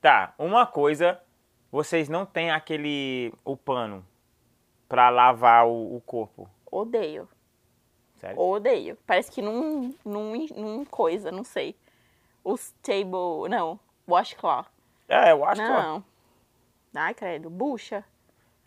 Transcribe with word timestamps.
Tá, 0.00 0.34
uma 0.38 0.66
coisa, 0.66 1.20
vocês 1.70 2.08
não 2.08 2.24
têm 2.24 2.50
aquele. 2.50 3.32
o 3.44 3.56
pano 3.56 4.06
pra 4.88 5.10
lavar 5.10 5.66
o, 5.66 5.96
o 5.96 6.00
corpo. 6.00 6.48
Odeio. 6.70 7.28
Sério? 8.16 8.40
Odeio. 8.40 8.98
Parece 9.06 9.30
que 9.30 9.40
num, 9.40 9.94
num, 10.04 10.46
num 10.56 10.84
coisa, 10.84 11.30
não 11.30 11.44
sei. 11.44 11.76
Os 12.42 12.72
table. 12.82 13.48
Não. 13.48 13.78
Washcloth. 14.08 14.66
É, 15.08 15.30
acho 15.32 15.60
que. 15.60 15.68
Não. 15.68 16.04
Ai, 16.94 17.14
credo. 17.14 17.50
Bucha. 17.50 18.04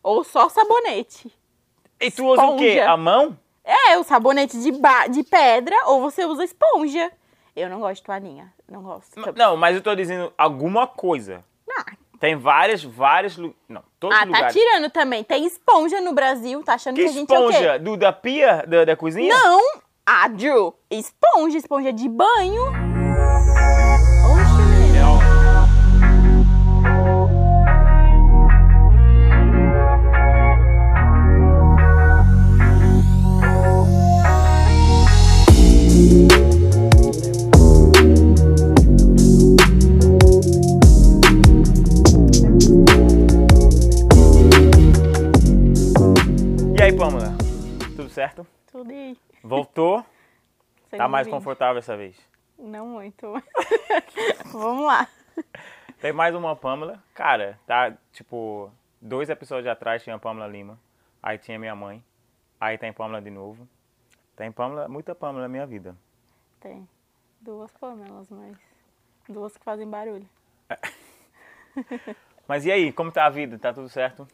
Ou 0.02 0.24
só 0.24 0.50
sabonete. 0.50 1.34
E 2.00 2.12
tu 2.12 2.26
usa 2.26 2.46
o 2.46 2.58
quê? 2.58 2.66
Esponja. 2.66 2.92
A 2.92 2.98
mão? 2.98 3.40
É, 3.64 3.98
o 3.98 4.04
sabonete 4.04 4.62
de, 4.62 4.72
ba 4.72 5.08
de 5.08 5.24
pedra 5.24 5.76
ou 5.88 6.02
você 6.02 6.26
usa 6.26 6.44
esponja. 6.44 7.12
Eu 7.56 7.70
não 7.70 7.80
gosto 7.80 8.02
de 8.02 8.04
toalhinha. 8.04 8.54
Não 8.74 8.82
gosto. 8.82 9.34
Não, 9.36 9.56
mas 9.56 9.76
eu 9.76 9.82
tô 9.82 9.94
dizendo 9.96 10.34
alguma 10.38 10.88
coisa. 10.88 11.44
Ah, 11.78 11.86
Tem 12.20 12.36
várias, 12.36 12.84
vários. 12.84 13.38
lu- 13.38 13.56
Não, 13.70 13.84
todos 14.00 14.16
ah 14.18 14.22
tá 14.22 14.26
lugares. 14.26 14.54
tirando 14.54 14.90
também. 14.90 15.24
Tem 15.24 15.46
esponja 15.46 16.02
no 16.02 16.12
Brasil. 16.14 16.64
Tá 16.64 16.74
achando 16.74 16.96
Que 16.96 17.04
que, 17.04 17.10
a 17.10 17.12
gente 17.14 17.34
é 17.34 17.40
o 17.40 17.48
quê? 17.48 17.54
esponja? 17.54 17.80
Do, 17.80 17.96
da 17.98 18.12
pia 18.12 18.64
da, 18.68 18.84
da 18.86 18.96
cozinha? 18.96 19.34
Não! 19.34 19.62
Ah, 20.06 20.28
Drew, 20.28 20.74
esponja, 20.92 21.58
esponja 21.58 21.94
de 21.94 22.10
banho. 22.10 22.83
Tá 51.04 51.08
mais 51.10 51.28
confortável 51.28 51.80
essa 51.80 51.98
vez? 51.98 52.18
Não 52.58 52.88
muito. 52.88 53.34
Vamos 54.54 54.86
lá. 54.86 55.06
Tem 56.00 56.14
mais 56.14 56.34
uma 56.34 56.56
Pamela. 56.56 57.04
Cara, 57.14 57.60
tá 57.68 57.94
tipo, 58.14 58.72
dois 59.02 59.30
episódios 59.30 59.68
atrás 59.68 60.02
tinha 60.02 60.16
a 60.16 60.20
Pamela 60.20 60.48
Lima. 60.48 60.80
Aí 61.22 61.38
tinha 61.38 61.60
minha 61.60 61.76
mãe. 61.76 62.02
Aí 62.58 62.78
tem 62.78 62.94
Pamela 62.94 63.22
de 63.22 63.30
novo. 63.30 63.68
Tem 64.34 64.50
Pamela, 64.50 64.88
muita 64.88 65.14
Pamela 65.14 65.42
na 65.42 65.50
minha 65.50 65.66
vida. 65.66 65.94
Tem 66.62 66.88
duas 67.42 67.70
panelas, 67.74 68.30
mas 68.30 68.58
duas 69.28 69.58
que 69.58 69.64
fazem 69.66 69.90
barulho. 69.90 70.28
Mas 72.48 72.66
e 72.66 72.72
aí, 72.72 72.92
como 72.92 73.10
tá 73.10 73.26
a 73.26 73.30
vida? 73.30 73.58
Tá 73.58 73.74
tudo 73.74 73.88
certo? 73.88 74.28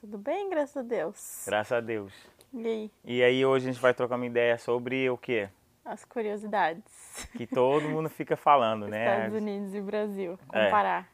Tudo 0.00 0.16
bem, 0.16 0.48
graças 0.48 0.76
a 0.76 0.82
Deus. 0.82 1.44
Graças 1.46 1.72
a 1.72 1.80
Deus. 1.80 2.12
E 2.52 2.66
aí, 2.66 2.90
E 3.04 3.22
aí 3.22 3.46
hoje 3.46 3.68
a 3.68 3.72
gente 3.72 3.80
vai 3.80 3.92
trocar 3.92 4.16
uma 4.16 4.26
ideia 4.26 4.56
sobre 4.58 5.08
o 5.10 5.18
quê? 5.18 5.50
As 5.92 6.04
curiosidades. 6.04 7.28
Que 7.36 7.46
todo 7.46 7.88
mundo 7.88 8.08
fica 8.08 8.36
falando, 8.36 8.88
né? 8.88 9.16
Estados 9.16 9.36
Unidos 9.36 9.74
e 9.74 9.80
Brasil. 9.80 10.38
É. 10.52 10.64
Comparar. 10.64 11.08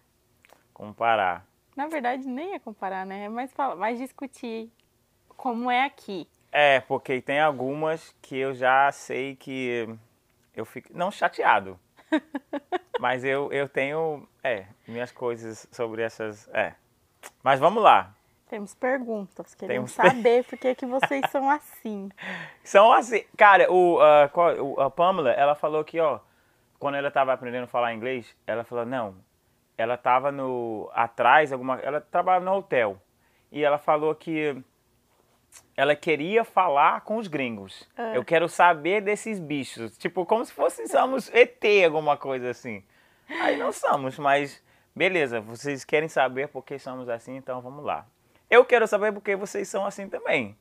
Comparar. 0.73 1.47
Na 1.77 1.89
verdade, 1.89 2.27
nem 2.27 2.55
é 2.55 2.59
comparar, 2.59 3.05
né? 3.05 3.25
É 3.25 3.29
mais, 3.29 3.53
falar, 3.53 3.75
mais 3.75 3.99
discutir 3.99 4.71
como 5.37 5.71
é 5.71 5.85
aqui. 5.85 6.29
É, 6.53 6.81
porque 6.81 7.21
tem 7.21 7.41
algumas 7.41 8.15
que 8.23 8.37
eu 8.37 8.55
já 8.55 8.91
sei 8.93 9.37
que 9.37 9.89
eu 10.55 10.65
fico. 10.65 10.89
Não 10.93 11.11
chateado. 11.11 11.79
mas 13.01 13.25
eu, 13.25 13.53
eu 13.53 13.69
tenho. 13.69 14.29
É, 14.43 14.67
minhas 14.87 15.11
coisas 15.11 15.67
sobre 15.73 16.03
essas. 16.03 16.49
É. 16.53 16.75
Mas 17.43 17.59
vamos 17.59 17.83
lá. 17.83 18.15
Temos 18.49 18.75
perguntas, 18.75 19.55
queremos 19.55 19.95
Temos 19.95 20.13
saber 20.15 20.45
por 20.45 20.59
que, 20.59 20.75
que 20.75 20.87
vocês 20.87 21.31
são 21.31 21.51
assim. 21.51 22.11
São 22.65 22.93
assim. 22.93 23.25
Cara, 23.37 23.71
o, 23.71 24.01
a, 24.01 24.31
a 24.87 24.91
Pamela, 24.91 25.31
ela 25.33 25.55
falou 25.55 25.85
que, 25.85 26.01
ó, 26.01 26.21
quando 26.79 26.95
ela 26.95 27.11
tava 27.11 27.33
aprendendo 27.33 27.65
a 27.65 27.69
falar 27.69 27.93
inglês, 27.93 28.35
ela 28.47 28.65
falou, 28.65 28.87
não. 28.87 29.17
Ela 29.77 29.97
tava 29.97 30.33
no. 30.33 30.91
atrás, 30.93 31.53
alguma. 31.53 31.79
Ela 31.81 32.01
trabalhava 32.01 32.45
no 32.45 32.57
hotel. 32.57 33.01
E 33.53 33.63
ela 33.63 33.79
falou 33.79 34.15
que 34.15 34.63
ela 35.77 35.95
queria 35.95 36.45
falar 36.45 37.03
com 37.03 37.17
os 37.17 37.29
gringos. 37.29 37.89
Ah. 37.97 38.15
Eu 38.15 38.25
quero 38.25 38.49
saber 38.49 39.01
desses 39.01 39.39
bichos. 39.39 39.97
Tipo, 39.97 40.27
como 40.27 40.45
se 40.45 40.53
fôssemos 40.53 41.31
ET, 41.33 41.63
alguma 41.85 42.17
coisa 42.17 42.51
assim. 42.51 42.83
Aí 43.29 43.57
não 43.57 43.73
somos, 43.73 44.19
mas 44.19 44.63
beleza, 44.97 45.41
vocês 45.41 45.85
querem 45.85 46.09
saber 46.09 46.49
por 46.49 46.65
que 46.65 46.79
somos 46.79 47.09
assim, 47.09 47.37
então 47.37 47.61
vamos 47.61 47.85
lá. 47.85 48.07
Eu 48.51 48.65
quero 48.65 48.87
saber 48.87 49.13
por 49.13 49.23
que 49.23 49.37
vocês 49.37 49.69
são 49.69 49.85
assim 49.85 50.09
também. 50.09 50.57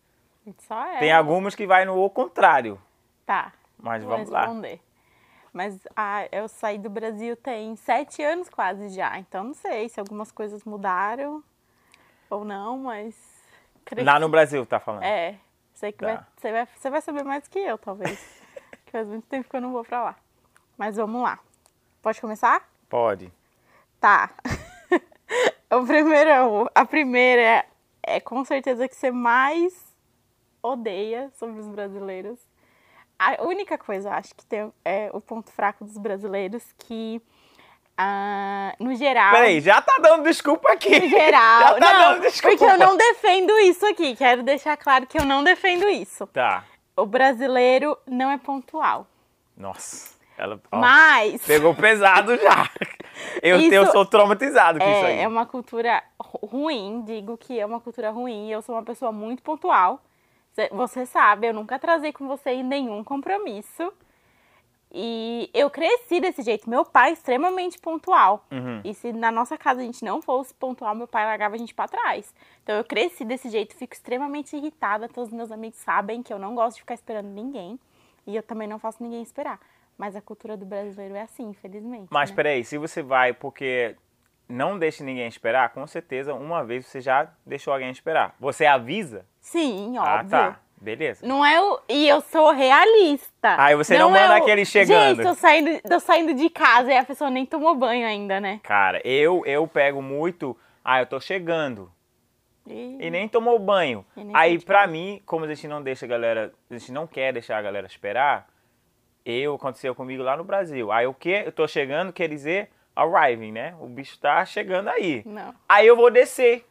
Só 0.60 0.82
é. 0.86 1.00
Tem 1.00 1.12
algumas 1.12 1.56
que 1.56 1.68
vai 1.68 1.86
no 1.86 2.10
contrário. 2.10 2.80
Tá, 3.26 3.52
Mas 3.78 4.04
vamos 4.04 4.30
lá. 4.30 4.42
responder. 4.42 4.82
Mas 5.52 5.80
ah, 5.96 6.28
eu 6.32 6.48
saí 6.48 6.78
do 6.78 6.90
Brasil 6.90 7.36
tem 7.36 7.76
sete 7.76 8.22
anos 8.22 8.48
quase 8.50 8.90
já, 8.90 9.18
então 9.18 9.44
não 9.44 9.54
sei 9.54 9.90
se 9.90 10.00
algumas 10.00 10.32
coisas 10.32 10.64
mudaram 10.64 11.44
ou 12.30 12.46
não, 12.46 12.78
mas. 12.78 13.16
Lá 14.04 14.20
no 14.20 14.30
Brasil, 14.30 14.66
tá 14.66 14.80
falando? 14.80 15.04
É, 15.04 15.36
sei 15.74 15.92
que 15.92 16.00
Tá. 16.00 16.06
vai, 16.08 16.26
você, 16.38 16.52
vai, 16.52 16.68
você 16.76 16.90
vai 16.90 17.02
saber 17.02 17.24
mais 17.24 17.48
que 17.48 17.60
eu, 17.60 17.78
talvez. 17.78 18.20
que 18.86 18.92
faz 18.92 19.08
muito 19.08 19.26
tempo 19.28 19.50
que 19.50 19.56
eu 19.56 19.62
não 19.62 19.72
vou 19.72 19.84
pra 19.84 20.04
lá. 20.04 20.16
Mas 20.78 20.96
vamos 20.98 21.22
lá. 21.24 21.40
Pode 22.02 22.22
começar? 22.22 22.70
Pode. 22.90 23.32
Tá. 24.00 24.30
o 25.72 25.86
primeiro, 25.86 26.70
a 26.76 26.86
primeira 26.86 27.42
é, 27.42 27.66
é 28.08 28.20
com 28.20 28.44
certeza 28.46 28.88
que 28.88 28.96
você 28.96 29.12
mais 29.12 29.74
odeia 30.64 31.30
sobre 31.38 31.60
os 31.60 31.68
brasileiros. 31.68 32.40
A 33.20 33.44
única 33.44 33.78
coisa, 33.78 34.10
eu 34.10 34.14
acho 34.14 34.34
que 34.36 34.46
tem 34.46 34.72
é 34.86 35.10
o 35.12 35.20
ponto 35.20 35.52
fraco 35.52 35.84
dos 35.84 35.98
brasileiros 35.98 36.64
que, 36.78 37.22
ah, 37.98 38.74
no 38.80 38.96
geral. 38.96 39.32
Peraí, 39.34 39.60
já 39.60 39.82
tá 39.82 39.98
dando 40.02 40.24
desculpa 40.24 40.72
aqui. 40.72 41.00
No 41.00 41.10
geral. 41.10 41.62
Já 41.68 41.80
tá 41.80 41.94
não, 41.94 42.00
dando 42.14 42.22
desculpa. 42.22 42.58
porque 42.58 42.72
eu 42.72 42.78
não 42.78 42.96
defendo 42.96 43.52
isso 43.60 43.86
aqui. 43.88 44.16
Quero 44.16 44.44
deixar 44.44 44.78
claro 44.78 45.06
que 45.08 45.20
eu 45.20 45.26
não 45.26 45.44
defendo 45.44 45.90
isso. 45.90 46.28
Tá. 46.28 46.64
O 46.96 47.06
brasileiro 47.06 47.98
não 48.08 48.32
é 48.32 48.38
pontual. 48.38 49.08
Nossa. 49.56 50.16
Ela 50.38 50.60
ó, 50.72 50.78
Mas. 50.78 51.44
pegou 51.44 51.74
pesado 51.74 52.38
já. 52.38 52.70
Eu, 53.42 53.60
Isso- 53.60 53.74
eu 53.74 53.86
sou 53.88 54.06
traumatizado 54.06 54.80
com 54.80 54.86
isso 54.86 55.06
aí. 55.06 55.18
É, 55.18 55.22
é 55.24 55.28
uma 55.28 55.46
cultura 55.46 56.04
ru- 56.20 56.46
ruim, 56.48 57.04
digo 57.06 57.38
que 57.38 57.60
é 57.60 57.66
uma 57.66 57.80
cultura 57.80 58.10
ruim. 58.12 58.50
Eu 58.50 58.62
sou 58.62 58.76
uma 58.76 58.84
pessoa 58.84 59.12
muito 59.12 59.42
pontual. 59.44 60.02
Cê- 60.54 60.70
Você 60.72 61.06
sabe, 61.06 61.48
eu 61.48 61.54
nunca 61.54 61.76
atrasei 61.76 62.12
com 62.12 62.28
você 62.28 62.52
em 62.52 62.64
nenhum 62.64 63.04
compromisso. 63.04 63.92
E 64.92 65.50
eu 65.54 65.70
cresci 65.70 66.20
desse 66.22 66.42
jeito. 66.42 66.70
Meu 66.70 66.86
pai 66.86 67.10
é 67.10 67.14
extremamente 67.14 67.78
pontual. 67.78 68.46
Uhum. 68.50 68.82
E 68.86 68.94
se 68.94 69.12
na 69.12 69.30
nossa 69.30 69.58
casa 69.58 69.82
a 69.82 69.84
gente 69.84 70.04
não 70.04 70.22
fosse 70.22 70.54
pontual, 70.54 70.96
meu 70.96 71.08
pai 71.08 71.26
largava 71.26 71.56
a 71.56 71.58
gente 71.58 71.74
pra 71.74 71.88
trás. 71.88 72.34
Então 72.64 72.76
eu 72.76 72.84
cresci 72.86 73.26
desse 73.26 73.50
jeito, 73.50 73.76
fico 73.76 73.94
extremamente 73.94 74.56
irritada. 74.56 75.10
Todos 75.10 75.30
os 75.30 75.36
meus 75.36 75.52
amigos 75.52 75.78
sabem 75.80 76.24
que 76.24 76.32
eu 76.34 76.40
não 76.40 76.56
gosto 76.56 76.76
de 76.76 76.82
ficar 76.82 76.94
esperando 76.94 77.28
ninguém. 77.28 77.78
E 78.26 78.36
eu 78.36 78.42
também 78.44 78.68
não 78.68 78.80
faço 78.80 79.04
ninguém 79.04 79.22
esperar. 79.22 79.60
Mas 79.98 80.16
a 80.16 80.22
cultura 80.22 80.56
do 80.56 80.66
brasileiro 80.66 81.16
é 81.16 81.22
assim, 81.22 81.50
infelizmente. 81.50 82.08
Mas 82.12 82.30
né? 82.30 82.36
peraí, 82.36 82.64
se 82.64 82.78
você 82.78 83.02
vai 83.02 83.34
porque 83.34 83.96
não 84.48 84.78
deixa 84.78 85.04
ninguém 85.04 85.28
esperar, 85.28 85.70
com 85.74 85.86
certeza 85.88 86.34
uma 86.34 86.64
vez 86.64 86.86
você 86.86 87.02
já 87.02 87.28
deixou 87.46 87.74
alguém 87.74 87.90
esperar. 87.90 88.36
Você 88.40 88.66
avisa? 88.66 89.26
Sim, 89.42 89.98
Ah, 89.98 90.16
óbvio. 90.16 90.30
tá. 90.30 90.60
Beleza. 90.80 91.26
Não 91.26 91.44
é 91.44 91.60
o. 91.60 91.80
E 91.90 92.08
eu 92.08 92.22
sou 92.22 92.52
realista. 92.52 93.56
Aí 93.58 93.76
você 93.76 93.98
não 93.98 94.12
manda 94.12 94.36
é 94.38 94.40
o- 94.40 94.44
aquele 94.44 94.64
chegando. 94.64 95.16
Gente, 95.16 95.28
tô 95.28 95.34
saindo, 95.34 95.82
tô 95.82 96.00
saindo 96.00 96.34
de 96.36 96.50
casa 96.52 96.94
e 96.94 96.98
a 96.98 97.04
pessoa 97.04 97.32
nem 97.32 97.48
tomou 97.48 97.74
banho 97.74 98.06
ainda, 98.06 98.40
né? 98.40 98.60
Cara, 98.62 99.02
eu 99.04 99.42
eu 99.48 99.68
pego 99.68 100.04
muito. 100.04 100.56
Ah, 100.86 101.00
eu 101.00 101.08
tô 101.08 101.20
chegando. 101.20 101.92
E- 102.68 102.98
E 103.02 103.10
nem 103.10 103.28
tomou 103.28 103.58
banho. 103.58 104.06
Nem 104.16 104.30
Aí, 104.36 104.60
pra 104.60 104.86
mim, 104.86 105.20
como 105.26 105.46
a 105.46 105.48
gente 105.48 105.68
não 105.68 105.82
deixa 105.82 106.06
a 106.06 106.10
galera. 106.10 106.54
A 106.70 106.78
gente 106.78 106.92
não 106.92 107.08
quer 107.08 107.34
deixar 107.34 107.58
a 107.58 107.62
galera 107.62 107.88
esperar, 107.88 108.48
eu 109.30 109.56
aconteceu 109.56 109.94
comigo 109.94 110.24
lá 110.24 110.38
no 110.38 110.44
Brasil. 110.44 110.92
Aí 110.92 111.06
o 111.06 111.14
que? 111.14 111.30
Eu 111.30 111.52
tô 111.52 111.68
chegando, 111.68 112.14
quer 112.14 112.30
dizer 112.30 112.70
arriving, 112.96 113.52
né? 113.52 113.76
O 113.80 113.88
bicho 113.88 114.18
tá 114.20 114.44
chegando 114.46 114.88
aí. 114.90 115.22
Não. 115.26 115.54
Aí 115.68 115.86
eu 115.86 115.96
vou 115.96 116.10
descer. 116.10 116.66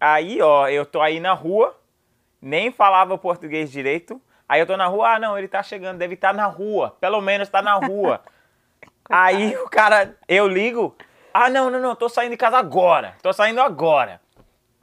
Aí, 0.00 0.40
ó, 0.40 0.66
eu 0.68 0.86
tô 0.86 1.00
aí 1.00 1.20
na 1.20 1.34
rua, 1.34 1.78
nem 2.40 2.72
falava 2.72 3.18
português 3.18 3.70
direito. 3.70 4.20
Aí 4.48 4.60
eu 4.60 4.66
tô 4.66 4.76
na 4.76 4.86
rua, 4.86 5.14
ah, 5.14 5.18
não, 5.18 5.38
ele 5.38 5.46
tá 5.46 5.62
chegando, 5.62 5.98
deve 5.98 6.14
estar 6.14 6.32
na 6.32 6.46
rua. 6.46 6.96
Pelo 7.00 7.20
menos 7.20 7.48
tá 7.48 7.60
na 7.60 7.74
rua. 7.74 8.22
aí 9.08 9.54
o 9.58 9.68
cara, 9.68 10.16
eu 10.26 10.48
ligo, 10.48 10.96
ah, 11.32 11.48
não, 11.50 11.70
não, 11.70 11.78
não, 11.78 11.94
tô 11.94 12.08
saindo 12.08 12.32
de 12.32 12.36
casa 12.36 12.58
agora. 12.58 13.14
Tô 13.22 13.32
saindo 13.32 13.60
agora. 13.60 14.20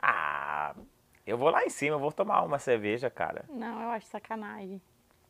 Ah, 0.01 0.73
eu 1.25 1.37
vou 1.37 1.49
lá 1.49 1.65
em 1.65 1.69
cima, 1.69 1.95
eu 1.95 1.99
vou 1.99 2.11
tomar 2.11 2.43
uma 2.43 2.59
cerveja, 2.59 3.09
cara. 3.09 3.43
Não, 3.49 3.81
eu 3.81 3.89
acho 3.89 4.05
sacanagem. 4.05 4.81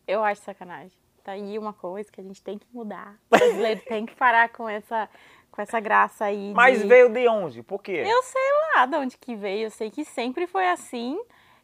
Eu 0.07 0.24
acho 0.24 0.42
sacanagem. 0.42 0.92
Tá 1.24 1.33
aí 1.33 1.59
uma 1.59 1.74
coisa 1.74 2.09
que 2.12 2.21
a 2.21 2.24
gente 2.24 2.42
tem 2.42 2.57
que 2.57 2.65
mudar. 2.74 3.15
O 3.30 3.38
brasileiro 3.38 3.81
tem 3.86 4.06
que 4.06 4.15
parar 4.15 4.48
com 4.50 4.69
essa, 4.69 5.09
com 5.51 5.62
essa 5.62 5.80
graça 5.80 6.25
aí. 6.25 6.54
Mas 6.56 6.81
de... 6.81 6.88
veio 6.88 7.09
de 7.09 7.27
onde? 7.27 7.62
Por 7.62 7.83
quê? 7.83 8.04
Eu 8.07 8.24
sei 8.24 8.50
lá 8.75 8.86
de 8.86 8.95
onde 8.95 9.18
que 9.18 9.36
veio. 9.36 9.65
Eu 9.65 9.71
sei 9.71 9.92
que 9.92 10.06
sempre 10.06 10.48
foi 10.48 10.69
assim. 10.69 11.19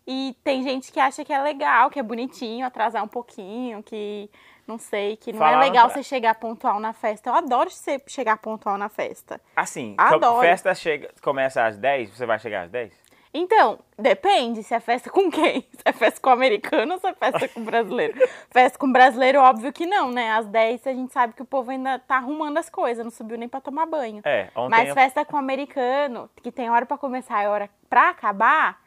E 0.06 0.36
tem 0.44 0.64
gente 0.64 0.92
que 0.92 1.00
acha 1.00 1.24
que 1.24 1.32
é 1.32 1.42
legal, 1.42 1.90
que 1.90 1.98
é 1.98 2.04
bonitinho 2.04 2.66
atrasar 2.66 3.02
um 3.02 3.08
pouquinho, 3.08 3.82
que 3.82 4.30
não 4.68 4.78
sei, 4.78 5.16
que 5.16 5.32
não 5.32 5.46
é 5.46 5.58
legal 5.58 5.88
pra- 5.88 5.96
você 5.96 6.04
chegar 6.04 6.36
pontual 6.36 6.80
na 6.80 6.92
festa. 6.92 7.30
Eu 7.30 7.34
adoro 7.36 7.70
você 7.70 8.02
chegar 8.08 8.38
pontual 8.38 8.78
na 8.78 8.90
festa. 8.90 9.40
Assim, 9.56 9.96
Adoro. 9.98 10.40
a 10.40 10.42
festa 10.42 10.76
chega, 10.76 11.10
começa 11.22 11.66
às 11.66 11.78
10, 11.78 12.10
você 12.18 12.26
vai 12.26 12.38
chegar 12.38 12.64
às 12.64 12.72
10? 12.72 12.94
Então, 13.34 13.80
depende 13.98 14.62
se 14.62 14.76
é 14.76 14.80
festa 14.80 15.10
com 15.10 15.30
quem. 15.32 15.62
Se 15.74 15.82
é 15.86 15.92
festa 15.92 16.22
com 16.22 16.30
americano 16.30 16.94
ou 16.94 17.00
se 17.00 17.08
é 17.08 17.14
festa 17.14 17.48
com 17.50 17.64
brasileiro. 17.64 18.14
festa 18.52 18.78
com 18.78 18.92
brasileiro, 18.92 19.40
óbvio 19.40 19.74
que 19.74 19.86
não, 19.88 20.12
né? 20.12 20.32
Às 20.32 20.46
10 20.48 20.86
a 20.88 20.94
gente 20.94 21.12
sabe 21.12 21.34
que 21.34 21.42
o 21.42 21.46
povo 21.46 21.72
ainda 21.72 21.98
tá 22.00 22.18
arrumando 22.18 22.58
as 22.60 22.70
coisas, 22.70 23.04
não 23.04 23.12
subiu 23.12 23.38
nem 23.38 23.50
pra 23.50 23.60
tomar 23.60 23.86
banho. 23.88 24.22
É, 24.24 24.50
ontem 24.56 24.70
Mas 24.70 24.90
eu- 24.90 24.94
festa 24.96 25.26
com 25.26 25.36
americano, 25.36 26.30
que 26.42 26.52
tem 26.52 26.70
hora 26.70 26.86
pra 26.86 26.98
começar 26.98 27.44
e 27.44 27.48
hora 27.48 27.70
pra 27.90 28.10
acabar, 28.10 28.82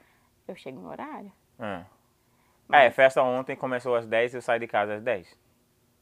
eu 0.46 0.54
chego 0.54 0.80
no 0.80 0.88
horário. 0.90 1.32
Hum. 1.60 1.82
É, 2.72 2.90
festa 2.90 3.22
ontem 3.22 3.56
começou 3.56 3.94
às 3.96 4.06
10 4.06 4.34
eu 4.34 4.40
saí 4.42 4.58
de 4.60 4.66
casa 4.68 4.94
às 4.94 5.02
10. 5.02 5.28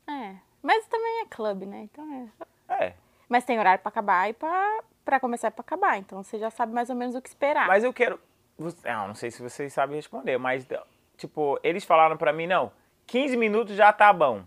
É. 0.08 0.34
Mas 0.62 0.86
também 0.86 1.22
é 1.22 1.26
clube, 1.26 1.66
né? 1.66 1.80
Então 1.90 2.30
é. 2.68 2.84
É. 2.84 2.94
Mas 3.28 3.44
tem 3.44 3.58
horário 3.58 3.82
pra 3.82 3.88
acabar 3.88 4.28
e 4.28 4.32
pra, 4.32 4.80
pra 5.04 5.18
começar 5.18 5.48
e 5.48 5.50
pra 5.50 5.62
acabar. 5.62 5.98
Então 5.98 6.22
você 6.22 6.38
já 6.38 6.50
sabe 6.50 6.72
mais 6.72 6.88
ou 6.90 6.96
menos 6.96 7.14
o 7.14 7.20
que 7.22 7.28
esperar. 7.28 7.66
Mas 7.66 7.82
eu 7.84 7.92
quero. 7.92 8.18
Você- 8.58 8.88
ah, 8.88 9.06
não 9.06 9.14
sei 9.14 9.30
se 9.30 9.42
vocês 9.42 9.72
sabem 9.72 9.96
responder, 9.96 10.38
mas, 10.38 10.66
tipo, 11.16 11.58
eles 11.62 11.84
falaram 11.84 12.16
pra 12.16 12.32
mim, 12.32 12.46
não, 12.46 12.70
15 13.06 13.36
minutos 13.36 13.74
já 13.76 13.92
tá 13.92 14.12
bom. 14.12 14.44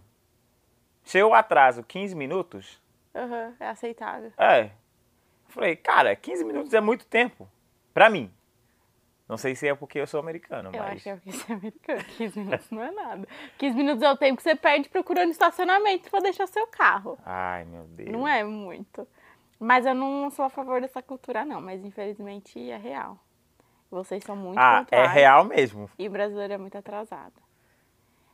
Se 1.04 1.18
eu 1.18 1.34
atraso 1.34 1.84
15 1.84 2.16
minutos, 2.16 2.82
Aham, 3.16 3.54
é 3.60 3.68
aceitável. 3.68 4.32
é. 4.38 4.66
Eu 4.66 5.54
falei, 5.54 5.76
cara, 5.76 6.16
15 6.16 6.44
minutos 6.44 6.74
é 6.74 6.82
muito 6.82 7.06
tempo. 7.06 7.48
Pra 7.94 8.10
mim. 8.10 8.32
Não 9.28 9.38
sei 9.38 9.56
se 9.56 9.68
é 9.68 9.74
porque 9.76 10.00
eu 10.00 10.08
sou 10.08 10.20
americano, 10.20 10.70
Eu 10.74 10.80
mas. 10.84 10.94
acho 10.94 11.04
que 11.04 11.10
é 11.10 11.16
porque 11.16 11.32
você 11.32 11.52
é 11.52 11.56
americano. 11.56 12.04
15 12.18 12.40
minutos 12.40 12.72
não 12.72 12.84
é 12.84 12.92
nada. 12.92 13.28
15 13.58 13.76
minutos 13.76 14.02
é 14.04 14.12
o 14.12 14.18
tempo 14.18 14.38
que 14.38 14.44
você 14.44 14.56
perde 14.56 14.88
procurando 14.90 15.32
estacionamento 15.32 16.10
pra 16.10 16.20
deixar 16.20 16.48
seu 16.48 16.68
carro. 16.68 17.18
Ai, 17.26 17.66
meu 17.66 17.84
Deus. 17.86 18.10
Não 18.10 18.28
é 18.28 18.44
muito. 18.44 19.08
Mas 19.60 19.86
eu 19.86 19.94
não 19.96 20.30
sou 20.30 20.46
a 20.46 20.50
favor 20.50 20.80
dessa 20.80 21.02
cultura, 21.02 21.44
não. 21.44 21.60
Mas 21.60 21.84
infelizmente 21.84 22.70
é 22.70 22.78
real. 22.78 23.18
Vocês 23.90 24.24
são 24.24 24.36
muito 24.36 24.60
Ah, 24.60 24.80
é 24.80 24.84
pontuais. 24.84 25.12
real 25.12 25.44
mesmo. 25.46 25.90
E 25.98 26.08
o 26.08 26.12
brasileiro 26.12 26.54
é 26.54 26.58
muito 26.58 26.78
atrasado. 26.78 27.34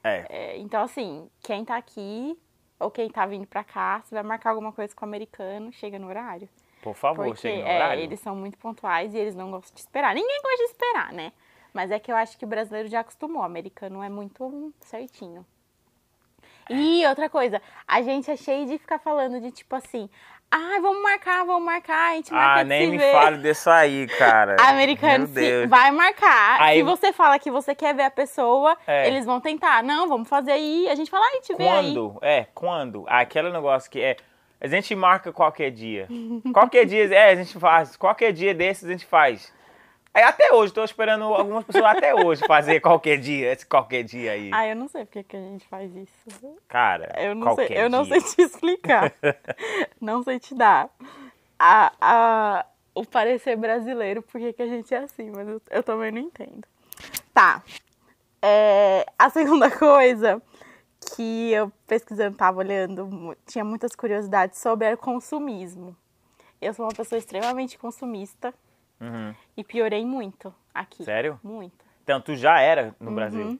É. 0.03 0.25
É, 0.29 0.57
então, 0.57 0.81
assim, 0.83 1.29
quem 1.41 1.63
tá 1.63 1.77
aqui 1.77 2.37
ou 2.79 2.89
quem 2.91 3.09
tá 3.09 3.25
vindo 3.25 3.47
pra 3.47 3.63
cá, 3.63 4.01
se 4.05 4.13
vai 4.13 4.23
marcar 4.23 4.49
alguma 4.49 4.71
coisa 4.73 4.93
com 4.95 5.05
o 5.05 5.07
americano, 5.07 5.71
chega 5.71 5.97
no 5.99 6.07
horário. 6.07 6.49
Por 6.81 6.95
favor, 6.95 7.25
Porque 7.27 7.41
chegue 7.41 7.61
no 7.61 7.67
é, 7.67 7.75
horário. 7.75 8.03
eles 8.03 8.19
são 8.19 8.35
muito 8.35 8.57
pontuais 8.57 9.13
e 9.13 9.17
eles 9.17 9.35
não 9.35 9.49
gostam 9.51 9.73
de 9.73 9.79
esperar. 9.81 10.13
Ninguém 10.13 10.41
gosta 10.41 10.57
de 10.57 10.63
esperar, 10.63 11.13
né? 11.13 11.31
Mas 11.73 11.91
é 11.91 11.97
que 11.99 12.11
eu 12.11 12.15
acho 12.15 12.37
que 12.37 12.43
o 12.43 12.47
brasileiro 12.47 12.89
já 12.89 12.99
acostumou. 12.99 13.41
O 13.41 13.45
americano 13.45 14.03
é 14.03 14.09
muito 14.09 14.73
certinho. 14.81 15.45
E 16.69 17.05
outra 17.07 17.29
coisa, 17.29 17.61
a 17.87 18.01
gente 18.01 18.29
é 18.31 18.35
cheio 18.35 18.65
de 18.65 18.77
ficar 18.77 18.99
falando 18.99 19.39
de 19.41 19.51
tipo 19.51 19.75
assim, 19.75 20.09
ah, 20.51 20.77
vamos 20.81 21.01
marcar, 21.01 21.43
vamos 21.45 21.63
marcar, 21.65 22.11
a 22.11 22.15
gente 22.15 22.31
marca 22.31 22.61
Ah, 22.61 22.63
nem 22.63 22.91
me 22.91 22.97
ver. 22.97 23.11
fale 23.11 23.37
disso 23.37 23.69
aí, 23.69 24.07
cara. 24.07 24.55
Americano 24.61 25.19
Meu 25.19 25.27
se 25.27 25.33
Deus. 25.33 25.69
vai 25.69 25.91
marcar. 25.91 26.61
Aí- 26.61 26.77
Se 26.77 26.83
você 26.83 27.11
fala 27.11 27.39
que 27.39 27.49
você 27.49 27.73
quer 27.73 27.93
ver 27.95 28.03
a 28.03 28.11
pessoa, 28.11 28.77
É. 28.85 29.07
eles 29.07 29.25
vão 29.25 29.39
tentar. 29.41 29.81
Não, 29.83 30.07
vamos 30.07 30.29
fazer 30.29 30.51
aí. 30.51 30.87
A 30.89 30.95
gente 30.95 31.09
fala, 31.09 31.25
ah, 31.25 31.29
a 31.29 31.35
gente 31.35 31.55
vê 31.55 31.67
aí. 31.67 31.93
Quando? 31.93 32.19
É, 32.21 32.45
quando? 32.53 33.03
Aquele 33.07 33.51
negócio 33.51 33.89
que 33.89 33.99
é. 34.01 34.15
A 34.61 34.67
gente 34.67 34.95
marca 34.95 35.33
qualquer 35.33 35.71
dia. 35.71 36.07
qualquer 36.53 36.85
dia, 36.85 37.13
é, 37.13 37.31
a 37.31 37.35
gente 37.35 37.59
faz. 37.59 37.97
Qualquer 37.97 38.31
dia 38.31 38.53
desses 38.53 38.85
a 38.87 38.91
gente 38.91 39.05
faz. 39.05 39.51
Aí 40.13 40.21
até 40.23 40.53
hoje, 40.53 40.71
tô 40.71 40.83
esperando 40.83 41.23
algumas 41.23 41.63
pessoas 41.65 41.85
até 41.85 42.13
hoje 42.13 42.45
fazer 42.45 42.79
qualquer 42.79 43.17
dia, 43.17 43.51
esse 43.51 43.65
qualquer 43.65 44.03
dia 44.03 44.33
aí. 44.33 44.51
Ah, 44.53 44.67
eu 44.67 44.75
não 44.75 44.87
sei 44.87 45.05
porque 45.05 45.23
que 45.23 45.35
a 45.35 45.39
gente 45.39 45.67
faz 45.67 45.93
isso. 45.95 46.55
Cara, 46.67 47.11
Eu 47.19 47.33
não 47.33 47.55
sei, 47.55 47.67
eu 47.71 47.89
não 47.89 48.03
dia. 48.03 48.21
sei 48.21 48.35
te 48.35 48.41
explicar. 48.43 49.11
não 49.99 50.21
sei 50.23 50.39
te 50.39 50.53
dar 50.53 50.87
a, 51.57 51.91
a, 51.99 52.65
o 52.93 53.03
parecer 53.05 53.55
brasileiro, 53.57 54.21
porque 54.21 54.53
que 54.53 54.61
a 54.61 54.67
gente 54.67 54.93
é 54.93 54.99
assim, 54.99 55.31
mas 55.31 55.47
eu, 55.47 55.61
eu 55.71 55.81
também 55.81 56.11
não 56.11 56.19
entendo. 56.19 56.67
Tá. 57.33 57.63
É, 58.39 59.05
a 59.17 59.31
segunda 59.31 59.71
coisa 59.75 60.39
que 61.15 61.51
eu 61.51 61.71
pesquisando, 61.87 62.37
tava 62.37 62.59
olhando, 62.59 63.35
tinha 63.47 63.63
muitas 63.63 63.95
curiosidades 63.95 64.59
sobre 64.59 64.93
o 64.93 64.97
consumismo. 64.97 65.95
Eu 66.61 66.71
sou 66.73 66.85
uma 66.85 66.93
pessoa 66.93 67.17
extremamente 67.17 67.79
consumista 67.79 68.53
Uhum. 69.03 69.35
e 69.57 69.63
piorei 69.63 70.05
muito 70.05 70.53
aqui. 70.73 71.03
Sério? 71.03 71.39
Muito. 71.43 71.83
Então, 72.03 72.21
tu 72.21 72.35
já 72.35 72.59
era 72.59 72.95
no 72.99 73.09
Uhum. 73.09 73.15
Brasil? 73.15 73.59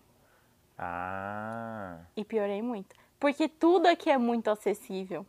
Ah. 0.77 1.99
E 2.15 2.23
piorei 2.23 2.61
muito. 2.61 2.95
Porque 3.19 3.47
tudo 3.47 3.87
aqui 3.87 4.09
é 4.09 4.17
muito 4.17 4.49
acessível. 4.49 5.25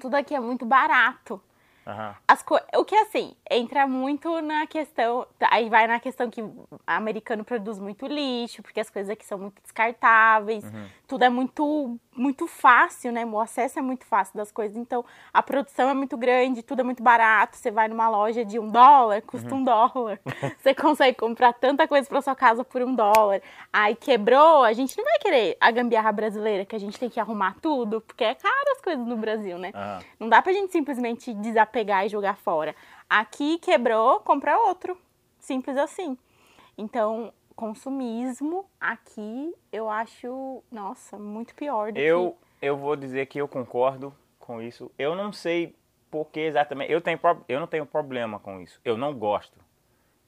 Tudo 0.00 0.14
aqui 0.14 0.34
é 0.34 0.40
muito 0.40 0.64
barato. 0.66 1.42
Aham. 1.88 2.14
As. 2.28 2.44
O 2.76 2.84
que 2.84 2.94
assim, 2.94 3.34
entra 3.50 3.86
muito 3.86 4.42
na 4.42 4.66
questão. 4.66 5.26
Aí 5.50 5.70
vai 5.70 5.86
na 5.86 5.98
questão 5.98 6.28
que 6.28 6.42
o 6.42 6.66
americano 6.86 7.44
produz 7.44 7.78
muito 7.78 8.06
lixo, 8.06 8.62
porque 8.62 8.78
as 8.78 8.90
coisas 8.90 9.10
aqui 9.10 9.24
são 9.24 9.38
muito 9.38 9.62
descartáveis. 9.62 10.64
Tudo 11.06 11.24
é 11.24 11.30
muito, 11.30 11.98
muito 12.14 12.46
fácil, 12.46 13.10
né? 13.10 13.24
O 13.24 13.40
acesso 13.40 13.78
é 13.78 13.82
muito 13.82 14.04
fácil 14.04 14.36
das 14.36 14.52
coisas. 14.52 14.76
Então, 14.76 15.02
a 15.32 15.42
produção 15.42 15.88
é 15.88 15.94
muito 15.94 16.16
grande, 16.18 16.62
tudo 16.62 16.80
é 16.80 16.84
muito 16.84 17.02
barato. 17.02 17.56
Você 17.56 17.70
vai 17.70 17.88
numa 17.88 18.08
loja 18.10 18.44
de 18.44 18.58
um 18.58 18.68
dólar, 18.68 19.22
custa 19.22 19.54
um 19.54 19.64
dólar. 19.64 20.20
Você 20.60 20.74
consegue 20.74 21.16
comprar 21.16 21.54
tanta 21.54 21.88
coisa 21.88 22.06
pra 22.06 22.20
sua 22.20 22.34
casa 22.34 22.62
por 22.64 22.82
um 22.82 22.94
dólar. 22.94 23.40
Aí 23.72 23.94
quebrou, 23.94 24.62
a 24.62 24.74
gente 24.74 24.96
não 24.98 25.04
vai 25.04 25.18
querer 25.20 25.56
a 25.58 25.70
gambiarra 25.70 26.12
brasileira, 26.12 26.66
que 26.66 26.76
a 26.76 26.80
gente 26.80 26.98
tem 26.98 27.08
que 27.08 27.18
arrumar 27.18 27.56
tudo, 27.62 28.02
porque 28.02 28.24
é 28.24 28.34
caro 28.34 28.72
as 28.72 28.80
coisas 28.82 29.06
no 29.06 29.16
Brasil, 29.16 29.56
né? 29.56 29.72
Não 30.20 30.28
dá 30.28 30.42
pra 30.42 30.52
gente 30.52 30.70
simplesmente 30.70 31.32
desapegar 31.32 31.77
e 32.06 32.08
jogar 32.08 32.36
fora. 32.36 32.74
Aqui 33.08 33.58
quebrou, 33.58 34.20
compra 34.20 34.58
outro. 34.58 34.96
Simples 35.38 35.76
assim. 35.76 36.16
Então, 36.76 37.32
consumismo 37.56 38.64
aqui 38.80 39.54
eu 39.72 39.88
acho, 39.88 40.62
nossa, 40.70 41.18
muito 41.18 41.54
pior 41.54 41.92
do 41.92 41.98
Eu, 41.98 42.36
eu 42.62 42.76
vou 42.76 42.96
dizer 42.96 43.26
que 43.26 43.38
eu 43.40 43.48
concordo 43.48 44.14
com 44.38 44.60
isso. 44.62 44.90
Eu 44.98 45.14
não 45.14 45.32
sei 45.32 45.74
por 46.10 46.26
que 46.26 46.40
exatamente. 46.40 46.92
Eu, 46.92 47.00
tenho, 47.00 47.18
eu 47.48 47.60
não 47.60 47.66
tenho 47.66 47.86
problema 47.86 48.38
com 48.38 48.60
isso. 48.60 48.80
Eu 48.84 48.96
não 48.96 49.14
gosto. 49.14 49.58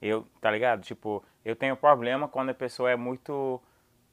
Eu, 0.00 0.26
tá 0.40 0.50
ligado? 0.50 0.82
Tipo, 0.82 1.22
eu 1.44 1.54
tenho 1.54 1.76
problema 1.76 2.26
quando 2.28 2.50
a 2.50 2.54
pessoa 2.54 2.90
é 2.90 2.96
muito. 2.96 3.60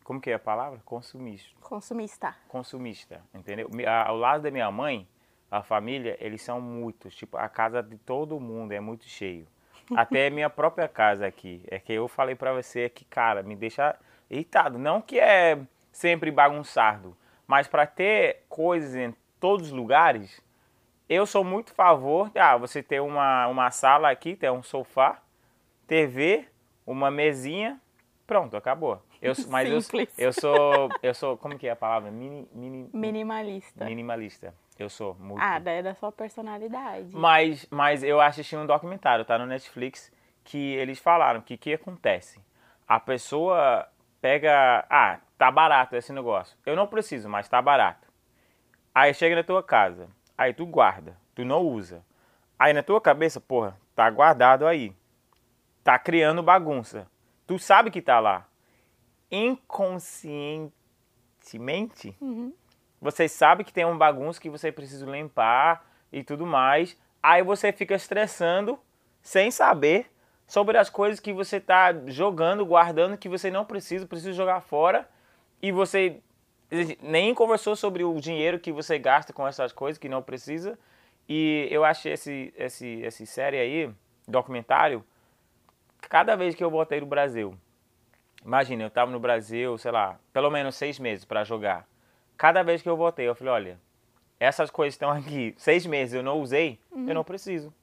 Como 0.04 0.22
que 0.22 0.30
é 0.30 0.36
a 0.36 0.40
palavra? 0.40 0.80
Consumista. 0.86 1.50
que 1.56 1.62
consumista. 1.62 2.36
Consumista, 2.48 3.22
entendeu? 3.34 3.70
A- 3.86 4.08
Ao 4.08 4.16
lado 4.18 4.42
da 4.44 4.52
minha 4.52 4.70
mãe, 4.72 5.08
a 5.50 5.62
família, 5.64 6.18
eles 6.20 6.42
são 6.42 6.60
muitos. 6.60 7.16
Tipo, 7.16 7.38
a 7.38 7.48
casa 7.48 7.82
de 7.82 7.98
todo 7.98 8.40
mundo 8.40 8.72
é 8.72 8.80
muito 8.80 9.06
cheio. 9.06 9.48
Até 9.96 10.30
minha 10.30 10.50
própria 10.50 10.88
casa 10.88 11.26
aqui. 11.26 11.64
É 11.70 11.80
que 11.80 11.94
eu 11.94 12.08
falei 12.08 12.36
pra 12.36 12.54
você 12.54 12.90
que, 12.90 13.06
cara, 13.06 13.42
me 13.42 13.56
deixa 13.56 13.96
irritado. 14.30 14.78
Não 14.78 15.02
que 15.02 15.20
é 15.20 15.60
sempre 15.92 16.30
bagunçado, 16.30 17.16
mas 17.48 17.68
pra 17.68 17.88
ter 17.88 18.44
coisas 18.50 18.96
em 18.96 19.16
todos 19.40 19.68
os 19.68 19.72
lugares, 19.72 20.42
eu 21.08 21.26
sou 21.26 21.44
muito 21.44 21.72
a 21.72 21.76
favor 21.76 22.30
de 22.30 22.40
ah, 22.40 22.58
você 22.58 22.84
ter 22.84 23.02
uma, 23.02 23.48
uma 23.48 23.72
sala 23.72 24.12
aqui, 24.12 24.36
ter 24.36 24.52
um 24.52 24.62
sofá, 24.62 25.22
TV, 25.88 26.46
uma 26.86 27.10
mesinha, 27.10 27.80
pronto, 28.26 28.58
acabou. 28.58 29.02
Eu, 29.22 29.34
mas 29.50 29.68
eu, 29.70 29.80
eu 30.18 30.34
sou, 30.34 30.90
eu 31.02 31.14
sou, 31.14 31.38
como 31.38 31.58
que 31.58 31.68
é 31.68 31.72
a 31.72 31.76
palavra? 31.76 32.12
Mini, 32.12 32.48
mini, 32.54 32.90
Minimalista. 32.94 33.86
minimalista. 33.86 34.54
Eu 34.80 34.90
sou 34.90 35.16
muito. 35.16 35.42
Ah, 35.42 35.60
daí 35.60 35.80
é 35.80 35.84
da 35.84 35.96
sua 35.96 36.12
personalidade. 36.12 37.16
Mas, 37.16 37.68
mas 37.70 38.04
eu 38.04 38.22
assisti 38.22 38.56
um 38.56 38.66
documentário, 38.66 39.26
tá 39.26 39.38
no 39.38 39.46
Netflix, 39.46 40.12
que 40.44 40.76
eles 40.76 41.00
falaram 41.00 41.42
que 41.42 41.56
o 41.56 41.58
que 41.58 41.74
acontece? 41.74 42.40
A 42.88 43.00
pessoa 43.00 43.88
pega, 44.22 44.86
ah, 44.90 45.20
tá 45.38 45.52
barato 45.52 45.96
esse 45.96 46.14
negócio. 46.14 46.58
Eu 46.66 46.76
não 46.76 46.88
preciso, 46.88 47.28
mas 47.28 47.50
tá 47.50 47.62
barato. 47.62 48.08
Aí 48.94 49.14
chega 49.14 49.36
na 49.36 49.44
tua 49.44 49.64
casa, 49.64 50.08
aí 50.38 50.54
tu 50.54 50.66
guarda, 50.66 51.18
tu 51.36 51.44
não 51.44 51.62
usa. 51.62 52.06
Aí 52.58 52.74
na 52.74 52.82
tua 52.82 53.00
cabeça, 53.00 53.40
porra, 53.40 53.78
tá 53.96 54.10
guardado 54.10 54.66
aí. 54.66 54.96
Tá 55.84 56.00
criando 56.00 56.44
bagunça. 56.44 57.08
Tu 57.46 57.60
sabe 57.60 57.92
que 57.92 58.02
tá 58.02 58.20
lá. 58.20 58.48
Inconscientemente, 59.32 62.18
você 63.02 63.28
sabe 63.28 63.64
que 63.64 63.74
tem 63.74 63.86
um 63.86 63.98
bagunça 63.98 64.42
que 64.42 64.50
você 64.50 64.72
precisa 64.72 65.06
limpar 65.06 65.86
e 66.12 66.24
tudo 66.24 66.46
mais. 66.46 66.98
Aí 67.22 67.44
você 67.44 67.72
fica 67.72 67.96
estressando 67.96 68.80
sem 69.22 69.52
saber 69.52 70.12
sobre 70.48 70.78
as 70.78 70.90
coisas 70.90 71.20
que 71.20 71.34
você 71.34 71.60
tá 71.60 71.94
jogando, 72.08 72.66
guardando, 72.66 73.18
que 73.18 73.30
você 73.30 73.52
não 73.52 73.66
precisa, 73.66 74.06
precisa 74.06 74.34
jogar 74.34 74.62
fora. 74.62 75.08
E 75.62 75.72
você 75.72 76.22
nem 77.02 77.34
conversou 77.34 77.76
sobre 77.76 78.04
o 78.04 78.20
dinheiro 78.20 78.60
que 78.60 78.72
você 78.72 78.98
gasta 78.98 79.32
com 79.34 79.48
essas 79.48 79.72
coisas 79.72 79.98
que 79.98 80.10
não 80.10 80.22
precisa. 80.22 80.78
E 81.28 81.68
eu 81.70 81.84
achei 81.84 82.14
esse, 82.14 82.54
esse, 82.58 83.02
esse 83.02 83.26
série 83.26 83.58
aí, 83.58 83.94
documentário, 84.28 85.04
cada 86.02 86.36
vez 86.36 86.56
que 86.56 86.64
eu 86.64 86.72
voltei 86.72 87.02
no 87.02 87.06
Brasil. 87.06 87.58
Imagina, 88.46 88.84
eu 88.84 88.90
tava 88.90 89.12
no 89.12 89.20
Brasil, 89.20 89.78
sei 89.78 89.92
lá, 89.92 90.18
pelo 90.32 90.50
menos 90.50 90.76
seis 90.76 90.98
meses 91.00 91.26
para 91.26 91.44
jogar. 91.44 91.86
Cada 92.38 92.64
vez 92.64 92.82
que 92.82 92.90
eu 92.90 92.96
voltei, 92.96 93.28
eu 93.28 93.36
falei, 93.36 93.54
olha, 93.54 93.82
essas 94.40 94.70
coisas 94.70 94.94
estão 94.94 95.10
aqui, 95.10 95.56
seis 95.58 95.86
meses 95.86 96.14
eu 96.14 96.24
não 96.24 96.40
usei, 96.40 96.80
eu 96.92 97.14
não 97.14 97.24
preciso. 97.24 97.74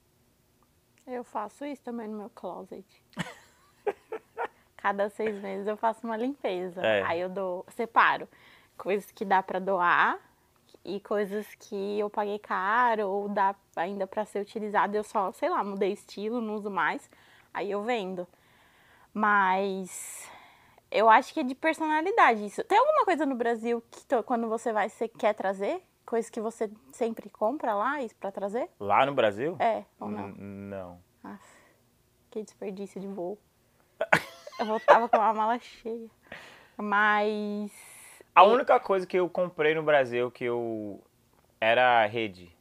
Eu 1.05 1.23
faço 1.23 1.65
isso 1.65 1.83
também 1.83 2.07
no 2.07 2.17
meu 2.17 2.29
closet. 2.29 2.85
Cada 4.77 5.09
seis 5.09 5.39
meses 5.41 5.67
eu 5.67 5.77
faço 5.77 6.05
uma 6.05 6.17
limpeza. 6.17 6.81
É. 6.81 7.03
Aí 7.03 7.19
eu 7.19 7.29
dou, 7.29 7.65
separo 7.69 8.27
coisas 8.77 9.09
que 9.11 9.25
dá 9.25 9.41
pra 9.41 9.59
doar 9.59 10.19
e 10.83 10.99
coisas 10.99 11.47
que 11.55 11.99
eu 11.99 12.09
paguei 12.09 12.37
caro 12.39 13.07
ou 13.07 13.29
dá 13.29 13.55
ainda 13.75 14.05
pra 14.05 14.25
ser 14.25 14.39
utilizado. 14.39 14.95
Eu 14.95 15.03
só, 15.03 15.31
sei 15.31 15.49
lá, 15.49 15.63
mudei 15.63 15.91
estilo, 15.91 16.41
não 16.41 16.55
uso 16.55 16.69
mais. 16.69 17.09
Aí 17.53 17.71
eu 17.71 17.83
vendo. 17.83 18.27
Mas 19.13 20.29
eu 20.91 21.09
acho 21.09 21.33
que 21.33 21.39
é 21.39 21.43
de 21.43 21.55
personalidade 21.55 22.45
isso. 22.45 22.63
Tem 22.63 22.77
alguma 22.77 23.05
coisa 23.05 23.25
no 23.25 23.35
Brasil 23.35 23.83
que 23.91 24.23
quando 24.23 24.47
você 24.47 24.71
vai, 24.71 24.89
você 24.89 25.07
quer 25.07 25.33
trazer? 25.33 25.81
Coisa 26.05 26.31
que 26.31 26.39
você 26.39 26.69
sempre 26.93 27.29
compra 27.29 27.73
lá 27.73 27.95
pra 28.19 28.31
trazer? 28.31 28.69
Lá 28.79 29.05
no 29.05 29.13
Brasil? 29.13 29.55
É, 29.59 29.83
ou 29.99 30.07
não? 30.09 30.27
N- 30.29 30.35
Não. 30.69 30.99
Nossa, 31.23 31.57
que 32.29 32.43
desperdício 32.43 33.01
de 33.01 33.07
voo. 33.07 33.39
Eu 34.59 34.65
voltava 34.67 35.09
com 35.09 35.19
a 35.19 35.33
mala 35.33 35.59
cheia. 35.59 36.09
Mas. 36.77 37.71
A 38.33 38.43
E- 38.43 38.47
única 38.47 38.79
coisa 38.79 39.05
que 39.07 39.17
eu 39.17 39.29
comprei 39.29 39.73
no 39.73 39.83
Brasil 39.83 40.29
que 40.31 40.43
eu 40.45 41.01
era 41.59 42.03
a 42.03 42.05
rede. 42.05 42.55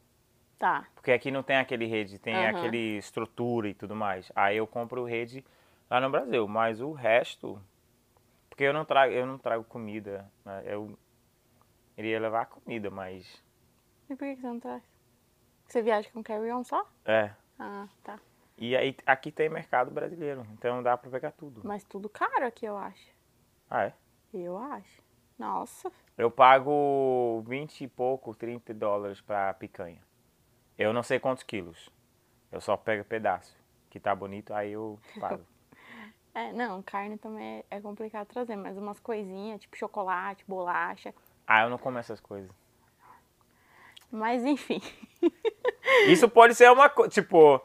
Tá. 0.58 0.86
Porque 0.94 1.12
aqui 1.12 1.30
não 1.30 1.42
tem 1.42 1.56
aquele 1.56 1.84
rede, 1.86 2.18
tem 2.18 2.34
Aham. 2.34 2.48
aquele 2.56 2.96
estrutura 2.96 3.68
e 3.68 3.74
tudo 3.74 3.94
mais. 3.94 4.30
Aí 4.34 4.56
eu 4.56 4.66
compro 4.66 5.04
rede 5.04 5.44
lá 5.90 6.00
no 6.00 6.08
Brasil, 6.10 6.48
mas 6.48 6.80
o 6.80 6.92
resto 6.92 7.60
porque 8.54 8.62
eu 8.62 8.72
não 8.72 8.84
trago, 8.84 9.12
eu 9.12 9.26
não 9.26 9.36
trago 9.36 9.64
comida, 9.64 10.30
né? 10.44 10.62
Eu 10.64 10.96
iria 11.98 12.20
levar 12.20 12.46
comida, 12.46 12.88
mas 12.88 13.42
E 14.08 14.14
por 14.14 14.18
que 14.28 14.36
que 14.36 14.42
você 14.42 14.46
não 14.46 14.60
traz? 14.60 14.82
Você 15.66 15.82
viaja 15.82 16.08
com 16.12 16.22
carry-on 16.22 16.62
só? 16.62 16.88
é. 17.04 17.32
Ah, 17.58 17.88
tá. 18.04 18.20
E 18.56 18.76
aí 18.76 18.96
aqui 19.04 19.32
tem 19.32 19.48
mercado 19.48 19.90
brasileiro, 19.90 20.46
então 20.52 20.84
dá 20.84 20.96
pra 20.96 21.10
pegar 21.10 21.32
tudo. 21.32 21.62
Mas 21.64 21.82
tudo 21.82 22.08
caro 22.08 22.46
aqui, 22.46 22.64
eu 22.64 22.76
acho. 22.76 23.10
Ah, 23.68 23.86
é? 23.86 23.92
Eu 24.32 24.56
acho. 24.56 25.02
Nossa. 25.36 25.90
Eu 26.16 26.30
pago 26.30 27.42
20 27.48 27.82
e 27.82 27.88
pouco, 27.88 28.36
30 28.36 28.72
dólares 28.72 29.20
pra 29.20 29.52
picanha. 29.54 30.00
Eu 30.78 30.92
não 30.92 31.02
sei 31.02 31.18
quantos 31.18 31.42
quilos. 31.42 31.90
Eu 32.52 32.60
só 32.60 32.76
pego 32.76 33.04
pedaço. 33.04 33.56
Que 33.90 33.98
tá 33.98 34.14
bonito, 34.14 34.54
aí 34.54 34.70
eu 34.70 34.98
pago. 35.18 35.44
É, 36.34 36.52
não, 36.52 36.82
carne 36.82 37.16
também 37.16 37.64
é, 37.70 37.76
é 37.76 37.80
complicado 37.80 38.26
trazer, 38.26 38.56
mas 38.56 38.76
umas 38.76 38.98
coisinhas, 38.98 39.60
tipo 39.60 39.76
chocolate, 39.76 40.44
bolacha. 40.48 41.14
ah, 41.46 41.62
eu 41.62 41.70
não 41.70 41.78
como 41.78 41.98
essas 41.98 42.18
coisas. 42.20 42.50
Mas 44.10 44.44
enfim. 44.44 44.80
Isso 46.08 46.28
pode 46.28 46.54
ser 46.54 46.70
uma 46.70 46.88
coisa, 46.88 47.10
tipo, 47.10 47.60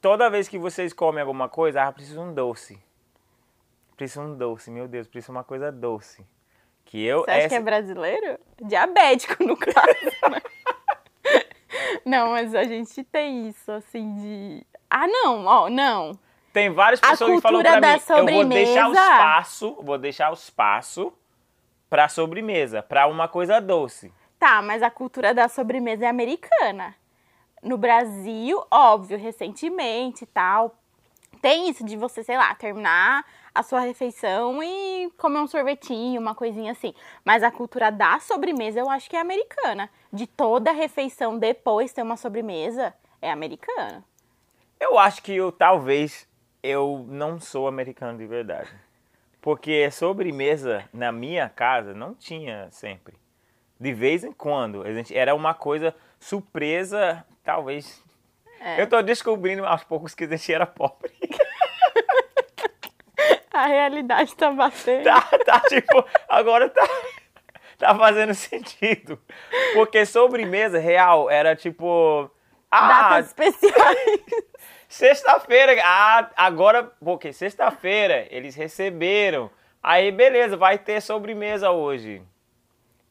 toda 0.00 0.30
vez 0.30 0.48
que 0.48 0.58
vocês 0.58 0.92
comem 0.92 1.20
alguma 1.20 1.48
coisa, 1.48 1.82
ah, 1.82 1.92
preciso 1.92 2.16
de 2.22 2.26
um 2.26 2.34
doce. 2.34 2.82
Preciso 3.96 4.22
de 4.24 4.30
um 4.32 4.36
doce, 4.36 4.70
meu 4.70 4.88
Deus, 4.88 5.06
preciso 5.06 5.32
de 5.32 5.38
uma 5.38 5.44
coisa 5.44 5.70
doce. 5.70 6.26
Que 6.84 7.04
eu 7.04 7.20
Você 7.24 7.30
acha 7.30 7.48
que 7.48 7.54
é 7.54 7.56
essa- 7.58 7.64
brasileiro? 7.64 8.38
Diabético, 8.62 9.44
no 9.44 9.56
caso, 9.56 10.30
né? 10.30 10.40
Não, 12.04 12.30
mas 12.30 12.54
a 12.54 12.64
gente 12.64 13.04
tem 13.04 13.48
isso, 13.48 13.70
assim, 13.70 14.14
de. 14.16 14.66
Ah, 14.88 15.06
não, 15.06 15.44
ó, 15.44 15.68
não. 15.70 16.18
Tem 16.52 16.70
várias 16.70 17.00
pessoas 17.00 17.36
que 17.36 17.40
falam 17.40 17.62
pra 17.62 17.78
da 17.78 17.92
mim, 17.94 18.02
eu 18.08 18.16
vou 18.16 18.44
deixar 18.44 18.88
o 18.88 18.94
sobremesa- 18.94 19.12
espaço, 19.12 19.76
vou 19.82 19.98
deixar 19.98 20.30
o 20.30 20.34
espaço 20.34 21.12
pra 21.88 22.08
sobremesa, 22.08 22.82
pra 22.82 23.06
uma 23.06 23.28
coisa 23.28 23.60
doce. 23.60 24.12
Tá, 24.38 24.60
mas 24.62 24.82
a 24.82 24.90
cultura 24.90 25.32
da 25.34 25.48
sobremesa 25.48 26.06
é 26.06 26.08
americana. 26.08 26.94
No 27.62 27.76
Brasil, 27.76 28.64
óbvio, 28.70 29.18
recentemente 29.18 30.24
e 30.24 30.26
tal, 30.26 30.74
tem 31.42 31.68
isso 31.68 31.84
de 31.84 31.96
você, 31.96 32.22
sei 32.24 32.36
lá, 32.36 32.54
terminar 32.54 33.24
a 33.54 33.62
sua 33.62 33.80
refeição 33.80 34.62
e 34.62 35.10
comer 35.18 35.40
um 35.40 35.46
sorvetinho, 35.46 36.20
uma 36.20 36.34
coisinha 36.34 36.72
assim. 36.72 36.94
Mas 37.24 37.42
a 37.42 37.50
cultura 37.50 37.90
da 37.90 38.18
sobremesa 38.18 38.80
eu 38.80 38.88
acho 38.88 39.10
que 39.10 39.16
é 39.16 39.20
americana. 39.20 39.90
De 40.12 40.26
toda 40.26 40.72
refeição 40.72 41.38
depois 41.38 41.92
ter 41.92 42.02
uma 42.02 42.16
sobremesa, 42.16 42.94
é 43.20 43.30
americana. 43.30 44.02
Eu 44.78 44.98
acho 44.98 45.22
que 45.22 45.34
eu 45.34 45.52
talvez 45.52 46.26
eu 46.62 47.04
não 47.08 47.40
sou 47.40 47.66
americano 47.66 48.18
de 48.18 48.26
verdade. 48.26 48.70
Porque 49.40 49.90
sobremesa 49.90 50.84
na 50.92 51.10
minha 51.10 51.48
casa 51.48 51.94
não 51.94 52.14
tinha 52.14 52.68
sempre. 52.70 53.14
De 53.78 53.94
vez 53.94 54.22
em 54.22 54.32
quando. 54.32 54.84
Era 55.12 55.34
uma 55.34 55.54
coisa 55.54 55.94
surpresa, 56.18 57.24
talvez. 57.42 58.02
É. 58.60 58.82
Eu 58.82 58.86
tô 58.86 59.00
descobrindo 59.00 59.64
aos 59.64 59.82
poucos 59.82 60.14
que 60.14 60.24
a 60.24 60.28
gente 60.28 60.52
era 60.52 60.66
pobre. 60.66 61.12
A 63.52 63.66
realidade 63.66 64.34
tá 64.36 64.50
batendo. 64.52 65.04
tá, 65.04 65.20
tá, 65.44 65.60
tipo, 65.68 66.04
agora 66.28 66.68
tá, 66.68 66.86
tá 67.76 67.94
fazendo 67.94 68.32
sentido. 68.32 69.18
Porque 69.74 70.06
sobremesa 70.06 70.78
real 70.78 71.28
era 71.28 71.56
tipo. 71.56 72.30
Ah, 72.70 72.88
Datas 72.88 73.26
especiais. 73.26 74.20
Sexta-feira, 74.90 75.80
ah, 75.84 76.28
agora, 76.36 76.82
porque 76.82 77.32
sexta-feira 77.32 78.26
eles 78.28 78.56
receberam. 78.56 79.48
Aí, 79.80 80.10
beleza, 80.10 80.56
vai 80.56 80.78
ter 80.78 81.00
sobremesa 81.00 81.70
hoje. 81.70 82.20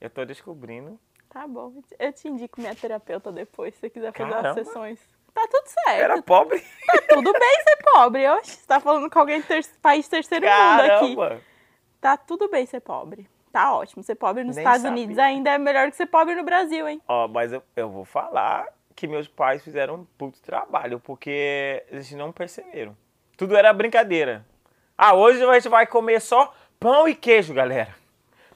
Eu 0.01 0.09
tô 0.09 0.25
descobrindo. 0.25 0.99
Tá 1.29 1.47
bom, 1.47 1.81
eu 1.97 2.11
te 2.11 2.27
indico 2.27 2.59
minha 2.59 2.75
terapeuta 2.75 3.31
depois, 3.31 3.73
se 3.73 3.79
você 3.79 3.89
quiser 3.89 4.11
fazer 4.11 4.29
Caramba. 4.29 4.49
as 4.49 4.55
sessões. 4.55 4.99
Tá 5.33 5.47
tudo 5.49 5.67
certo. 5.67 6.01
Era 6.01 6.21
pobre? 6.21 6.59
Tá 6.85 7.01
tudo 7.07 7.31
bem 7.31 7.63
ser 7.63 7.77
pobre. 7.93 8.27
Oxe, 8.27 8.51
você 8.57 8.67
tá 8.67 8.81
falando 8.81 9.09
com 9.09 9.19
alguém 9.19 9.39
do 9.39 9.47
ter 9.47 9.65
país 9.81 10.05
terceiro 10.09 10.45
mundo 10.45 10.81
aqui. 10.81 11.15
Caramba! 11.15 11.41
Tá 12.01 12.17
tudo 12.17 12.49
bem 12.49 12.65
ser 12.65 12.81
pobre. 12.81 13.25
Tá 13.53 13.73
ótimo. 13.73 14.03
Ser 14.03 14.15
pobre 14.15 14.43
nos 14.43 14.57
Nem 14.57 14.65
Estados 14.65 14.81
sabia. 14.81 15.01
Unidos 15.01 15.17
ainda 15.17 15.51
é 15.51 15.57
melhor 15.57 15.89
que 15.89 15.95
ser 15.95 16.07
pobre 16.07 16.35
no 16.35 16.43
Brasil, 16.43 16.89
hein? 16.89 17.01
Ó, 17.07 17.27
mas 17.29 17.53
eu, 17.53 17.63
eu 17.73 17.89
vou 17.89 18.03
falar 18.03 18.67
que 18.99 19.07
meus 19.07 19.29
pais 19.29 19.63
fizeram 19.63 19.95
um 19.95 20.05
puto 20.17 20.41
trabalho, 20.41 20.99
porque 20.99 21.85
eles 21.89 22.11
não 22.11 22.33
perceberam. 22.33 22.97
Tudo 23.37 23.55
era 23.55 23.71
brincadeira. 23.71 24.45
Ah, 24.97 25.13
hoje 25.13 25.41
a 25.41 25.53
gente 25.53 25.69
vai 25.69 25.87
comer 25.87 26.19
só 26.19 26.53
pão 26.77 27.07
e 27.07 27.15
queijo, 27.15 27.53
galera. 27.53 27.95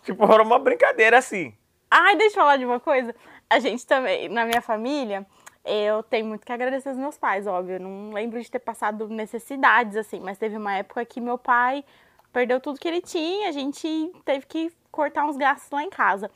Tipo, 0.03 0.25
era 0.29 0.43
uma 0.43 0.59
brincadeira 0.59 1.17
assim. 1.17 1.55
Ai, 1.89 2.17
deixa 2.17 2.35
eu 2.35 2.41
falar 2.41 2.57
de 2.57 2.65
uma 2.65 2.77
coisa. 2.77 3.15
A 3.49 3.57
gente 3.59 3.87
também, 3.87 4.27
na 4.27 4.45
minha 4.45 4.61
família, 4.61 5.25
eu 5.63 6.03
tenho 6.03 6.25
muito 6.25 6.45
que 6.45 6.51
agradecer 6.51 6.89
aos 6.89 6.97
meus 6.97 7.17
pais, 7.17 7.47
óbvio. 7.47 7.75
Eu 7.75 7.79
não 7.79 8.11
lembro 8.11 8.41
de 8.41 8.51
ter 8.51 8.59
passado 8.59 9.07
necessidades, 9.07 9.95
assim, 9.95 10.19
mas 10.19 10.37
teve 10.37 10.57
uma 10.57 10.75
época 10.75 11.05
que 11.05 11.21
meu 11.21 11.37
pai 11.37 11.85
perdeu 12.33 12.59
tudo 12.59 12.81
que 12.81 12.87
ele 12.89 12.99
tinha, 12.99 13.47
a 13.47 13.53
gente 13.53 14.11
teve 14.25 14.45
que 14.45 14.73
cortar 14.91 15.23
uns 15.23 15.37
gastos 15.37 15.71
lá 15.71 15.83
em 15.83 15.89
casa. 15.89 16.29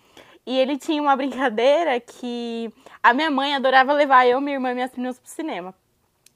E 0.47 0.57
ele 0.57 0.77
tinha 0.77 1.01
uma 1.01 1.13
brincadeira 1.13 1.99
que 1.99 2.73
a 3.03 3.13
minha 3.13 3.29
mãe 3.29 3.53
adorava 3.53 3.91
levar 3.91 4.25
eu, 4.25 4.39
minha 4.39 4.55
irmã 4.55 4.71
e 4.71 4.75
minhas 4.75 4.91
primas 4.91 5.19
pro 5.19 5.29
cinema. 5.29 5.75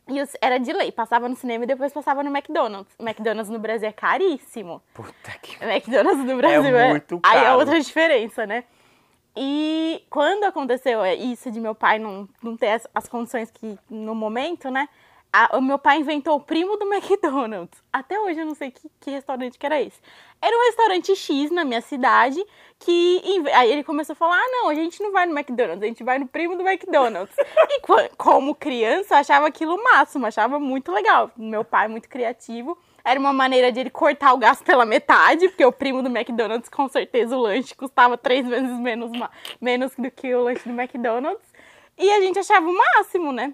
E 0.05 0.17
era 0.41 0.57
de 0.57 0.73
lei, 0.73 0.91
passava 0.91 1.29
no 1.29 1.35
cinema 1.37 1.63
e 1.63 1.67
depois 1.67 1.93
passava 1.93 2.21
no 2.21 2.29
McDonald's. 2.29 2.93
McDonald's 2.99 3.49
no 3.49 3.57
Brasil 3.57 3.87
é 3.87 3.93
caríssimo. 3.93 4.81
Puta 4.93 5.31
que. 5.41 5.63
McDonald's 5.63 6.25
no 6.25 6.35
Brasil 6.35 6.77
é, 6.77 6.89
muito 6.89 7.21
Aí 7.23 7.37
é 7.37 7.43
caro. 7.43 7.59
outra 7.59 7.79
diferença, 7.79 8.45
né? 8.45 8.65
E 9.33 10.03
quando 10.09 10.43
aconteceu 10.43 11.05
isso 11.05 11.49
de 11.49 11.61
meu 11.61 11.73
pai 11.73 11.97
não, 11.97 12.27
não 12.43 12.57
ter 12.57 12.71
as, 12.71 12.87
as 12.93 13.07
condições 13.07 13.49
que 13.49 13.79
no 13.89 14.13
momento, 14.13 14.69
né? 14.69 14.89
A- 15.33 15.57
o 15.57 15.61
meu 15.61 15.79
pai 15.79 15.97
inventou 15.99 16.35
o 16.35 16.39
primo 16.41 16.77
do 16.77 16.85
McDonald's. 16.93 17.81
Até 17.91 18.19
hoje 18.19 18.39
eu 18.39 18.45
não 18.45 18.55
sei 18.55 18.71
que, 18.71 18.89
que 18.99 19.11
restaurante 19.11 19.57
que 19.57 19.65
era 19.65 19.81
esse. 19.81 19.99
Era 20.41 20.57
um 20.57 20.65
restaurante 20.65 21.15
X 21.15 21.51
na 21.51 21.63
minha 21.63 21.81
cidade 21.81 22.43
que 22.79 23.21
aí 23.53 23.71
ele 23.71 23.83
começou 23.83 24.13
a 24.13 24.15
falar: 24.15 24.37
"Ah, 24.37 24.47
não, 24.51 24.69
a 24.69 24.73
gente 24.75 25.01
não 25.03 25.11
vai 25.11 25.25
no 25.25 25.37
McDonald's, 25.37 25.83
a 25.83 25.85
gente 25.87 26.03
vai 26.03 26.17
no 26.19 26.27
primo 26.27 26.55
do 26.55 26.67
McDonald's". 26.67 27.35
e 27.69 27.81
como 28.17 28.55
criança, 28.55 29.13
eu 29.15 29.19
achava 29.19 29.47
aquilo 29.47 29.75
o 29.75 29.83
máximo, 29.83 30.25
achava 30.25 30.59
muito 30.59 30.91
legal. 30.91 31.31
Meu 31.37 31.63
pai 31.63 31.87
muito 31.87 32.09
criativo. 32.09 32.77
Era 33.03 33.19
uma 33.19 33.33
maneira 33.33 33.71
de 33.71 33.79
ele 33.79 33.89
cortar 33.89 34.31
o 34.33 34.37
gasto 34.37 34.63
pela 34.63 34.85
metade, 34.85 35.47
porque 35.49 35.65
o 35.65 35.71
primo 35.71 36.03
do 36.03 36.09
McDonald's, 36.09 36.69
com 36.69 36.87
certeza, 36.87 37.35
o 37.35 37.41
lanche 37.41 37.73
custava 37.75 38.15
três 38.15 38.47
vezes 38.47 38.77
menos, 38.79 39.11
menos 39.59 39.91
do 39.97 40.11
que 40.11 40.33
o 40.35 40.43
lanche 40.43 40.69
do 40.69 40.79
McDonald's. 40.79 41.41
E 41.97 42.11
a 42.11 42.21
gente 42.21 42.37
achava 42.39 42.67
o 42.67 42.73
máximo, 42.77 43.31
né? 43.31 43.53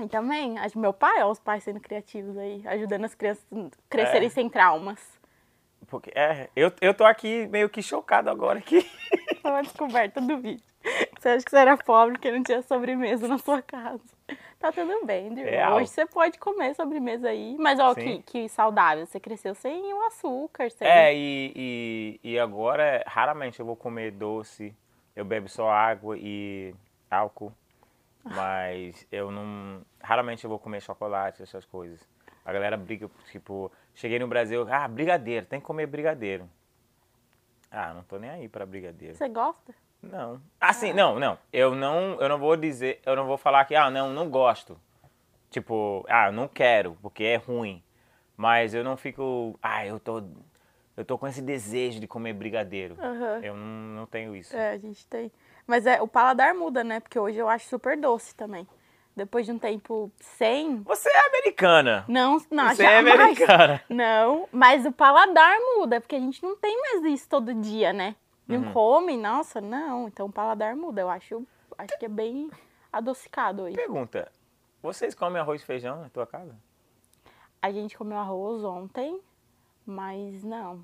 E 0.00 0.08
também, 0.08 0.54
meu 0.76 0.92
pai, 0.92 1.22
ó, 1.22 1.30
os 1.30 1.40
pais 1.40 1.64
sendo 1.64 1.80
criativos 1.80 2.36
aí, 2.38 2.62
ajudando 2.66 3.04
as 3.04 3.14
crianças 3.14 3.44
a 3.52 3.68
crescerem 3.90 4.28
É. 4.28 4.30
sem 4.30 4.48
traumas. 4.48 5.18
Porque, 5.88 6.10
é, 6.14 6.48
eu, 6.54 6.70
eu 6.80 6.92
tô 6.94 7.04
aqui 7.04 7.46
meio 7.48 7.68
que 7.68 7.82
chocado 7.82 8.30
agora 8.30 8.60
que. 8.60 8.82
Foi 9.42 9.50
uma 9.50 9.62
descoberta 9.62 10.20
do 10.20 10.38
vídeo. 10.38 10.62
Você 11.18 11.28
acha 11.30 11.44
que 11.44 11.50
você 11.50 11.56
era 11.58 11.76
pobre 11.76 12.12
porque 12.12 12.30
não 12.30 12.42
tinha 12.42 12.62
sobremesa 12.62 13.26
na 13.26 13.38
sua 13.38 13.62
casa. 13.62 14.00
Tá 14.58 14.70
tudo 14.72 15.04
bem, 15.04 15.32
Drew. 15.32 15.44
Real. 15.44 15.76
Hoje 15.76 15.88
você 15.88 16.04
pode 16.06 16.38
comer 16.38 16.74
sobremesa 16.74 17.28
aí. 17.28 17.56
Mas, 17.58 17.78
ó, 17.78 17.94
Sim. 17.94 18.22
que, 18.22 18.42
que 18.42 18.48
saudável. 18.48 19.06
Você 19.06 19.18
cresceu 19.18 19.54
sem 19.54 19.92
o 19.94 20.06
açúcar. 20.06 20.70
Sem... 20.70 20.86
É, 20.86 21.14
e, 21.14 21.52
e, 22.22 22.32
e 22.32 22.38
agora, 22.38 23.02
raramente 23.06 23.58
eu 23.60 23.66
vou 23.66 23.76
comer 23.76 24.10
doce. 24.12 24.74
Eu 25.16 25.24
bebo 25.24 25.48
só 25.48 25.70
água 25.70 26.16
e 26.18 26.74
álcool. 27.10 27.52
Mas 28.34 29.06
eu 29.10 29.30
não. 29.30 29.82
Raramente 30.02 30.44
eu 30.44 30.50
vou 30.50 30.58
comer 30.58 30.80
chocolate, 30.80 31.42
essas 31.42 31.64
coisas. 31.64 32.00
A 32.44 32.52
galera 32.52 32.76
briga, 32.76 33.10
tipo, 33.30 33.70
cheguei 33.94 34.18
no 34.18 34.26
Brasil, 34.26 34.66
ah, 34.70 34.88
brigadeiro, 34.88 35.44
tem 35.44 35.60
que 35.60 35.66
comer 35.66 35.86
brigadeiro. 35.86 36.48
Ah, 37.70 37.92
não 37.92 38.02
tô 38.02 38.18
nem 38.18 38.30
aí 38.30 38.48
pra 38.48 38.64
brigadeiro. 38.64 39.14
Você 39.14 39.28
gosta? 39.28 39.74
Não. 40.02 40.40
Assim, 40.60 40.92
não, 40.92 41.18
não. 41.18 41.38
Eu 41.52 41.74
não, 41.74 42.18
eu 42.20 42.28
não 42.28 42.38
vou 42.38 42.56
dizer, 42.56 43.00
eu 43.04 43.14
não 43.14 43.26
vou 43.26 43.36
falar 43.36 43.64
que, 43.64 43.74
ah, 43.74 43.90
não, 43.90 44.10
não 44.12 44.30
gosto. 44.30 44.80
Tipo, 45.50 46.04
ah, 46.08 46.30
não 46.30 46.48
quero, 46.48 46.96
porque 47.02 47.24
é 47.24 47.36
ruim. 47.36 47.82
Mas 48.36 48.72
eu 48.72 48.84
não 48.84 48.96
fico, 48.96 49.58
ah, 49.62 49.84
eu 49.84 49.98
tô, 49.98 50.22
eu 50.96 51.04
tô 51.04 51.18
com 51.18 51.26
esse 51.26 51.42
desejo 51.42 52.00
de 52.00 52.06
comer 52.06 52.32
brigadeiro. 52.32 52.96
Aham. 52.98 53.40
Eu 53.42 53.56
não, 53.56 53.66
não 53.66 54.06
tenho 54.06 54.34
isso. 54.36 54.56
É, 54.56 54.70
a 54.70 54.78
gente 54.78 55.06
tem. 55.06 55.30
Mas 55.68 55.86
é, 55.86 56.00
o 56.00 56.08
paladar 56.08 56.54
muda, 56.54 56.82
né? 56.82 56.98
Porque 56.98 57.18
hoje 57.18 57.36
eu 57.38 57.46
acho 57.48 57.68
super 57.68 57.94
doce 57.96 58.34
também. 58.34 58.66
Depois 59.14 59.44
de 59.44 59.52
um 59.52 59.58
tempo 59.58 60.10
sem. 60.18 60.80
Você 60.82 61.10
é 61.10 61.26
americana. 61.26 62.04
Não, 62.08 62.38
não, 62.50 62.68
Você 62.70 62.86
é 62.86 62.96
jamais. 63.02 63.20
americana. 63.20 63.82
Não, 63.90 64.48
mas 64.50 64.86
o 64.86 64.92
paladar 64.92 65.58
muda, 65.76 66.00
porque 66.00 66.16
a 66.16 66.20
gente 66.20 66.42
não 66.42 66.56
tem 66.56 66.80
mais 66.80 67.04
isso 67.04 67.28
todo 67.28 67.52
dia, 67.52 67.92
né? 67.92 68.16
Não 68.46 68.62
Uhum. 68.62 68.72
come, 68.72 69.16
nossa, 69.18 69.60
não. 69.60 70.08
Então 70.08 70.26
o 70.26 70.32
paladar 70.32 70.74
muda. 70.74 71.02
Eu 71.02 71.10
acho, 71.10 71.46
acho 71.76 71.98
que 71.98 72.06
é 72.06 72.08
bem 72.08 72.48
adocicado 72.90 73.64
hoje. 73.64 73.76
Pergunta, 73.76 74.32
vocês 74.82 75.14
comem 75.14 75.38
arroz 75.42 75.60
e 75.60 75.66
feijão 75.66 76.00
na 76.00 76.08
tua 76.08 76.26
casa? 76.26 76.54
A 77.60 77.70
gente 77.70 77.98
comeu 77.98 78.16
arroz 78.16 78.64
ontem, 78.64 79.20
mas 79.84 80.42
não. 80.44 80.82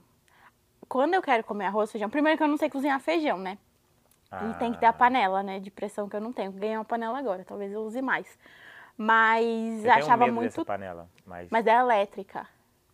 Quando 0.89 1.15
eu 1.15 1.23
quero 1.23 1.43
comer 1.45 1.67
arroz, 1.67 1.91
feijão, 1.91 2.11
primeiro 2.11 2.37
que 2.37 2.43
eu 2.45 2.49
não 2.49 2.59
sei 2.59 2.69
cozinhar 2.69 3.01
feijão, 3.01 3.39
né? 3.39 3.57
E 4.51 4.55
tem 4.55 4.73
que 4.73 4.79
ter 4.79 4.87
a 4.87 4.91
Ah, 4.91 4.93
panela, 4.93 5.43
né? 5.43 5.61
De 5.61 5.71
pressão 5.71 6.09
que 6.09 6.17
eu 6.17 6.21
não 6.21 6.33
tenho. 6.33 6.53
Ganhei 6.53 6.77
uma 6.77 6.85
panela 6.85 7.19
agora, 7.19 7.45
talvez 7.45 7.73
eu 7.73 7.81
use 7.83 8.01
mais. 8.03 8.39
Mas 8.97 9.85
achava 9.87 10.27
medo 10.27 10.41
dessa 10.41 10.57
muito. 10.61 10.67
panela, 10.67 11.09
mas... 11.27 11.49
Mas 11.51 11.67
é 11.67 11.75
elétrica. 11.75 12.47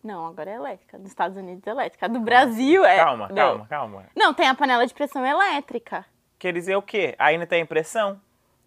Não, 0.03 0.25
agora 0.25 0.49
é 0.49 0.55
elétrica. 0.55 0.97
Nos 0.97 1.09
Estados 1.09 1.37
Unidos 1.37 1.65
é 1.65 1.69
elétrica. 1.69 2.09
Do 2.09 2.19
Brasil 2.19 2.83
é. 2.83 2.97
Calma, 2.97 3.27
não. 3.27 3.35
calma, 3.35 3.67
calma. 3.67 4.05
Não, 4.15 4.33
tem 4.33 4.47
a 4.47 4.55
panela 4.55 4.85
de 4.87 4.93
pressão 4.93 5.23
elétrica. 5.25 6.05
Quer 6.39 6.53
dizer 6.53 6.75
o 6.75 6.81
quê? 6.81 7.15
Ainda 7.19 7.45
tem 7.45 7.61
impressão? 7.61 8.19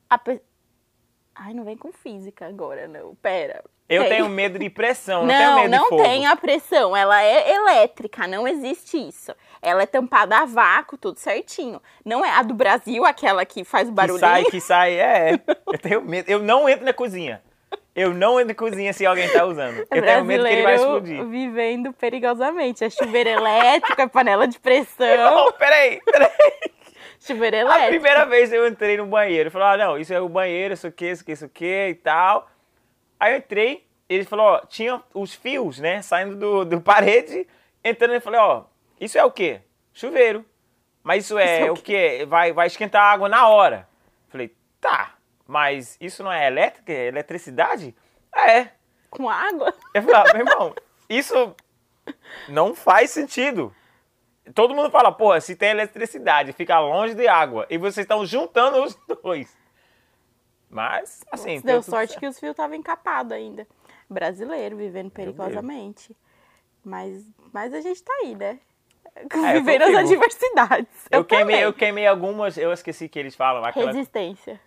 A 0.09 0.16
pe... 0.16 0.40
Ai, 1.34 1.52
não 1.52 1.64
vem 1.64 1.76
com 1.76 1.92
física 1.92 2.46
agora, 2.46 2.86
não. 2.86 3.14
Pera. 3.16 3.64
Eu 3.88 4.02
Tem. 4.02 4.12
tenho 4.12 4.28
medo 4.28 4.58
de 4.58 4.70
pressão, 4.70 5.26
não, 5.26 5.28
tenho 5.28 5.40
Não, 5.50 5.56
medo 5.56 5.64
de 5.64 5.76
não 5.76 6.02
tem 6.02 6.26
a 6.26 6.34
pressão. 6.36 6.96
Ela 6.96 7.22
é 7.22 7.54
elétrica, 7.54 8.26
não 8.26 8.48
existe 8.48 8.96
isso. 8.96 9.34
Ela 9.60 9.82
é 9.82 9.86
tampada 9.86 10.38
a 10.38 10.44
vácuo, 10.46 10.96
tudo 10.96 11.18
certinho. 11.18 11.82
Não 12.04 12.24
é 12.24 12.30
a 12.30 12.42
do 12.42 12.54
Brasil, 12.54 13.04
aquela 13.04 13.44
que 13.44 13.62
faz 13.62 13.88
o 13.88 13.92
Que 13.94 14.18
sai, 14.18 14.44
que 14.44 14.60
sai, 14.60 14.94
é. 14.98 15.32
Eu 15.70 15.78
tenho 15.78 16.00
medo. 16.02 16.30
Eu 16.30 16.38
não 16.38 16.66
entro 16.68 16.84
na 16.84 16.92
cozinha. 16.94 17.42
Eu 17.94 18.14
não 18.14 18.40
entro 18.40 18.48
na 18.48 18.54
cozinha 18.54 18.92
se 18.92 19.04
alguém 19.04 19.28
tá 19.30 19.44
usando. 19.44 19.78
Eu 19.90 20.02
tenho 20.02 20.24
medo 20.24 20.44
que 20.44 20.50
ele 20.50 20.62
vai 20.62 20.76
Brasileiro 20.76 21.04
explodir. 21.06 21.24
vivendo 21.26 21.92
perigosamente. 21.92 22.84
É 22.84 22.90
chuveiro 22.90 23.28
elétrico, 23.30 24.00
é 24.00 24.06
panela 24.08 24.48
de 24.48 24.58
pressão, 24.58 25.46
Oh, 25.48 25.52
peraí, 25.52 26.00
peraí. 26.04 26.30
Chuveiro 27.26 27.57
A 27.57 27.61
elétrico. 27.61 27.88
primeira 27.90 28.25
vez 28.26 28.52
eu 28.52 28.66
entrei 28.66 28.97
no 28.97 29.07
banheiro, 29.07 29.50
falou, 29.50 29.69
ah, 29.69 29.76
não, 29.76 29.99
isso 29.99 30.12
é 30.12 30.21
o 30.21 30.28
banheiro, 30.28 30.75
isso 30.75 30.87
aqui, 30.87 31.07
isso 31.11 31.23
aqui, 31.23 31.33
isso 31.33 31.45
aqui 31.45 31.88
e 31.90 31.95
tal. 31.95 32.49
Aí 33.19 33.33
eu 33.33 33.38
entrei, 33.38 33.87
ele 34.09 34.25
falou, 34.25 34.47
ó, 34.47 34.59
tinha 34.66 35.02
os 35.12 35.35
fios, 35.35 35.78
né, 35.78 36.02
saindo 36.02 36.37
do, 36.37 36.64
do 36.64 36.81
parede, 36.83 37.47
entrando, 37.82 38.13
ele 38.13 38.21
falou, 38.21 38.41
ó, 38.41 38.65
isso 39.00 39.19
é 39.19 39.25
o 39.25 39.30
quê? 39.30 39.60
Chuveiro. 39.93 40.45
Mas 41.02 41.25
isso 41.25 41.37
é, 41.39 41.60
Isso 41.60 41.67
é 41.67 41.71
o 41.71 41.75
o 41.75 41.76
quê? 41.76 42.25
Vai, 42.26 42.52
vai 42.52 42.67
esquentar 42.67 43.02
a 43.02 43.13
água 43.13 43.28
na 43.28 43.47
hora. 43.49 43.87
Falei, 44.28 44.54
tá, 44.80 45.15
mas 45.47 45.99
isso 46.00 46.23
não 46.23 46.32
é 46.32 46.47
elétrica, 46.47 46.93
é 46.93 47.08
eletricidade? 47.08 47.95
É. 48.34 48.69
Com 49.10 49.28
água? 49.28 49.73
Eu 49.93 50.02
falei, 50.02 50.17
ah, 50.17 50.32
meu 50.32 50.47
irmão, 50.47 50.75
isso 51.08 51.54
não 52.49 52.75
faz 52.75 53.10
sentido. 53.10 53.75
Todo 54.54 54.75
mundo 54.75 54.91
fala, 54.91 55.11
porra, 55.11 55.41
se 55.41 55.57
tem 55.57 55.71
eletricidade, 55.71 56.52
fica 56.52 56.78
longe 56.78 57.15
de 57.15 57.26
água, 57.26 57.67
e 57.71 57.78
vocês 57.78 58.04
estão 58.04 58.26
juntando 58.26 58.83
os 58.83 58.95
dois. 59.23 59.57
Mas, 60.69 61.25
assim, 61.30 61.61
Deu 61.61 61.83
sorte 61.83 62.11
certo. 62.11 62.21
que 62.21 62.26
os 62.26 62.39
fios 62.39 62.50
estavam 62.50 62.75
encapados 62.76 63.33
ainda. 63.33 63.67
Brasileiro, 64.11 64.76
vivendo 64.76 65.11
perigosamente. 65.11 66.15
Mas, 66.85 67.25
mas 67.52 67.73
a 67.73 67.80
gente 67.80 68.02
tá 68.02 68.13
aí, 68.23 68.35
né? 68.35 68.59
É, 69.17 69.23
eu 69.23 69.52
Vivendo 69.63 69.83
as 69.83 69.95
adversidades. 69.95 71.07
Eu, 71.11 71.25
queimei, 71.25 71.45
também. 71.54 71.61
eu 71.61 71.73
queimei 71.73 72.07
algumas, 72.07 72.59
eu 72.59 72.73
esqueci 72.73 73.09
que 73.09 73.19
eles 73.19 73.35
falam, 73.37 73.65
aquela 73.65 73.87
Resistência. 73.93 74.61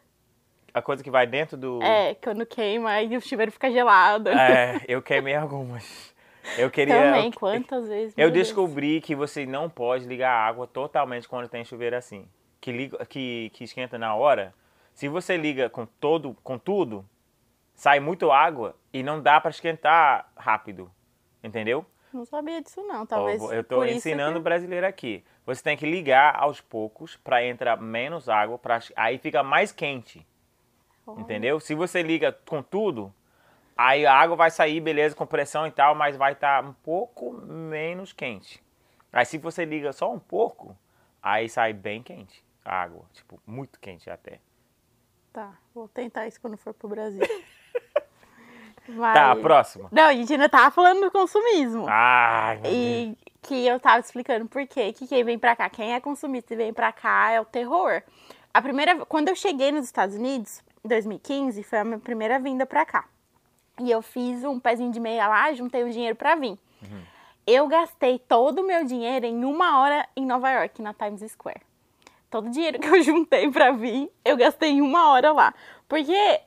a 0.74 0.82
coisa 0.82 1.04
que 1.04 1.12
vai 1.12 1.28
dentro 1.28 1.58
do. 1.58 1.84
É, 1.84 2.16
quando 2.16 2.46
queima, 2.46 2.92
aí 2.92 3.16
o 3.18 3.22
chuveiro 3.22 3.52
fica 3.52 3.70
gelado. 3.70 4.30
É, 4.30 4.82
eu 4.88 5.02
queimei 5.02 5.36
algumas. 5.36 6.16
Eu 6.58 6.70
queria. 6.70 6.96
Também, 6.96 7.32
quantas 7.32 7.88
vezes? 7.88 8.14
Eu 8.18 8.26
meu 8.26 8.32
Deus. 8.32 8.48
descobri 8.48 9.02
que 9.02 9.16
você 9.16 9.46
não 9.46 9.70
pode 9.70 10.06
ligar 10.06 10.32
a 10.32 10.46
água 10.48 10.68
totalmente 10.68 11.28
quando 11.28 11.48
tem 11.48 11.66
chuveiro 11.66 11.96
assim. 11.96 12.28
Que, 12.62 12.72
liga, 12.72 13.06
que, 13.06 13.50
que 13.54 13.64
esquenta 13.64 13.98
na 13.98 14.16
hora. 14.16 14.54
Se 14.94 15.08
você 15.08 15.38
liga 15.38 15.70
com 15.70 15.86
todo, 15.86 16.36
com 16.44 16.58
tudo, 16.58 17.06
sai 17.76 18.00
muito 18.00 18.32
água 18.32 18.76
e 18.92 19.04
não 19.04 19.22
dá 19.22 19.40
pra 19.40 19.52
esquentar 19.52 20.32
rápido. 20.36 20.92
Entendeu? 21.44 21.86
Não 22.12 22.26
sabia 22.26 22.62
disso, 22.62 22.82
não. 22.84 23.06
Talvez. 23.06 23.42
eu 23.52 23.64
isso 23.86 23.98
ensinando 23.98 24.38
o 24.40 24.42
que- 24.42 24.44
brasileiro 24.44 24.88
aqui. 24.88 25.24
Você 25.46 25.62
tem 25.64 25.78
que 25.78 25.86
ligar 25.86 26.36
aos 26.36 26.60
poucos 26.60 27.16
pra 27.16 27.46
entrar 27.46 27.80
menos 27.80 28.28
água, 28.28 28.58
pra, 28.58 28.80
aí 28.96 29.18
fica 29.18 29.44
mais 29.44 29.72
quente. 29.72 30.26
Entendeu? 31.18 31.60
Se 31.60 31.74
você 31.74 32.02
liga 32.02 32.32
com 32.46 32.62
tudo, 32.62 33.14
aí 33.78 34.06
a 34.06 34.14
água 34.14 34.36
vai 34.36 34.52
sair, 34.52 34.80
beleza, 34.80 35.16
com 35.16 35.26
pressão 35.26 35.68
e 35.68 35.72
tal, 35.72 35.94
mas 35.96 36.18
vai 36.18 36.34
estar 36.34 36.64
um 36.64 36.74
pouco 36.74 37.32
menos 37.34 38.12
quente. 38.12 38.64
Aí 39.12 39.26
se 39.26 39.38
você 39.38 39.66
liga 39.66 39.94
só 39.94 40.12
um 40.12 40.20
pouco, 40.20 40.76
aí 41.22 41.48
sai 41.48 41.74
bem 41.74 42.02
quente 42.02 42.44
a 42.66 42.82
água. 42.82 43.06
Tipo, 43.14 43.40
muito 43.46 43.80
quente 43.80 44.10
até. 44.10 44.40
Tá, 45.32 45.54
vou 45.74 45.88
tentar 45.88 46.28
isso 46.28 46.42
quando 46.42 46.58
for 46.58 46.74
pro 46.74 46.90
Brasil. 46.90 47.22
Mas... 48.88 49.14
Tá, 49.14 49.36
próximo. 49.36 49.90
Não, 49.92 50.04
a 50.06 50.14
gente 50.14 50.32
ainda 50.32 50.48
tava 50.48 50.72
falando 50.72 51.02
do 51.02 51.12
consumismo. 51.12 51.86
Deus. 52.62 52.74
E 52.74 53.18
que 53.42 53.68
eu 53.68 53.80
tava 53.82 54.00
explicando 54.00 54.46
por 54.48 54.66
quê. 54.66 54.94
Que 54.94 55.06
quem 55.06 55.26
vem 55.26 55.38
pra 55.38 55.58
cá, 55.58 55.70
quem 55.70 55.94
é 55.94 56.00
consumista 56.00 56.54
e 56.54 56.58
vem 56.58 56.74
pra 56.74 56.94
cá 56.94 57.32
é 57.32 57.42
o 57.42 57.44
terror. 57.44 58.02
A 58.54 58.62
primeira, 58.62 59.06
quando 59.06 59.28
eu 59.28 59.36
cheguei 59.36 59.74
nos 59.74 59.86
Estados 59.86 60.16
Unidos, 60.16 60.64
em 60.84 60.88
2015, 60.88 61.64
foi 61.64 61.80
a 61.80 61.84
minha 61.84 62.00
primeira 62.00 62.40
vinda 62.40 62.66
pra 62.66 62.86
cá. 62.86 63.10
E 63.80 63.92
eu 63.92 64.02
fiz 64.02 64.44
um 64.44 64.60
pezinho 64.60 64.92
de 64.92 65.00
meia 65.00 65.28
lá, 65.28 65.54
juntei 65.54 65.84
o 65.84 65.90
dinheiro 65.90 66.16
pra 66.16 66.36
vir. 66.36 66.58
Eu 67.46 67.68
gastei 67.68 68.20
todo 68.20 68.60
o 68.60 68.68
meu 68.68 68.84
dinheiro 68.84 69.26
em 69.26 69.46
uma 69.46 69.80
hora 69.80 70.08
em 70.16 70.26
Nova 70.26 70.50
York, 70.52 70.82
na 70.82 70.94
Times 70.94 71.32
Square. 71.32 71.62
Todo 72.30 72.48
o 72.48 72.52
dinheiro 72.52 72.80
que 72.82 72.88
eu 72.88 73.02
juntei 73.02 73.50
pra 73.50 73.72
vir, 73.72 74.12
eu 74.26 74.36
gastei 74.36 74.72
em 74.72 74.82
uma 74.82 75.12
hora 75.12 75.32
lá. 75.32 75.54
Porque 75.88 76.42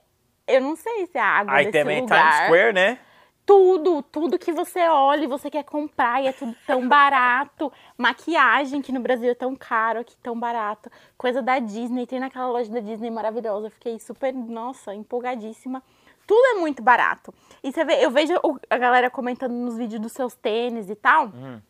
eu 0.47 0.61
não 0.61 0.77
sei 0.77 1.07
se 1.07 1.17
a 1.17 1.25
água 1.25 1.55
Aí 1.55 1.67
desse 1.67 1.79
também 1.79 2.03
lugar 2.03 2.33
Times 2.33 2.47
Square, 2.47 2.73
né? 2.75 2.99
tudo, 3.47 4.01
tudo 4.03 4.39
que 4.39 4.53
você 4.53 4.81
olha 4.89 5.25
e 5.25 5.27
você 5.27 5.51
quer 5.51 5.65
comprar 5.65 6.23
e 6.23 6.29
é 6.29 6.33
tudo 6.33 6.55
tão 6.67 6.87
barato. 6.89 7.73
Maquiagem, 7.97 8.81
que 8.81 8.93
no 8.93 9.01
Brasil 9.01 9.31
é 9.31 9.35
tão 9.35 9.57
caro, 9.57 10.01
aqui 10.01 10.17
tão 10.23 10.39
barato. 10.39 10.89
Coisa 11.19 11.43
da 11.43 11.59
Disney, 11.59 12.07
tem 12.07 12.21
naquela 12.21 12.49
loja 12.49 12.71
da 12.71 12.79
Disney 12.79 13.11
maravilhosa. 13.11 13.67
Eu 13.67 13.71
Fiquei 13.73 13.99
super, 13.99 14.33
nossa, 14.33 14.95
empolgadíssima. 14.95 15.83
Tudo 16.31 16.47
é 16.47 16.61
muito 16.61 16.81
barato. 16.81 17.35
E 17.61 17.73
você 17.73 17.85
vê, 17.85 18.05
eu 18.05 18.09
vejo 18.13 18.33
o- 18.45 18.57
a 18.71 18.79
galera 18.79 19.11
comentando 19.11 19.51
nos 19.53 19.77
vídeos 19.77 20.01
dos 20.01 20.13
seus 20.13 20.33
tênis 20.37 20.89
e 20.89 20.95
tal. 20.95 21.27
Hum. 21.27 21.61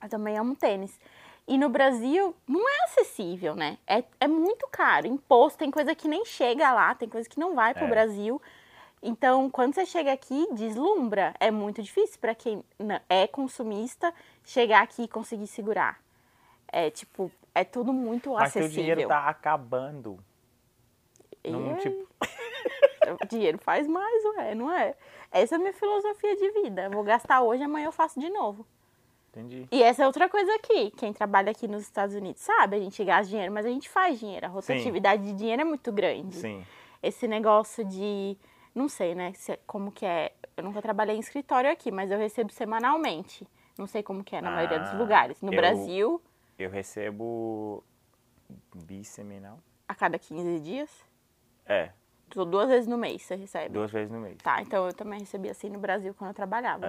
Eu 0.00 0.08
também 0.08 0.38
amo 0.38 0.54
tênis. 0.54 0.96
E 1.48 1.58
no 1.58 1.68
Brasil 1.68 2.32
não 2.46 2.60
é 2.68 2.84
acessível, 2.84 3.56
né? 3.56 3.76
É, 3.88 4.04
é 4.20 4.28
muito 4.28 4.68
caro. 4.70 5.08
Imposto, 5.08 5.58
tem 5.58 5.68
coisa 5.68 5.96
que 5.96 6.06
nem 6.06 6.24
chega 6.24 6.72
lá, 6.72 6.94
tem 6.94 7.08
coisa 7.08 7.28
que 7.28 7.40
não 7.40 7.56
vai 7.56 7.74
pro 7.74 7.86
É. 7.86 7.88
Brasil. 7.88 8.40
Então, 9.02 9.50
quando 9.50 9.74
você 9.74 9.84
chega 9.84 10.12
aqui, 10.12 10.46
deslumbra. 10.52 11.34
É 11.40 11.50
muito 11.50 11.82
difícil 11.82 12.20
para 12.20 12.36
quem 12.36 12.62
é 13.08 13.26
consumista 13.26 14.14
chegar 14.44 14.80
aqui 14.84 15.02
e 15.02 15.08
conseguir 15.08 15.48
segurar. 15.48 15.98
É 16.68 16.88
tipo, 16.88 17.32
é 17.52 17.64
tudo 17.64 17.92
muito 17.92 18.30
Mas 18.32 18.52
teu 18.52 18.62
acessível. 18.62 18.82
dinheiro 18.94 19.08
tá 19.08 19.26
acabando. 19.28 20.18
Não, 21.44 21.76
tipo, 21.76 21.96
O 21.96 22.06
dinheiro 23.28 23.58
faz 23.58 23.86
mais, 23.86 24.24
ué, 24.36 24.54
não 24.54 24.70
é? 24.70 24.94
Essa 25.30 25.54
é 25.54 25.56
a 25.56 25.58
minha 25.58 25.72
filosofia 25.72 26.36
de 26.36 26.50
vida. 26.62 26.88
Vou 26.90 27.02
gastar 27.04 27.42
hoje, 27.42 27.62
amanhã 27.62 27.86
eu 27.86 27.92
faço 27.92 28.18
de 28.20 28.28
novo. 28.30 28.66
Entendi. 29.30 29.66
E 29.72 29.82
essa 29.82 30.04
é 30.04 30.06
outra 30.06 30.28
coisa 30.28 30.54
aqui. 30.54 30.92
Quem 30.92 31.12
trabalha 31.12 31.50
aqui 31.50 31.66
nos 31.66 31.82
Estados 31.82 32.14
Unidos 32.14 32.40
sabe, 32.40 32.76
a 32.76 32.80
gente 32.80 33.02
gasta 33.04 33.28
dinheiro, 33.30 33.52
mas 33.52 33.66
a 33.66 33.68
gente 33.68 33.88
faz 33.88 34.20
dinheiro. 34.20 34.46
A 34.46 34.48
rotatividade 34.48 35.24
de 35.24 35.32
dinheiro 35.34 35.62
é 35.62 35.64
muito 35.64 35.90
grande. 35.90 36.36
Sim. 36.36 36.64
Esse 37.02 37.26
negócio 37.26 37.84
de. 37.84 38.36
Não 38.74 38.88
sei, 38.88 39.14
né? 39.14 39.32
se- 39.34 39.58
como 39.66 39.90
que 39.90 40.06
é. 40.06 40.32
Eu 40.56 40.62
nunca 40.62 40.80
trabalhei 40.80 41.16
em 41.16 41.20
escritório 41.20 41.68
aqui, 41.70 41.90
mas 41.90 42.10
eu 42.12 42.18
recebo 42.18 42.52
semanalmente. 42.52 43.44
Não 43.76 43.88
sei 43.88 44.04
como 44.04 44.22
que 44.22 44.36
é 44.36 44.40
na 44.40 44.52
maioria 44.52 44.78
dos 44.78 44.90
Ah, 44.90 44.96
lugares. 44.98 45.42
No 45.42 45.52
eu- 45.52 45.56
Brasil, 45.56 46.22
Eu 46.56 46.70
recebo 46.70 47.82
bisseminal. 48.72 49.58
a 49.88 49.94
cada 49.96 50.18
15 50.18 50.60
dias. 50.60 50.90
É, 51.66 51.90
duas 52.30 52.68
vezes 52.68 52.86
no 52.86 52.96
mês 52.98 53.22
você 53.22 53.36
recebe. 53.36 53.74
duas 53.74 53.90
vezes 53.90 54.10
no 54.10 54.20
mês. 54.20 54.36
Tá, 54.42 54.60
então 54.62 54.86
eu 54.86 54.92
também 54.92 55.20
recebi 55.20 55.48
assim 55.50 55.68
no 55.70 55.78
Brasil 55.78 56.14
quando 56.14 56.30
eu 56.30 56.34
trabalhava. 56.34 56.86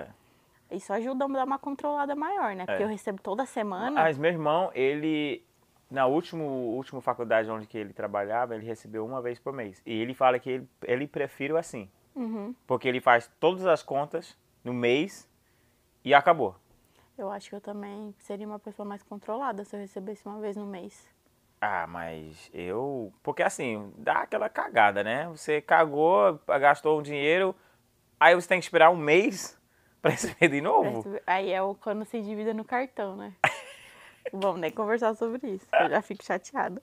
É. 0.72 0.76
Isso 0.76 0.92
ajuda 0.92 1.26
a 1.26 1.28
dar 1.28 1.46
uma 1.46 1.60
controlada 1.60 2.16
maior, 2.16 2.56
né? 2.56 2.66
Porque 2.66 2.82
É. 2.82 2.86
eu 2.86 2.90
recebo 2.90 3.22
toda 3.22 3.46
semana. 3.46 3.92
Mas 3.92 4.18
meu 4.18 4.32
irmão, 4.32 4.72
ele 4.74 5.44
na 5.92 6.08
última, 6.08 6.44
última 6.44 7.00
faculdade 7.02 7.50
onde 7.52 7.68
que 7.68 7.78
ele 7.78 7.94
trabalhava, 7.94 8.56
ele 8.56 8.66
recebeu 8.66 9.06
uma 9.06 9.22
vez 9.22 9.38
por 9.40 9.54
mês. 9.54 9.82
E 9.86 9.94
ele 9.94 10.14
fala 10.16 10.40
que 10.40 10.50
ele, 10.50 10.68
ele 10.84 11.08
prefere 11.08 11.56
assim, 11.58 11.90
Uhum. 12.16 12.56
porque 12.66 12.88
ele 12.88 13.00
faz 13.00 13.30
todas 13.40 13.66
as 13.68 13.84
contas 13.84 14.36
no 14.64 14.74
mês 14.74 15.30
e 16.04 16.14
acabou. 16.14 16.56
Eu 17.18 17.30
acho 17.32 17.50
que 17.50 17.56
eu 17.56 17.62
também 17.62 18.14
seria 18.20 18.48
uma 18.48 18.60
pessoa 18.60 18.86
mais 18.86 19.04
controlada 19.04 19.64
se 19.64 19.76
eu 19.76 19.80
recebesse 19.80 20.26
uma 20.26 20.40
vez 20.40 20.56
no 20.58 20.66
mês. 20.66 21.08
Ah, 21.68 21.88
mas 21.88 22.48
eu. 22.54 23.12
Porque 23.24 23.42
assim, 23.42 23.92
dá 23.98 24.20
aquela 24.20 24.48
cagada, 24.48 25.04
né? 25.04 25.28
Você 25.30 25.60
cagou, 25.60 26.40
gastou 26.48 27.00
um 27.00 27.02
dinheiro, 27.02 27.56
aí 28.20 28.36
você 28.36 28.48
tem 28.48 28.60
que 28.60 28.66
esperar 28.66 28.92
um 28.92 28.96
mês 28.96 29.60
pra 30.00 30.12
receber 30.12 30.48
de 30.48 30.62
novo. 30.62 31.04
Aí 31.26 31.52
é 31.52 31.60
o 31.64 31.74
quando 31.74 32.06
se 32.06 32.18
endivida 32.18 32.54
no 32.54 32.64
cartão, 32.64 33.16
né? 33.16 33.34
Vamos 34.32 34.62
nem 34.62 34.70
conversar 34.70 35.16
sobre 35.16 35.48
isso, 35.48 35.66
eu 35.80 35.90
já 35.90 36.02
fico 36.04 36.24
chateada. 36.24 36.82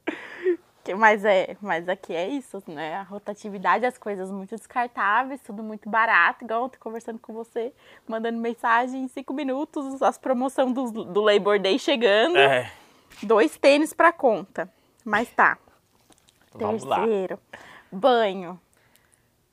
Mas 0.98 1.24
é, 1.24 1.56
mas 1.60 1.88
aqui 1.88 2.12
é 2.12 2.28
isso, 2.28 2.60
né? 2.66 2.96
A 2.96 3.02
rotatividade, 3.02 3.86
as 3.86 3.96
coisas 3.96 4.32
muito 4.32 4.56
descartáveis, 4.56 5.40
tudo 5.42 5.62
muito 5.62 5.88
barato, 5.88 6.44
igual 6.44 6.64
ontem 6.64 6.78
conversando 6.78 7.20
com 7.20 7.32
você, 7.32 7.72
mandando 8.06 8.38
mensagem 8.40 9.04
em 9.04 9.08
cinco 9.08 9.32
minutos, 9.32 10.02
as 10.02 10.18
promoções 10.18 10.72
do, 10.72 11.04
do 11.04 11.20
Labor 11.20 11.60
Day 11.60 11.78
chegando, 11.78 12.36
É, 12.36 12.72
dois 13.22 13.56
tênis 13.56 13.92
pra 13.92 14.12
conta. 14.12 14.70
Mas 15.04 15.28
tá. 15.30 15.58
vamos 16.54 16.84
lá. 16.84 17.00
Terceiro, 17.00 17.38
banho. 17.90 18.60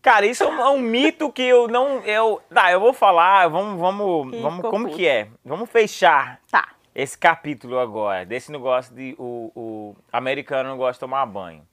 Cara, 0.01 0.25
isso 0.25 0.43
é 0.43 0.47
um, 0.47 0.59
é 0.61 0.69
um 0.69 0.79
mito 0.79 1.31
que 1.31 1.41
eu 1.41 1.67
não. 1.67 1.99
Eu, 2.05 2.41
tá, 2.53 2.71
eu 2.71 2.79
vou 2.79 2.93
falar, 2.93 3.47
vamos. 3.49 3.79
vamos, 3.79 4.33
Ih, 4.33 4.41
vamos 4.41 4.61
como 4.69 4.85
puto. 4.85 4.95
que 4.97 5.07
é? 5.07 5.27
Vamos 5.43 5.69
fechar 5.69 6.39
Tá. 6.49 6.69
esse 6.95 7.17
capítulo 7.17 7.77
agora, 7.79 8.25
desse 8.25 8.51
negócio 8.51 8.93
de 8.95 9.13
o, 9.19 9.51
o 9.55 9.95
americano 10.11 10.69
não 10.69 10.77
gosta 10.77 10.93
de 10.93 10.99
tomar 11.01 11.25
banho. 11.25 11.67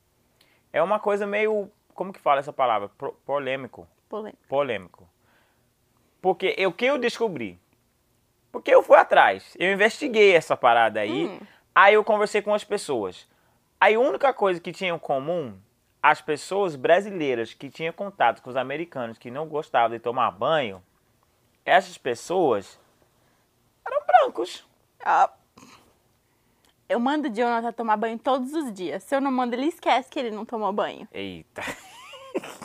É 0.73 0.83
uma 0.83 0.99
coisa 0.99 1.27
meio. 1.27 1.71
Como 1.95 2.13
que 2.13 2.19
fala 2.21 2.41
essa 2.41 2.53
palavra? 2.53 2.89
Pro- 2.99 3.13
polêmico. 3.25 3.87
Polêmica. 4.09 4.43
polêmico. 4.49 5.09
Porque 6.21 6.55
eu- 6.59 6.71
o 6.71 6.73
que 6.73 6.85
eu 6.85 6.99
descobri? 6.99 7.59
Porque 8.51 8.75
eu 8.75 8.83
fui 8.83 8.97
atrás, 8.97 9.55
eu 9.59 9.73
investiguei 9.73 10.35
essa 10.35 10.57
parada 10.57 11.01
aí, 11.01 11.27
Hum. 11.27 11.39
Aí 11.77 11.95
eu 11.95 12.03
conversei 12.03 12.41
com 12.41 12.55
as 12.55 12.65
pessoas. 12.65 13.29
Aí 13.79 13.95
a 13.95 14.01
única 14.01 14.33
coisa 14.33 14.59
que 14.59 14.73
tinha 14.73 14.95
em 14.95 14.99
comum, 14.99 15.55
as 16.03 16.23
pessoas 16.23 16.75
brasileiras 16.75 17.53
que 17.53 17.69
tinham 17.69 17.93
contato 17.93 18.41
com 18.43 18.49
os 18.49 18.57
americanos 18.57 19.19
que 19.19 19.31
não 19.31 19.47
gostavam 19.47 19.91
de 19.91 19.99
tomar 20.03 20.31
banho, 20.31 20.83
essas 21.65 21.99
pessoas 21.99 22.81
eram 23.87 24.01
brancos. 24.07 24.67
Ah, 25.05 25.31
Eu 26.89 26.99
mando 26.99 27.29
o 27.29 27.31
Jonathan 27.35 27.73
tomar 27.73 27.97
banho 27.97 28.19
todos 28.19 28.53
os 28.55 28.73
dias. 28.73 29.03
Se 29.03 29.15
eu 29.15 29.21
não 29.21 29.31
mando, 29.31 29.55
ele 29.55 29.67
esquece 29.67 30.09
que 30.09 30.19
ele 30.19 30.31
não 30.31 30.45
tomou 30.47 30.73
banho. 30.73 31.07
Eita. 31.13 31.63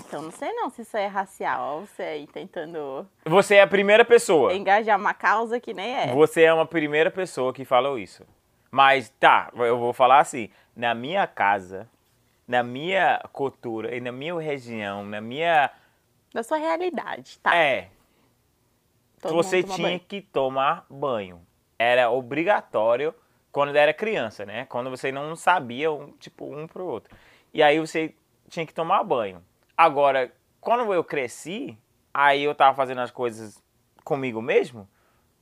Então 0.05 0.21
não 0.21 0.31
sei 0.31 0.51
não 0.51 0.69
se 0.69 0.81
isso 0.81 0.97
é 0.97 1.05
racial 1.07 1.75
ou 1.79 1.85
você 1.85 2.03
aí 2.03 2.27
tentando 2.27 3.07
Você 3.23 3.55
é 3.55 3.61
a 3.61 3.67
primeira 3.67 4.03
pessoa. 4.03 4.53
engajar 4.53 4.99
uma 4.99 5.13
causa 5.13 5.61
que 5.61 5.73
nem 5.73 5.95
é. 5.95 6.13
Você 6.13 6.41
é 6.43 6.53
uma 6.53 6.65
primeira 6.65 7.09
pessoa 7.09 7.53
que 7.53 7.63
falou 7.63 7.97
isso. 7.97 8.25
Mas 8.71 9.09
tá, 9.19 9.51
eu 9.55 9.77
vou 9.77 9.91
falar 9.91 10.19
assim, 10.19 10.49
na 10.75 10.95
minha 10.95 11.27
casa, 11.27 11.89
na 12.47 12.63
minha 12.63 13.19
cultura 13.33 13.93
e 13.93 13.99
na 13.99 14.11
minha 14.11 14.39
região, 14.39 15.03
na 15.03 15.19
minha 15.19 15.69
Da 16.33 16.41
sua 16.41 16.57
realidade, 16.57 17.37
tá? 17.39 17.53
é, 17.53 17.89
Todo 19.21 19.35
você 19.35 19.61
tinha 19.61 19.77
banho. 19.89 19.99
que 19.99 20.21
tomar 20.21 20.85
banho. 20.89 21.45
Era 21.77 22.09
obrigatório 22.09 23.13
quando 23.51 23.75
era 23.75 23.93
criança, 23.93 24.45
né? 24.45 24.65
Quando 24.65 24.89
você 24.89 25.11
não 25.11 25.35
sabia 25.35 25.91
um, 25.91 26.11
tipo 26.13 26.45
um 26.45 26.65
pro 26.67 26.85
outro. 26.85 27.15
E 27.53 27.61
aí 27.61 27.79
você 27.79 28.15
tinha 28.49 28.65
que 28.65 28.73
tomar 28.73 29.03
banho. 29.03 29.43
Agora, 29.77 30.31
quando 30.59 30.93
eu 30.93 31.03
cresci, 31.03 31.77
aí 32.13 32.43
eu 32.43 32.55
tava 32.55 32.75
fazendo 32.75 33.01
as 33.01 33.11
coisas 33.11 33.61
comigo 34.03 34.41
mesmo, 34.41 34.87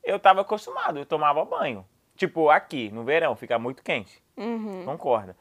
eu 0.04 0.20
tava 0.20 0.42
acostumado, 0.42 1.00
eu 1.00 1.06
tomava 1.06 1.46
banho. 1.46 1.86
Tipo, 2.20 2.50
aqui, 2.50 2.92
no 2.92 3.06
verão, 3.06 3.34
fica 3.34 3.58
muito 3.58 3.82
quente. 3.82 4.22
Uhum. 4.36 4.84
Concorda? 4.84 5.38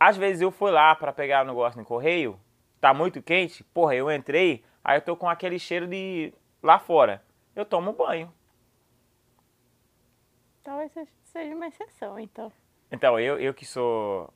Às 0.00 0.16
vezes 0.16 0.42
eu 0.42 0.50
fui 0.50 0.72
lá 0.72 0.92
pra 0.96 1.12
pegar 1.12 1.44
o 1.44 1.46
negócio 1.46 1.78
no 1.78 1.86
correio, 1.86 2.36
tá 2.80 2.92
muito 2.92 3.22
quente, 3.22 3.62
porra, 3.62 3.94
eu 3.94 4.10
entrei, 4.10 4.64
aí 4.82 4.96
eu 4.96 5.00
tô 5.02 5.16
com 5.16 5.28
aquele 5.28 5.56
cheiro 5.56 5.86
de 5.86 6.34
lá 6.60 6.80
fora. 6.80 7.22
Eu 7.54 7.64
tomo 7.64 7.92
banho. 7.92 8.34
Talvez 10.64 10.90
seja- 11.22 11.54
uma 11.54 11.68
exceção, 11.68 12.18
então. 12.18 12.50
Então, 12.90 13.20
eu, 13.20 13.38
eu 13.38 13.54
que 13.54 13.64
sou 13.64 14.28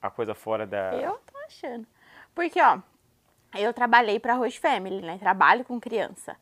a 0.00 0.10
coisa 0.10 0.34
fora 0.34 0.66
da. 0.66 0.94
Eu 0.94 1.18
tô 1.30 1.36
achando. 1.46 1.86
Porque, 2.34 2.58
ó, 2.58 2.78
eu 3.58 3.74
trabalhei 3.74 4.18
pra 4.18 4.32
Host 4.34 4.58
Family, 4.60 5.02
né? 5.02 5.18
Trabalho 5.18 5.62
com 5.62 5.78
criança. 5.78 6.36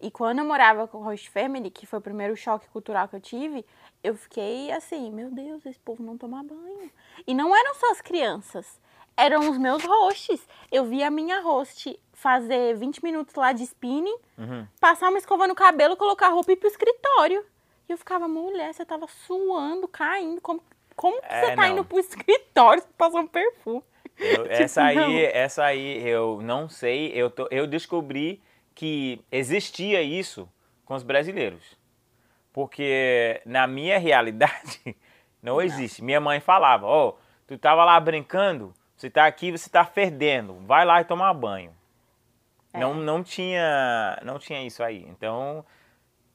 E 0.00 0.10
quando 0.10 0.40
eu 0.40 0.44
morava 0.44 0.86
com 0.86 0.98
Host 0.98 1.30
Family, 1.30 1.70
que 1.70 1.86
foi 1.86 1.98
o 1.98 2.02
primeiro 2.02 2.36
choque 2.36 2.68
cultural 2.68 3.08
que 3.08 3.16
eu 3.16 3.20
tive, 3.20 3.64
eu 4.04 4.14
fiquei 4.14 4.70
assim, 4.70 5.10
meu 5.10 5.30
Deus, 5.30 5.64
esse 5.64 5.78
povo 5.78 6.02
não 6.02 6.18
toma 6.18 6.42
banho. 6.42 6.90
E 7.26 7.32
não 7.34 7.56
eram 7.56 7.74
só 7.74 7.90
as 7.92 8.00
crianças, 8.02 8.78
eram 9.16 9.50
os 9.50 9.56
meus 9.56 9.82
hosts. 9.84 10.46
Eu 10.70 10.84
vi 10.84 11.02
a 11.02 11.10
minha 11.10 11.40
host 11.40 11.98
fazer 12.12 12.76
20 12.76 13.02
minutos 13.02 13.34
lá 13.34 13.52
de 13.52 13.62
spinning, 13.62 14.16
Uhum. 14.36 14.66
passar 14.78 15.08
uma 15.08 15.18
escova 15.18 15.46
no 15.48 15.54
cabelo, 15.54 15.96
colocar 15.96 16.26
a 16.26 16.30
roupa 16.30 16.52
e 16.52 16.54
ir 16.54 16.56
pro 16.56 16.68
escritório. 16.68 17.42
E 17.88 17.92
eu 17.92 17.96
ficava, 17.96 18.28
mulher, 18.28 18.74
você 18.74 18.84
tava 18.84 19.06
suando, 19.06 19.88
caindo. 19.88 20.40
Como, 20.42 20.62
como 20.94 21.20
que 21.22 21.26
É, 21.32 21.40
você 21.40 21.56
tá 21.56 21.62
não. 21.62 21.72
indo 21.72 21.84
pro 21.84 21.98
escritório 21.98 22.82
um 23.14 23.26
perfume? 23.26 23.82
Eu- 24.18 24.42
Tipo, 24.48 24.52
essa 24.62 24.82
aí, 24.84 24.94
não. 24.96 25.10
essa 25.18 25.64
aí 25.64 26.06
eu 26.08 26.40
não 26.42 26.68
sei. 26.68 27.12
Eu, 27.14 27.30
tô- 27.30 27.48
eu 27.50 27.66
descobri 27.66 28.42
que 28.76 29.24
existia 29.32 30.02
isso 30.02 30.48
com 30.84 30.94
os 30.94 31.02
brasileiros. 31.02 31.76
Porque 32.52 33.40
na 33.44 33.66
minha 33.66 33.98
realidade 33.98 34.94
não 35.42 35.60
existe. 35.60 36.04
Minha 36.04 36.20
mãe 36.20 36.38
falava, 36.38 36.86
ó, 36.86 37.14
tu 37.46 37.58
tava 37.58 37.84
lá 37.84 37.98
brincando, 37.98 38.72
você 38.94 39.10
tá 39.10 39.26
aqui, 39.26 39.50
você 39.50 39.68
tá 39.68 39.84
ferdendo, 39.84 40.54
vai 40.66 40.84
lá 40.84 41.00
e 41.00 41.04
tomar 41.04 41.32
banho. 41.34 41.74
É. 42.72 42.78
Não, 42.78 42.94
não 42.94 43.24
tinha, 43.24 44.20
não 44.22 44.38
tinha 44.38 44.62
isso 44.64 44.82
aí. 44.82 45.04
Então, 45.08 45.64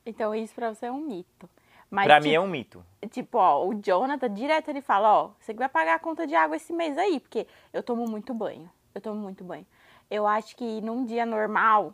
Então 0.04 0.34
isso 0.34 0.54
pra 0.56 0.73
você 0.73 0.88
é 0.88 0.91
um 0.91 0.99
mito. 1.01 1.47
Mas, 1.91 2.06
pra 2.06 2.15
tipo, 2.15 2.27
mim 2.27 2.34
é 2.34 2.39
um 2.39 2.47
mito. 2.47 2.84
tipo, 3.12 3.38
ó, 3.38 3.67
o 3.67 3.75
Jonathan, 3.75 4.34
direto 4.34 4.69
ele 4.69 4.82
fala, 4.82 5.13
ó, 5.13 5.30
você 5.39 5.54
que 5.54 5.60
vai 5.60 5.69
pagar 5.69 5.95
a 5.95 5.99
conta 5.99 6.25
de 6.25 6.34
água 6.34 6.56
esse 6.56 6.73
mês 6.73 6.97
aí, 6.97 7.19
porque 7.19 7.45
eu 7.71 7.84
tomo 7.84 8.10
muito 8.10 8.34
banho. 8.34 8.69
Eu 8.95 9.01
tomo 9.01 9.19
muito 9.19 9.43
banho. 9.43 9.65
Eu 10.10 10.25
acho 10.25 10.56
que 10.56 10.82
num 10.82 11.06
dia 11.06 11.25
normal, 11.25 11.93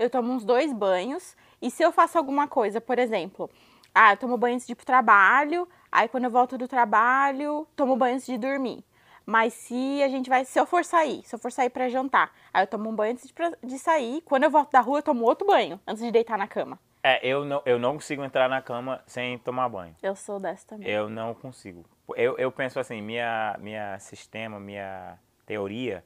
eu 0.00 0.08
tomo 0.08 0.32
uns 0.32 0.44
dois 0.44 0.72
banhos. 0.72 1.36
E 1.60 1.70
se 1.70 1.82
eu 1.82 1.92
faço 1.92 2.16
alguma 2.16 2.48
coisa, 2.48 2.80
por 2.80 2.98
exemplo, 2.98 3.50
ah, 3.94 4.14
eu 4.14 4.16
tomo 4.16 4.38
banho 4.38 4.54
antes 4.54 4.66
de 4.66 4.72
ir 4.72 4.76
pro 4.76 4.86
trabalho, 4.86 5.68
aí 5.92 6.08
quando 6.08 6.24
eu 6.24 6.30
volto 6.30 6.56
do 6.56 6.66
trabalho, 6.66 7.66
tomo 7.76 7.94
banho 7.96 8.14
antes 8.14 8.26
de 8.26 8.38
dormir. 8.38 8.82
Mas 9.26 9.52
se 9.52 10.02
a 10.02 10.08
gente 10.08 10.30
vai, 10.30 10.44
se 10.44 10.58
eu 10.58 10.64
for 10.64 10.84
sair, 10.84 11.22
se 11.24 11.34
eu 11.34 11.38
for 11.38 11.52
sair 11.52 11.68
pra 11.68 11.88
jantar, 11.88 12.32
aí 12.52 12.62
eu 12.62 12.66
tomo 12.66 12.88
um 12.88 12.94
banho 12.94 13.12
antes 13.12 13.28
de, 13.28 13.34
de 13.62 13.78
sair. 13.78 14.22
Quando 14.22 14.44
eu 14.44 14.50
volto 14.50 14.72
da 14.72 14.80
rua, 14.80 14.98
eu 14.98 15.02
tomo 15.02 15.24
outro 15.24 15.46
banho 15.46 15.78
antes 15.86 16.02
de 16.02 16.10
deitar 16.10 16.38
na 16.38 16.48
cama. 16.48 16.78
É, 17.02 17.24
eu 17.26 17.44
não, 17.44 17.62
eu 17.64 17.78
não 17.78 17.94
consigo 17.94 18.24
entrar 18.24 18.48
na 18.48 18.60
cama 18.60 19.02
sem 19.06 19.38
tomar 19.38 19.68
banho. 19.68 19.94
Eu 20.02 20.16
sou 20.16 20.40
dessa 20.40 20.66
também. 20.66 20.88
Eu 20.88 21.08
não 21.08 21.34
consigo. 21.34 21.84
Eu, 22.16 22.36
eu 22.38 22.50
penso 22.50 22.80
assim, 22.80 23.00
minha, 23.02 23.56
minha 23.60 23.98
sistema, 23.98 24.58
minha 24.58 25.18
teoria 25.46 26.02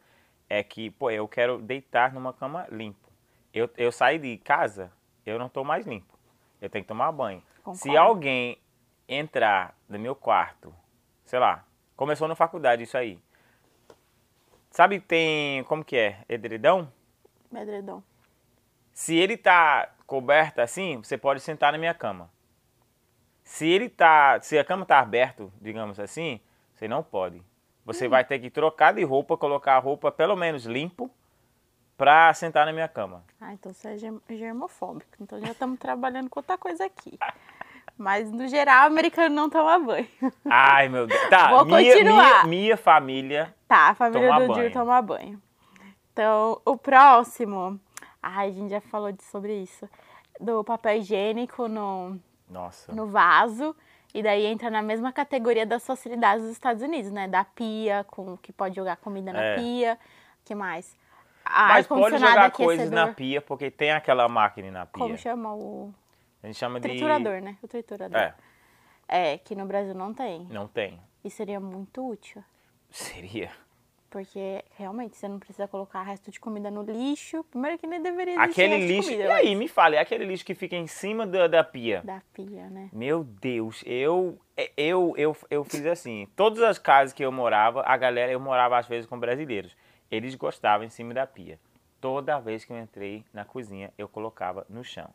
é 0.49 0.63
que, 0.63 0.91
pô, 0.91 1.11
eu 1.11 1.27
quero 1.27 1.59
deitar 1.59 2.13
numa 2.13 2.33
cama 2.33 2.67
limpo. 2.71 3.04
Eu, 3.55 3.71
eu 3.77 3.93
saí 3.93 4.19
de 4.19 4.37
casa, 4.39 4.91
eu 5.25 5.39
não 5.39 5.49
tô 5.49 5.63
mais 5.63 5.87
limpo. 5.87 6.19
Eu 6.61 6.69
tenho 6.69 6.85
que 6.85 6.89
tomar 6.89 7.13
banho. 7.13 7.41
Se 7.41 7.63
Concordo. 7.63 7.99
alguém 7.99 8.59
entrar 9.09 9.77
no 9.89 9.99
meu 9.99 10.17
quarto, 10.17 10.75
sei 11.25 11.39
lá, 11.39 11.65
começou 11.97 12.27
na 12.27 12.35
faculdade 12.35 12.83
isso 12.83 12.99
aí. 12.99 13.19
Sabe, 14.71 14.99
tem, 14.99 15.63
como 15.65 15.85
que 15.85 15.97
é? 15.97 16.25
Edredão? 16.29 16.93
Medredom. 17.51 18.03
Se 18.93 19.17
ele 19.17 19.37
tá 19.37 19.89
coberto 20.05 20.61
assim, 20.61 20.97
você 20.97 21.17
pode 21.17 21.41
sentar 21.41 21.71
na 21.71 21.79
minha 21.79 21.95
cama. 21.95 22.29
Se 23.45 23.69
ele 23.69 23.89
tá. 23.89 24.41
Se 24.41 24.59
a 24.59 24.65
cama 24.65 24.85
tá 24.85 24.99
aberta, 24.99 25.49
digamos 25.61 26.01
assim, 26.01 26.41
você 26.75 26.89
não 26.89 27.05
pode. 27.05 27.41
Você 27.85 28.09
vai 28.09 28.25
ter 28.25 28.39
que 28.41 28.51
trocar 28.51 28.95
de 28.95 29.05
roupa, 29.05 29.37
colocar 29.37 29.77
a 29.77 29.79
roupa 29.79 30.11
pelo 30.11 30.35
menos 30.35 30.65
limpo 30.65 31.11
pra 31.97 32.33
sentar 32.35 32.67
na 32.67 32.73
minha 32.73 32.89
cama. 32.89 33.23
Ah, 33.41 33.53
então 33.53 33.73
você 33.73 33.89
é 33.89 33.99
germ- 33.99 34.19
germofóbico. 34.29 35.11
Então 35.21 35.41
já 35.41 35.53
estamos 35.53 35.79
trabalhando 35.79 36.29
com 36.31 36.39
outra 36.41 36.57
coisa 36.59 36.85
aqui. 36.85 37.19
Mas, 37.97 38.31
no 38.33 38.49
geral, 38.49 38.85
o 38.85 38.87
americano 38.89 39.35
não 39.35 39.49
toma 39.49 39.79
banho. 39.79 40.09
Ai, 40.45 40.89
meu 40.89 41.07
Deus. 41.07 41.29
Tá, 41.31 41.51
Vou 41.51 41.65
minha, 41.65 41.93
continuar. 41.93 42.25
minha, 42.25 42.45
minha 42.47 42.77
família. 42.77 43.55
Tá, 43.69 43.91
a 43.91 43.95
família 43.95 44.29
Tomar 44.29 44.41
do 44.41 44.53
banho. 44.55 44.73
Toma 44.73 45.03
banho. 45.03 45.43
Então, 46.13 46.61
o 46.65 46.77
próximo. 46.77 47.79
Ai, 48.23 48.49
a 48.49 48.53
gente 48.53 48.71
já 48.71 48.81
falou 48.81 49.13
de- 49.13 49.23
sobre 49.23 49.55
isso. 49.63 49.89
Do 50.41 50.65
papel 50.65 50.97
higiênico 50.99 51.69
no, 51.69 52.19
Nossa. 52.51 52.93
no 52.93 53.07
vaso. 53.07 53.77
E 54.13 54.23
daí 54.23 54.47
entra 54.47 54.71
na 54.71 54.83
mesma 54.83 55.13
categoria 55.13 55.67
das 55.67 55.85
facilidades 55.87 56.43
dos 56.45 56.53
Estados 56.53 56.83
Unidos, 56.83 57.11
né? 57.13 57.29
Da 57.29 57.45
pia, 57.45 58.05
com 58.09 58.37
que 58.39 58.53
pode 58.53 58.75
jogar 58.77 58.97
comida 58.97 59.33
na 59.33 59.41
É. 59.43 59.55
pia. 59.57 59.99
que 60.45 60.55
mais? 60.55 60.95
A 61.45 61.69
Mas 61.69 61.87
pode 61.87 62.19
jogar 62.19 62.51
coisas 62.51 62.91
na 62.91 63.13
pia, 63.13 63.41
porque 63.41 63.71
tem 63.71 63.91
aquela 63.93 64.29
máquina 64.29 64.71
na 64.71 64.87
pia. 64.87 65.03
Como 65.03 65.19
chama 65.19 65.55
o 65.55 65.93
A 66.43 66.47
gente 66.47 66.59
chama 66.59 66.81
de. 66.81 66.89
triturador, 66.89 67.41
né? 67.43 67.57
O 67.63 67.69
triturador. 67.69 68.19
É, 68.19 68.35
É, 69.07 69.39
que 69.39 69.55
no 69.55 69.67
Brasil 69.67 69.95
não 69.95 70.15
tem. 70.15 70.47
não 70.51 70.67
tem. 70.67 70.99
E 71.23 71.31
seria 71.31 71.61
muito 71.61 72.07
útil. 72.07 72.43
Seria. 72.91 73.51
Porque 74.09 74.65
realmente 74.79 75.17
você 75.17 75.27
não 75.27 75.41
precisa 75.41 75.67
colocar 75.67 76.03
resto 76.03 76.31
de 76.31 76.39
comida 76.39 76.71
no 76.71 76.83
lixo. 76.83 77.43
Primeiro 77.51 77.77
que 77.77 77.85
nem 77.87 78.01
deveria 78.01 78.35
existir 78.35 78.51
Aquele 78.63 78.77
resto 78.77 78.87
de 78.87 78.93
lixo. 78.95 79.11
comida, 79.11 79.29
e 79.29 79.33
aí, 79.33 79.55
me 79.57 79.67
fale, 79.67 79.97
é 79.97 79.99
aquele 79.99 80.25
lixo 80.25 80.45
que 80.45 80.55
fica 80.55 80.77
em 80.77 80.87
cima 80.87 81.27
da, 81.27 81.49
da 81.49 81.65
pia. 81.65 82.01
mas 82.05 82.17
Da 82.17 82.23
pia, 82.33 82.71
né? 82.71 82.89
Meu 82.93 83.25
Deus, 83.25 83.83
eu, 83.85 84.39
eu, 84.77 85.15
eu, 85.17 85.37
eu 85.51 85.65
fiz 85.65 85.85
assim. 85.87 86.29
Todas 86.37 86.63
as 86.63 86.79
casas 86.79 87.13
que 87.13 87.25
eu 87.25 87.33
morava, 87.33 87.83
a 87.85 87.97
galera, 87.97 88.31
eu 88.31 88.39
morava 88.39 88.79
às 88.79 88.87
vezes 88.87 89.05
com 89.05 89.19
brasileiros. 89.19 89.77
Eles 90.15 90.37
gostavam 90.37 90.87
em 90.87 90.89
cima 90.89 91.13
da 91.13 91.27
pia. 91.27 91.59
Toda 92.01 92.39
vez 92.39 92.65
que 92.65 92.73
eu 92.73 92.79
entrei 92.79 93.25
na 93.33 93.45
cozinha, 93.45 93.93
eu 93.99 94.09
colocava 94.09 94.65
no 94.69 94.85
chão. 94.85 95.11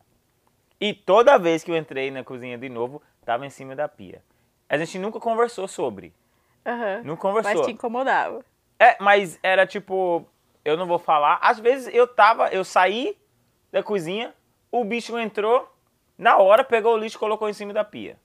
E 0.78 0.92
toda 0.92 1.38
vez 1.38 1.64
que 1.64 1.70
eu 1.70 1.76
entrei 1.76 2.10
na 2.10 2.22
cozinha 2.22 2.58
de 2.58 2.68
novo, 2.68 3.00
tava 3.24 3.46
em 3.46 3.50
cima 3.50 3.74
da 3.74 3.88
pia. 3.88 4.22
A 4.68 4.76
gente 4.76 4.98
nunca 4.98 5.18
conversou 5.18 5.66
sobre. 5.66 6.12
Aham. 6.66 7.00
Não 7.02 7.16
conversou. 7.16 7.54
Mas 7.54 7.66
te 7.66 7.72
incomodava. 7.72 8.44
É, 8.78 8.98
mas 9.00 9.38
era 9.42 9.66
tipo, 9.66 10.26
eu 10.62 10.76
não 10.76 10.86
vou 10.86 10.98
falar. 10.98 11.38
Às 11.40 11.58
vezes 11.58 11.88
eu 11.94 12.06
tava, 12.06 12.48
eu 12.48 12.62
saí 12.62 13.16
da 13.72 13.82
cozinha, 13.82 14.34
o 14.70 14.84
bicho 14.84 15.18
entrou, 15.18 15.66
na 16.18 16.36
hora 16.36 16.62
pegou 16.62 16.94
o 16.94 16.98
lixo 16.98 17.16
e 17.16 17.18
colocou 17.18 17.48
em 17.48 17.54
cima 17.54 17.72
da 17.72 17.84
pia. 17.84 18.18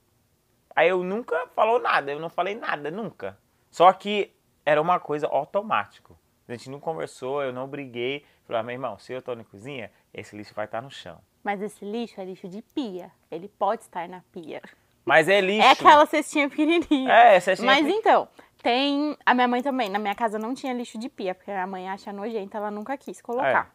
Aí 0.74 0.90
eu 0.90 1.02
nunca 1.02 1.46
falou 1.54 1.80
nada, 1.80 2.12
eu 2.12 2.20
não 2.20 2.28
falei 2.28 2.54
nada, 2.54 2.90
nunca. 2.90 3.38
Só 3.70 3.90
que 3.94 4.30
era 4.62 4.82
uma 4.82 5.00
coisa 5.00 5.26
automática. 5.26 6.14
A 6.48 6.52
gente 6.52 6.70
não 6.70 6.78
conversou, 6.78 7.42
eu 7.42 7.52
não 7.52 7.66
briguei. 7.66 8.24
Falei, 8.46 8.60
ah, 8.60 8.62
meu 8.62 8.72
irmão, 8.74 8.98
se 8.98 9.12
eu 9.12 9.20
tô 9.20 9.34
na 9.34 9.44
cozinha, 9.44 9.90
esse 10.14 10.36
lixo 10.36 10.54
vai 10.54 10.66
estar 10.66 10.80
no 10.80 10.90
chão. 10.90 11.18
Mas 11.42 11.60
esse 11.60 11.84
lixo 11.84 12.20
é 12.20 12.24
lixo 12.24 12.48
de 12.48 12.62
pia. 12.62 13.10
Ele 13.30 13.48
pode 13.48 13.82
estar 13.82 14.08
na 14.08 14.22
pia. 14.32 14.62
Mas 15.04 15.28
é 15.28 15.40
lixo. 15.40 15.66
É 15.66 15.70
aquela 15.70 16.06
cestinha 16.06 16.48
pequenininha. 16.48 17.12
É, 17.12 17.40
cestinha 17.40 17.66
Mas 17.66 17.86
então, 17.86 18.28
tem. 18.62 19.16
A 19.24 19.34
minha 19.34 19.48
mãe 19.48 19.62
também. 19.62 19.88
Na 19.88 19.98
minha 19.98 20.14
casa 20.14 20.38
não 20.38 20.54
tinha 20.54 20.72
lixo 20.72 20.98
de 20.98 21.08
pia, 21.08 21.34
porque 21.34 21.50
a 21.50 21.66
mãe 21.66 21.88
acha 21.88 22.12
nojento, 22.12 22.56
ela 22.56 22.70
nunca 22.70 22.96
quis 22.96 23.20
colocar. 23.20 23.72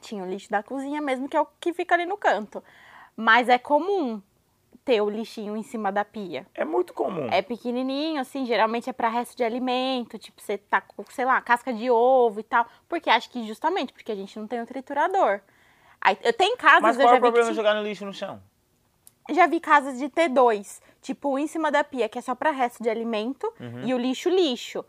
Tinha 0.00 0.24
o 0.24 0.28
lixo 0.28 0.50
da 0.50 0.62
cozinha 0.62 1.00
mesmo, 1.00 1.28
que 1.28 1.36
é 1.36 1.40
o 1.40 1.46
que 1.60 1.72
fica 1.72 1.94
ali 1.94 2.06
no 2.06 2.16
canto. 2.16 2.62
Mas 3.16 3.48
é 3.48 3.58
comum 3.58 4.22
ter 4.84 5.00
o 5.00 5.08
lixinho 5.10 5.56
em 5.56 5.62
cima 5.62 5.92
da 5.92 6.04
pia. 6.04 6.46
É 6.54 6.64
muito 6.64 6.92
comum. 6.94 7.28
É 7.30 7.42
pequenininho, 7.42 8.20
assim, 8.20 8.44
geralmente 8.46 8.88
é 8.88 8.92
pra 8.92 9.08
resto 9.08 9.36
de 9.36 9.44
alimento, 9.44 10.18
tipo, 10.18 10.40
você 10.40 10.56
tá 10.58 10.80
com, 10.80 11.04
sei 11.10 11.24
lá, 11.24 11.40
casca 11.40 11.72
de 11.72 11.90
ovo 11.90 12.40
e 12.40 12.42
tal. 12.42 12.66
Porque 12.88 13.10
acho 13.10 13.30
que 13.30 13.46
justamente 13.46 13.92
porque 13.92 14.10
a 14.12 14.14
gente 14.16 14.38
não 14.38 14.46
tem 14.46 14.60
o 14.60 14.66
triturador. 14.66 15.40
Aí, 16.00 16.16
eu 16.22 16.32
tenho 16.32 16.56
casas, 16.56 16.82
Mas 16.82 16.96
eu 16.98 17.02
qual 17.04 17.14
é 17.14 17.16
já 17.16 17.18
o 17.18 17.20
vi 17.20 17.26
que 17.26 17.32
problema 17.32 17.50
de 17.50 17.56
jogar 17.56 17.74
no 17.74 17.82
lixo 17.82 18.04
no 18.06 18.12
chão? 18.14 18.40
já 19.30 19.46
vi 19.46 19.60
casas 19.60 19.98
de 19.98 20.08
ter 20.08 20.28
dois, 20.28 20.80
tipo, 21.00 21.28
um 21.34 21.38
em 21.38 21.46
cima 21.46 21.70
da 21.70 21.84
pia, 21.84 22.08
que 22.08 22.18
é 22.18 22.22
só 22.22 22.34
pra 22.34 22.50
resto 22.50 22.82
de 22.82 22.88
alimento, 22.90 23.52
Uhum. 23.60 23.86
e 23.86 23.94
o 23.94 23.98
lixo, 23.98 24.28
lixo. 24.28 24.84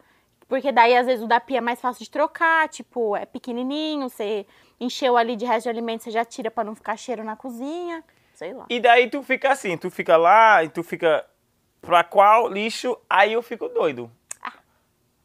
Porque 0.48 0.72
daí, 0.72 0.96
às 0.98 1.06
vezes, 1.06 1.24
o 1.24 1.28
da 1.28 1.40
pia 1.40 1.60
é 1.60 1.62
mais 1.62 1.80
fácil 1.80 2.04
de 2.04 2.10
trocar, 2.10 2.68
tipo, 2.70 3.16
é 3.16 3.26
pequenininho, 3.26 4.10
você 4.10 4.46
encheu 4.80 5.16
ali 5.16 5.36
de 5.36 5.46
resto 5.46 5.64
de 5.64 5.70
alimento, 5.70 6.04
você 6.04 6.12
já 6.12 6.26
tira 6.26 6.50
pra 6.50 6.64
não 6.64 6.74
ficar 6.76 6.98
cheiro 6.98 7.24
na 7.24 7.36
cozinha, 7.36 8.04
sei 8.42 8.54
lá. 8.54 8.66
E 8.68 8.80
daí 8.80 9.08
tu 9.08 9.22
fica 9.22 9.52
assim, 9.52 9.78
tu 9.78 9.92
fica 9.92 10.18
lá 10.18 10.64
e 10.64 10.70
tu 10.70 10.82
fica 10.82 11.24
pra 11.80 12.04
qual 12.04 12.48
lixo? 12.48 12.98
Aí 13.08 13.34
eu 13.34 13.44
fico 13.44 13.70
doido. 13.70 14.12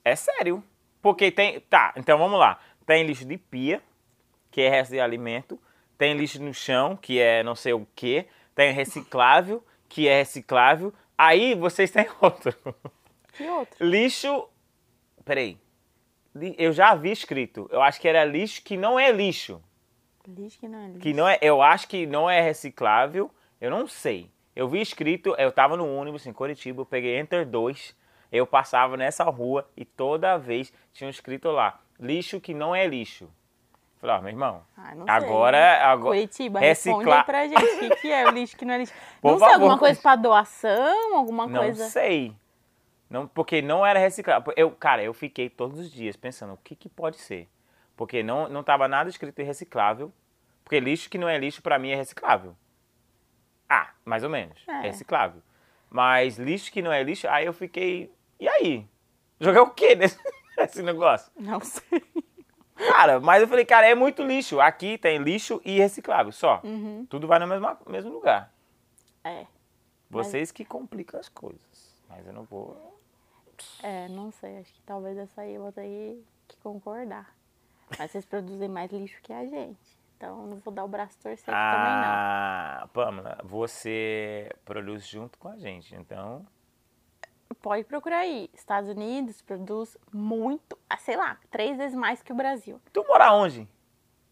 É 0.05 0.14
sério. 0.14 0.62
Porque 1.00 1.31
tem. 1.31 1.61
Tá, 1.61 1.94
então 1.96 2.18
vamos 2.18 2.38
lá. 2.38 2.61
Tem 2.85 3.07
lixo 3.07 3.24
de 3.24 3.38
pia, 3.38 3.83
que 4.50 4.61
é 4.61 4.68
resto 4.68 4.90
de 4.90 5.00
alimento. 5.00 5.59
Tem 5.96 6.14
lixo 6.14 6.42
no 6.42 6.52
chão, 6.52 6.94
que 6.94 7.18
é 7.18 7.42
não 7.42 7.55
sei 7.55 7.72
o 7.72 7.87
quê. 7.96 8.26
Tem 8.55 8.70
reciclável, 8.72 9.64
que 9.88 10.07
é 10.07 10.18
reciclável. 10.18 10.92
Aí 11.16 11.55
vocês 11.55 11.90
têm 11.90 12.07
outro. 12.20 12.55
Que 13.33 13.48
outro? 13.48 13.85
Lixo. 13.85 14.46
Peraí. 15.24 15.57
Eu 16.59 16.70
já 16.70 16.94
vi 16.94 17.12
escrito. 17.12 17.66
Eu 17.72 17.81
acho 17.81 17.98
que 17.98 18.07
era 18.07 18.26
lixo 18.26 18.62
que 18.62 18.76
não 18.76 19.00
é 19.00 19.11
lixo. 19.11 19.62
Lixo 20.26 20.58
que 20.58 20.68
não 20.68 20.78
é 20.78 20.86
lixo. 20.86 20.98
Que 21.00 21.12
não 21.14 21.28
é, 21.28 21.38
eu 21.40 21.62
acho 21.62 21.88
que 21.88 22.06
não 22.06 22.28
é 22.28 22.40
reciclável, 22.40 23.30
eu 23.60 23.70
não 23.70 23.86
sei. 23.86 24.30
Eu 24.54 24.68
vi 24.68 24.80
escrito, 24.80 25.34
eu 25.38 25.52
tava 25.52 25.76
no 25.76 25.86
ônibus 25.94 26.26
em 26.26 26.32
Curitiba, 26.32 26.80
eu 26.82 26.86
peguei 26.86 27.18
Enter 27.18 27.46
2, 27.46 27.94
eu 28.32 28.46
passava 28.46 28.96
nessa 28.96 29.24
rua 29.24 29.68
e 29.76 29.84
toda 29.84 30.36
vez 30.38 30.72
tinha 30.92 31.10
escrito 31.10 31.50
lá, 31.50 31.78
lixo 32.00 32.40
que 32.40 32.54
não 32.54 32.74
é 32.74 32.86
lixo. 32.86 33.28
Falei, 34.00 34.16
ó, 34.16 34.20
meu 34.20 34.30
irmão, 34.30 34.62
Ah, 34.76 34.94
não 34.94 35.04
sei. 35.06 35.14
agora, 35.14 35.82
agora 35.84 36.16
Curitiba, 36.16 36.58
responde 36.60 36.96
aí 36.96 36.96
reciclar, 36.98 37.26
pra 37.26 37.48
gente 37.48 37.92
o 37.92 37.96
que, 37.96 38.12
é 38.12 38.26
o 38.26 38.30
lixo 38.30 38.56
que 38.56 38.64
não 38.64 38.74
é 38.74 38.78
lixo. 38.78 38.94
Por 39.22 39.32
não 39.32 39.38
sei, 39.38 39.48
favor. 39.48 39.62
alguma 39.62 39.78
coisa 39.78 40.00
pra 40.00 40.16
doação, 40.16 41.16
alguma 41.16 41.46
não 41.46 41.60
coisa... 41.60 41.86
sei. 41.88 42.32
Não, 43.08 43.26
porque 43.26 43.62
não 43.62 43.86
era 43.86 43.98
reciclável. 44.00 44.52
Eu, 44.56 44.70
cara, 44.72 45.02
eu 45.02 45.14
fiquei 45.14 45.48
todos 45.48 45.78
os 45.78 45.90
dias 45.90 46.16
pensando, 46.16 46.54
o 46.54 46.58
que 46.58 46.74
que 46.74 46.88
pode 46.88 47.18
ser? 47.18 47.48
Porque 47.96 48.22
não, 48.22 48.48
não 48.48 48.62
tava 48.62 48.87
nada 48.87 49.09
escrito 49.09 49.38
em 49.40 49.44
reciclável, 49.44 50.12
porque 50.62 50.78
lixo 50.80 51.09
que 51.09 51.16
não 51.18 51.28
é 51.28 51.38
lixo 51.38 51.62
pra 51.62 51.78
mim 51.78 51.90
é 51.90 51.94
reciclável. 51.96 52.54
Ah, 53.68 53.90
mais 54.04 54.22
ou 54.22 54.30
menos. 54.30 54.62
É. 54.68 54.72
É 54.72 54.80
reciclável. 54.82 55.42
Mas 55.90 56.37
lixo 56.38 56.70
que 56.70 56.82
não 56.82 56.92
é 56.92 57.02
lixo, 57.02 57.26
aí 57.28 57.46
eu 57.46 57.52
fiquei. 57.52 58.12
E 58.38 58.46
aí? 58.48 58.87
Jogar 59.40 59.62
o 59.62 59.70
quê 59.70 59.94
nesse, 59.94 60.18
nesse 60.59 60.82
negócio? 60.82 61.32
Não 61.38 61.61
sei. 61.61 62.02
Cara, 62.76 63.18
mas 63.20 63.40
eu 63.42 63.48
falei, 63.48 63.64
cara, 63.64 63.87
é 63.88 63.94
muito 63.94 64.22
lixo. 64.22 64.61
Aqui 64.61 64.98
tem 64.98 65.18
lixo 65.18 65.61
e 65.64 65.78
reciclável, 65.78 66.30
só. 66.32 66.61
Uhum. 66.62 67.06
Tudo 67.09 67.26
vai 67.26 67.38
no 67.38 67.46
mesmo, 67.46 67.66
mesmo 67.87 68.12
lugar. 68.12 68.52
É, 69.24 69.46
Mas- 70.11 70.26
Vocês 70.28 70.52
que 70.52 70.64
complicam 70.64 71.18
as 71.18 71.28
coisas. 71.28 71.96
Mas 72.09 72.26
eu 72.26 72.32
não 72.32 72.44
vou. 72.44 73.00
é, 73.82 74.09
não 74.09 74.30
sei. 74.30 74.59
Acho 74.59 74.72
que 74.72 74.82
talvez 74.82 75.16
essa 75.16 75.40
aí 75.40 75.54
eu 75.54 75.62
vou 75.62 75.72
ter 75.72 76.22
que 76.46 76.56
concordar. 76.59 77.35
Mas 77.99 78.11
vocês 78.11 78.25
produzem 78.25 78.68
mais 78.68 78.90
lixo 78.90 79.20
que 79.22 79.33
a 79.33 79.44
gente. 79.44 79.96
Então 80.16 80.46
não 80.46 80.57
vou 80.57 80.72
dar 80.72 80.85
o 80.85 80.88
braço 80.88 81.18
torcer 81.18 81.55
aqui 81.55 81.77
também, 81.77 81.92
não. 81.92 82.05
Ah, 82.05 82.88
Pamela, 82.92 83.38
você 83.44 84.51
produz 84.64 85.07
junto 85.07 85.38
com 85.38 85.49
a 85.49 85.57
gente, 85.59 85.94
então. 85.94 86.44
Pode 87.61 87.85
procurar 87.85 88.18
aí. 88.18 88.51
Estados 88.55 88.88
Unidos 88.88 89.42
produz 89.42 89.96
muito, 90.12 90.79
ah, 90.88 90.96
sei 90.96 91.16
lá, 91.16 91.37
três 91.51 91.77
vezes 91.77 91.96
mais 91.96 92.22
que 92.22 92.33
o 92.33 92.35
Brasil. 92.35 92.81
Tu 92.92 93.05
mora 93.07 93.33
onde? 93.33 93.68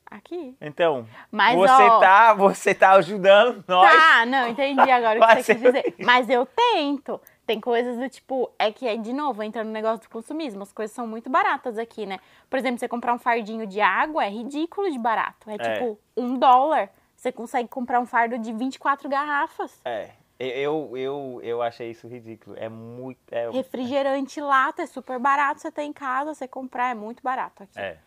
Aqui. 0.07 0.57
Então, 0.61 1.09
Mas, 1.31 1.57
você 1.57 1.83
ó, 1.83 1.99
tá, 1.99 2.35
você 2.35 2.75
tá 2.75 2.93
ajudando 2.93 3.65
nós. 3.67 3.91
Tá, 3.91 4.27
não, 4.27 4.49
entendi 4.49 4.91
agora 4.91 5.19
o 5.19 5.27
que 5.27 5.43
você 5.43 5.55
quis 5.55 5.63
dizer. 5.63 5.95
Mas 5.99 6.29
eu 6.29 6.47
tento. 6.47 7.21
Tem 7.47 7.61
coisas 7.61 7.99
do 7.99 8.09
tipo, 8.09 8.51
é 8.59 8.73
que 8.73 8.87
é 8.89 8.97
de 8.97 9.13
novo, 9.13 9.43
entra 9.43 9.63
no 9.63 9.71
negócio 9.71 10.01
do 10.07 10.09
consumismo. 10.11 10.63
As 10.63 10.73
coisas 10.73 10.95
são 10.95 11.07
muito 11.07 11.29
baratas 11.29 11.77
aqui, 11.77 12.07
né? 12.07 12.19
Por 12.49 12.59
exemplo, 12.59 12.79
você 12.79 12.89
comprar 12.89 13.13
um 13.13 13.19
fardinho 13.19 13.67
de 13.67 13.81
água 13.83 14.25
é 14.25 14.31
ridículo 14.31 14.91
de 14.91 14.99
barato. 14.99 15.51
É, 15.51 15.55
É. 15.55 15.59
tipo 15.75 15.99
um 16.17 16.39
dólar. 16.39 16.89
Você 17.17 17.31
consegue 17.31 17.69
comprar 17.69 18.01
um 18.01 18.07
fardo 18.07 18.39
de 18.39 18.53
24 18.53 19.09
garrafas. 19.09 19.79
É, 19.85 20.11
eu, 20.39 20.97
eu, 20.97 21.41
eu 21.43 21.63
achei 21.63 21.91
isso 21.91 22.09
ridículo. 22.09 22.57
É 22.59 22.69
muito. 22.69 23.19
É, 23.31 23.51
Refrigerante 23.51 24.41
lata 24.41 24.83
é 24.83 24.87
super 24.87 25.19
barato. 25.19 25.61
Você 25.61 25.71
tem 25.71 25.91
em 25.91 25.93
casa, 25.93 26.35
você 26.35 26.49
comprar 26.49 26.91
é 26.91 26.95
muito 26.95 27.23
barato 27.23 27.63
aqui. 27.63 27.79
é. 27.79 27.99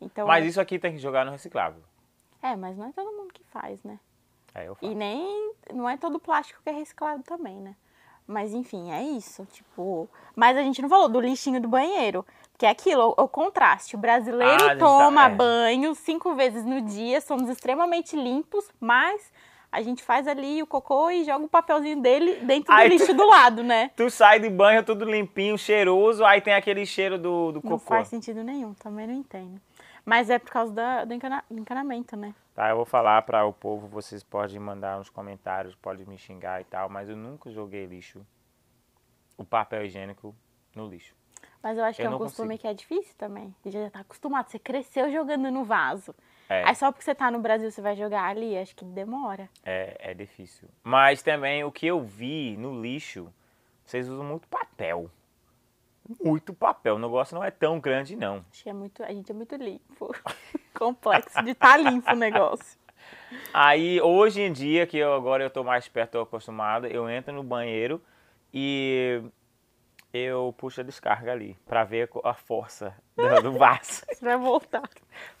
Então, 0.00 0.26
Mas 0.26 0.44
isso 0.44 0.60
aqui 0.60 0.80
tem 0.80 0.92
que 0.92 0.98
jogar 0.98 1.24
no 1.24 1.30
reciclável. 1.30 1.80
É, 2.42 2.56
mas 2.56 2.76
não 2.76 2.88
é 2.88 2.92
todo 2.92 3.12
mundo 3.12 3.32
que 3.32 3.44
faz, 3.44 3.82
né? 3.84 4.00
É, 4.52 4.66
eu 4.66 4.74
faço. 4.74 4.90
E 4.90 4.94
nem. 4.96 5.52
Não 5.72 5.88
é 5.88 5.96
todo 5.96 6.18
plástico 6.18 6.60
que 6.62 6.68
é 6.70 6.72
reciclado 6.72 7.22
também, 7.22 7.54
né? 7.60 7.76
Mas 8.26 8.52
enfim, 8.52 8.90
é 8.92 9.02
isso. 9.02 9.46
Tipo. 9.52 10.08
Mas 10.34 10.56
a 10.56 10.62
gente 10.62 10.80
não 10.80 10.88
falou 10.88 11.08
do 11.08 11.20
lixinho 11.20 11.60
do 11.60 11.68
banheiro. 11.68 12.24
Que 12.58 12.66
é 12.66 12.70
aquilo, 12.70 13.14
o, 13.18 13.24
o 13.24 13.28
contraste. 13.28 13.96
O 13.96 13.98
brasileiro 13.98 14.64
Ah, 14.64 14.68
tá- 14.68 14.76
toma 14.76 15.24
é. 15.26 15.28
banho 15.30 15.94
cinco 15.94 16.34
vezes 16.34 16.64
no 16.64 16.80
dia, 16.82 17.20
somos 17.20 17.48
extremamente 17.48 18.14
limpos, 18.16 18.70
mas 18.80 19.32
A 19.74 19.80
gente 19.80 20.02
faz 20.02 20.28
ali 20.28 20.62
o 20.62 20.66
cocô 20.66 21.08
e 21.10 21.24
joga 21.24 21.46
o 21.46 21.48
papelzinho 21.48 21.98
dele 22.02 22.34
dentro 22.44 22.70
Aí 22.74 22.90
do 22.90 22.94
tu- 22.94 22.98
lixo 22.98 23.14
do 23.14 23.26
lado, 23.26 23.62
né? 23.62 23.90
Tu 23.96 24.10
sai 24.10 24.38
de 24.38 24.50
banho 24.50 24.84
tudo 24.84 25.06
limpinho, 25.06 25.56
cheiroso, 25.56 26.22
aí 26.26 26.42
tem 26.42 26.52
aquele 26.52 26.84
cheiro 26.84 27.16
do, 27.16 27.52
do 27.52 27.60
Não 27.64 27.78
cocô. 27.78 27.78
faz 27.78 28.08
sentido 28.08 28.44
nenhum, 28.44 28.74
também 28.74 29.06
não 29.06 29.14
entendo. 29.14 29.58
Mas 30.04 30.28
é 30.28 30.38
por 30.38 30.50
causa 30.50 30.70
da, 30.74 31.04
do 31.06 31.14
encana- 31.14 31.42
encanamento, 31.50 32.14
né? 32.18 32.34
Tá, 32.54 32.68
eu 32.68 32.76
vou 32.76 32.84
falar 32.84 33.22
para 33.22 33.44
o 33.46 33.52
povo, 33.52 33.86
vocês 33.86 34.22
podem 34.22 34.58
mandar 34.58 34.98
nos 34.98 35.08
comentários, 35.08 35.74
podem 35.74 36.04
me 36.04 36.18
xingar 36.18 36.60
e 36.60 36.64
tal, 36.64 36.88
mas 36.88 37.08
eu 37.08 37.16
nunca 37.16 37.50
joguei 37.50 37.86
lixo, 37.86 38.26
o 39.38 39.44
papel 39.44 39.84
higiênico 39.86 40.34
no 40.74 40.86
lixo. 40.86 41.14
Mas 41.62 41.78
eu 41.78 41.84
acho 41.84 41.96
que 41.96 42.06
Eu 42.06 42.12
é 42.12 42.14
um 42.14 42.18
costume 42.18 42.48
consigo. 42.48 42.60
que 42.62 42.66
é 42.66 42.74
difícil 42.74 43.14
também. 43.16 43.54
Você 43.62 43.70
já 43.70 43.88
tá 43.88 44.00
acostumado, 44.00 44.50
você 44.50 44.58
cresceu 44.58 45.10
jogando 45.10 45.50
no 45.50 45.64
vaso. 45.64 46.14
É, 46.48 46.64
Aí 46.68 46.74
só 46.74 46.90
porque 46.90 47.04
você 47.04 47.14
tá 47.14 47.30
no 47.30 47.38
Brasil 47.38 47.70
você 47.70 47.80
vai 47.80 47.96
jogar 47.96 48.24
ali, 48.24 48.58
acho 48.58 48.74
que 48.76 48.84
demora. 48.84 49.48
é, 49.64 50.10
é 50.10 50.12
difícil. 50.14 50.68
Mas 50.82 51.22
também 51.22 51.64
o 51.64 51.72
que 51.72 51.86
eu 51.86 52.02
vi 52.02 52.56
no 52.58 52.82
lixo, 52.82 53.32
vocês 53.84 54.08
usam 54.08 54.24
muito 54.24 54.46
papel. 54.48 55.08
Muito 56.22 56.52
papel, 56.52 56.96
o 56.96 56.98
negócio 56.98 57.34
não 57.34 57.44
é 57.44 57.50
tão 57.50 57.78
grande 57.78 58.16
não. 58.16 58.44
Acho 58.50 58.62
que 58.62 58.70
é 58.70 58.72
muito, 58.72 59.02
a 59.02 59.08
gente 59.12 59.30
é 59.30 59.34
muito 59.34 59.54
limpo. 59.56 60.14
Complexo 60.74 61.42
de 61.42 61.50
estar 61.50 61.76
limpo 61.76 62.10
o 62.10 62.16
negócio. 62.16 62.78
Aí, 63.52 64.00
hoje 64.00 64.40
em 64.40 64.52
dia, 64.52 64.86
que 64.86 64.98
eu, 64.98 65.12
agora 65.14 65.44
eu 65.44 65.50
tô 65.50 65.62
mais 65.62 65.88
perto, 65.88 66.12
tô 66.12 66.20
acostumado, 66.20 66.86
eu 66.86 67.08
entro 67.08 67.32
no 67.32 67.42
banheiro 67.42 68.02
e 68.52 69.22
eu 70.12 70.54
puxo 70.58 70.80
a 70.80 70.84
descarga 70.84 71.32
ali, 71.32 71.56
pra 71.66 71.84
ver 71.84 72.08
a 72.24 72.30
a 72.30 72.34
força 72.34 72.94
do, 73.16 73.42
do 73.42 73.52
vaso. 73.58 74.02
Você 74.08 74.24
vai 74.24 74.36
voltar. 74.36 74.88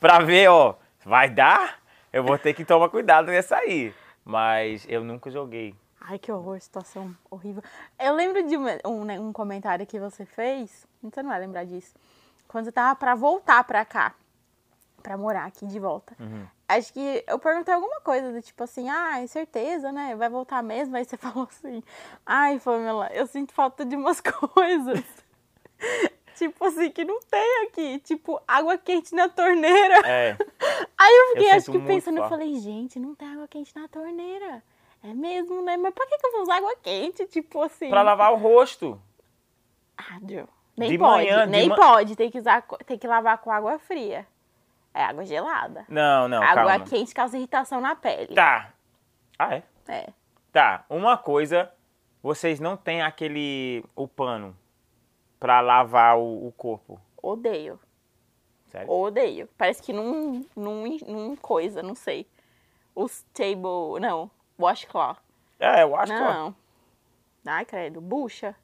pra 0.00 0.20
ver, 0.20 0.48
ó, 0.48 0.76
vai 1.04 1.28
dar? 1.28 1.80
Eu 2.12 2.22
vou 2.22 2.38
ter 2.38 2.54
que 2.54 2.64
tomar 2.64 2.88
cuidado 2.88 3.26
nessa 3.26 3.56
aí. 3.56 3.92
Mas 4.24 4.86
eu 4.88 5.02
nunca 5.02 5.30
joguei. 5.30 5.74
Ai, 6.04 6.18
que 6.18 6.32
horror, 6.32 6.60
situação 6.60 7.14
horrível. 7.30 7.62
Eu 7.98 8.14
lembro 8.14 8.42
de 8.46 8.56
um, 8.56 9.04
né, 9.04 9.20
um 9.20 9.32
comentário 9.32 9.86
que 9.86 10.00
você 10.00 10.24
fez, 10.24 10.86
você 11.02 11.22
não 11.22 11.30
vai 11.30 11.38
lembrar 11.38 11.64
disso, 11.64 11.94
quando 12.48 12.64
você 12.64 12.72
tava 12.72 12.96
pra 12.96 13.14
voltar 13.14 13.62
pra 13.64 13.84
cá, 13.84 14.14
pra 15.02 15.16
morar 15.16 15.46
aqui 15.46 15.64
de 15.66 15.78
volta. 15.78 16.16
Uhum. 16.18 16.44
Acho 16.68 16.92
que 16.92 17.24
eu 17.26 17.38
perguntei 17.38 17.72
alguma 17.72 18.00
coisa 18.00 18.32
do 18.32 18.42
tipo 18.42 18.64
assim, 18.64 18.88
ai, 18.88 19.28
certeza, 19.28 19.92
né? 19.92 20.16
Vai 20.16 20.28
voltar 20.28 20.62
mesmo? 20.62 20.96
Aí 20.96 21.04
você 21.04 21.16
falou 21.18 21.48
assim, 21.48 21.82
ai, 22.26 22.58
Pamela, 22.58 23.08
eu 23.12 23.26
sinto 23.26 23.52
falta 23.52 23.84
de 23.84 23.94
umas 23.94 24.20
coisas. 24.54 25.04
tipo 26.34 26.64
assim, 26.64 26.90
que 26.90 27.04
não 27.04 27.20
tem 27.20 27.66
aqui. 27.66 28.00
Tipo, 28.00 28.40
água 28.48 28.76
quente 28.76 29.14
na 29.14 29.28
torneira. 29.28 30.00
É, 30.04 30.36
Aí 30.98 31.14
eu 31.14 31.26
fiquei, 31.28 31.50
Eu 31.50 31.56
acho 31.56 31.72
que 31.72 31.78
pensando, 31.80 32.18
eu 32.18 32.28
falei, 32.28 32.54
gente, 32.56 32.98
não 32.98 33.14
tem 33.14 33.28
água 33.28 33.46
quente 33.46 33.74
na 33.76 33.86
torneira. 33.86 34.62
É 35.02 35.12
mesmo, 35.12 35.62
né? 35.62 35.76
Mas 35.76 35.92
pra 35.92 36.06
que, 36.06 36.16
que 36.16 36.26
eu 36.26 36.32
vou 36.32 36.42
usar 36.42 36.56
água 36.56 36.76
quente? 36.82 37.26
Tipo 37.26 37.62
assim. 37.62 37.88
pra 37.90 38.02
lavar 38.02 38.32
o 38.32 38.36
rosto. 38.36 39.00
Ah, 39.96 40.18
Deus. 40.20 40.48
Nem 40.76 40.90
De 40.90 40.98
pode, 40.98 41.26
manhã, 41.26 41.46
nem 41.46 41.68
pode. 41.68 42.16
Tem 42.16 42.30
que, 42.30 42.38
usar, 42.38 42.62
tem 42.86 42.96
que 42.96 43.06
lavar 43.06 43.38
com 43.38 43.50
água 43.50 43.78
fria. 43.78 44.26
É 44.94 45.04
água 45.04 45.24
gelada. 45.24 45.84
Não, 45.88 46.28
não, 46.28 46.42
água 46.42 46.72
calma. 46.72 46.84
quente 46.86 47.14
causa 47.14 47.36
irritação 47.36 47.80
na 47.80 47.94
pele. 47.94 48.34
Tá. 48.34 48.72
Ah, 49.38 49.56
é? 49.56 49.62
É. 49.88 50.08
Tá, 50.50 50.84
uma 50.88 51.16
coisa, 51.16 51.72
vocês 52.22 52.60
não 52.60 52.76
têm 52.76 53.02
aquele, 53.02 53.84
o 53.96 54.06
pano 54.06 54.56
pra 55.40 55.60
lavar 55.60 56.18
o, 56.18 56.46
o 56.46 56.52
corpo. 56.52 57.00
Odeio. 57.22 57.80
Sério? 58.68 58.90
Odeio. 58.90 59.48
Parece 59.58 59.82
que 59.82 59.92
não, 59.92 60.44
não, 60.54 60.84
não 61.06 61.36
coisa, 61.36 61.82
não 61.82 61.94
sei. 61.94 62.26
Os 62.94 63.22
table. 63.34 64.00
Não. 64.00 64.30
Washcloth. 64.58 65.16
É, 65.58 65.82
acho 65.82 66.12
que... 66.12 66.18
Não. 66.18 66.54
Ai, 67.46 67.64
credo. 67.64 68.00
Bucha. 68.00 68.54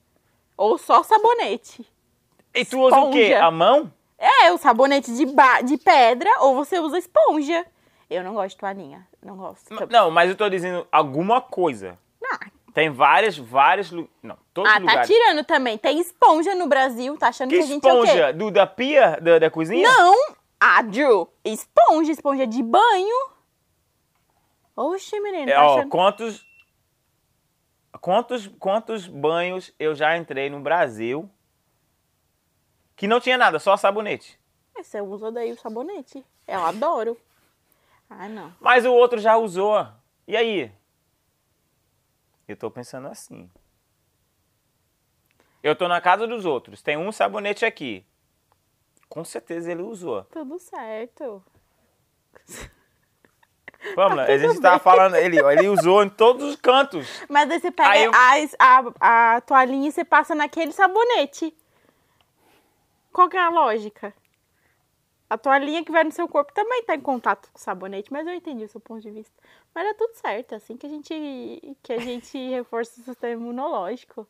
Ou 0.56 0.76
só 0.78 1.02
sabonete. 1.02 1.86
E 2.54 2.64
tu 2.64 2.80
usa 2.80 2.96
o 2.98 3.10
quê? 3.10 3.24
Esponja. 3.24 3.44
A 3.44 3.50
mão? 3.50 3.92
É, 4.18 4.52
o 4.52 4.58
sabonete 4.58 5.14
de, 5.14 5.26
ba 5.26 5.60
de 5.60 5.76
pedra 5.76 6.30
ou 6.40 6.54
você 6.54 6.78
usa 6.80 6.98
esponja. 6.98 7.64
Eu 8.10 8.24
não 8.24 8.34
gosto 8.34 8.50
de 8.50 8.56
toalhinha. 8.56 9.06
Não 9.22 9.36
gosto. 9.36 9.66
Não, 9.90 10.10
mas 10.10 10.30
eu 10.30 10.36
tô 10.36 10.48
dizendo 10.48 10.86
alguma 10.90 11.40
coisa. 11.40 11.98
Ah, 12.24 12.46
Tem 12.74 12.90
várias, 12.90 13.36
vários... 13.38 13.90
lu- 13.90 14.08
Não, 14.22 14.36
todos 14.52 14.70
ah, 14.70 14.74
os 14.78 14.84
tá 14.84 14.90
lugares. 14.90 15.08
tirando 15.08 15.44
também. 15.44 15.78
Tem 15.78 15.98
esponja 16.00 16.54
no 16.54 16.66
Brasil. 16.66 17.16
Tá 17.16 17.28
achando 17.28 17.50
Que 17.50 17.58
que, 17.58 17.62
a 17.62 17.66
gente 17.66 17.86
é 17.86 17.92
o 17.92 18.02
quê? 18.02 18.06
esponja? 18.08 18.32
Do, 18.32 18.50
da 18.50 18.66
pia 18.66 19.18
da, 19.20 19.38
da 19.38 19.50
cozinha? 19.50 19.88
Não! 19.88 20.14
Ah, 20.60 20.82
Drew, 20.82 21.28
esponja, 21.44 22.10
esponja 22.10 22.46
de 22.46 22.62
banho. 22.62 23.30
Oxe, 24.80 25.18
menino, 25.18 25.50
É, 25.50 25.54
tá 25.54 25.66
ó, 25.66 25.78
achando... 25.78 25.90
quantos, 25.90 26.46
quantos, 28.00 28.46
quantos 28.46 29.08
banhos 29.08 29.74
eu 29.76 29.92
já 29.92 30.16
entrei 30.16 30.48
no 30.48 30.60
Brasil 30.60 31.28
que 32.94 33.08
não 33.08 33.18
tinha 33.18 33.36
nada, 33.36 33.58
só 33.58 33.76
sabonete. 33.76 34.38
Você 34.76 35.00
usa 35.00 35.32
daí 35.32 35.50
o 35.50 35.58
sabonete. 35.58 36.24
Eu 36.46 36.64
adoro. 36.64 37.20
Ai, 38.08 38.28
não. 38.28 38.54
Mas 38.60 38.86
o 38.86 38.92
outro 38.92 39.18
já 39.18 39.36
usou. 39.36 39.84
E 40.28 40.36
aí? 40.36 40.72
Eu 42.46 42.56
tô 42.56 42.70
pensando 42.70 43.08
assim. 43.08 43.50
Eu 45.60 45.74
tô 45.74 45.88
na 45.88 46.00
casa 46.00 46.24
dos 46.24 46.44
outros, 46.44 46.82
tem 46.82 46.96
um 46.96 47.10
sabonete 47.10 47.64
aqui. 47.64 48.06
Com 49.08 49.24
certeza 49.24 49.72
ele 49.72 49.82
usou. 49.82 50.22
Tudo 50.26 50.56
certo. 50.60 51.42
Vamos 53.94 54.16
lá, 54.16 54.24
a 54.24 54.26
Tá 54.26 54.32
tudo 54.32 54.48
gente 54.48 54.60
tava 54.60 54.76
bem. 54.76 54.84
falando, 54.84 55.16
ele, 55.16 55.38
ele 55.38 55.68
usou 55.68 56.02
em 56.02 56.08
todos 56.08 56.48
os 56.50 56.56
cantos. 56.56 57.06
Mas 57.28 57.50
aí 57.50 57.60
você 57.60 57.70
pega 57.70 57.90
Aí 57.90 58.04
eu- 58.04 58.12
a, 58.58 59.36
a 59.36 59.40
toalhinha 59.40 59.88
e 59.88 59.92
você 59.92 60.04
passa 60.04 60.34
naquele 60.34 60.72
sabonete. 60.72 61.56
Qual 63.12 63.28
que 63.28 63.36
é 63.36 63.40
a 63.40 63.50
lógica? 63.50 64.12
A 65.30 65.36
toalhinha 65.36 65.84
que 65.84 65.92
vai 65.92 66.04
no 66.04 66.10
seu 66.12 66.26
corpo 66.26 66.52
também 66.54 66.82
tá 66.84 66.94
em 66.94 67.00
contato 67.00 67.50
com 67.52 67.58
o 67.58 67.62
sabonete, 67.62 68.10
mas 68.12 68.26
eu 68.26 68.32
entendi 68.34 68.64
o 68.64 68.68
seu 68.68 68.80
ponto 68.80 69.02
de 69.02 69.10
vista. 69.10 69.32
Mas 69.74 69.86
é 69.86 69.94
tudo 69.94 70.14
certo, 70.14 70.54
assim 70.54 70.76
que 70.76 70.86
a 70.86 70.88
gente, 70.88 71.76
que 71.82 71.92
a 71.92 71.98
gente 71.98 72.36
reforça 72.50 73.00
o 73.00 73.04
sistema 73.04 73.32
imunológico. 73.34 74.26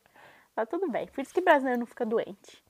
Tá 0.55 0.65
tudo 0.65 0.89
bem. 0.91 1.07
Por 1.07 1.21
isso 1.21 1.33
que 1.33 1.41
brasileiro 1.41 1.79
não 1.79 1.85
fica 1.87 2.05
doente. 2.05 2.63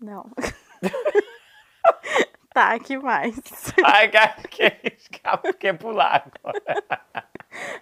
Não. 0.00 0.30
tá, 2.58 2.78
que 2.78 2.98
mais? 2.98 3.34
Ai, 3.84 4.08
cara, 4.08 4.34
que, 4.48 4.70
que, 4.70 5.52
quer 5.58 5.78
pular 5.78 6.26
agora. 6.26 7.02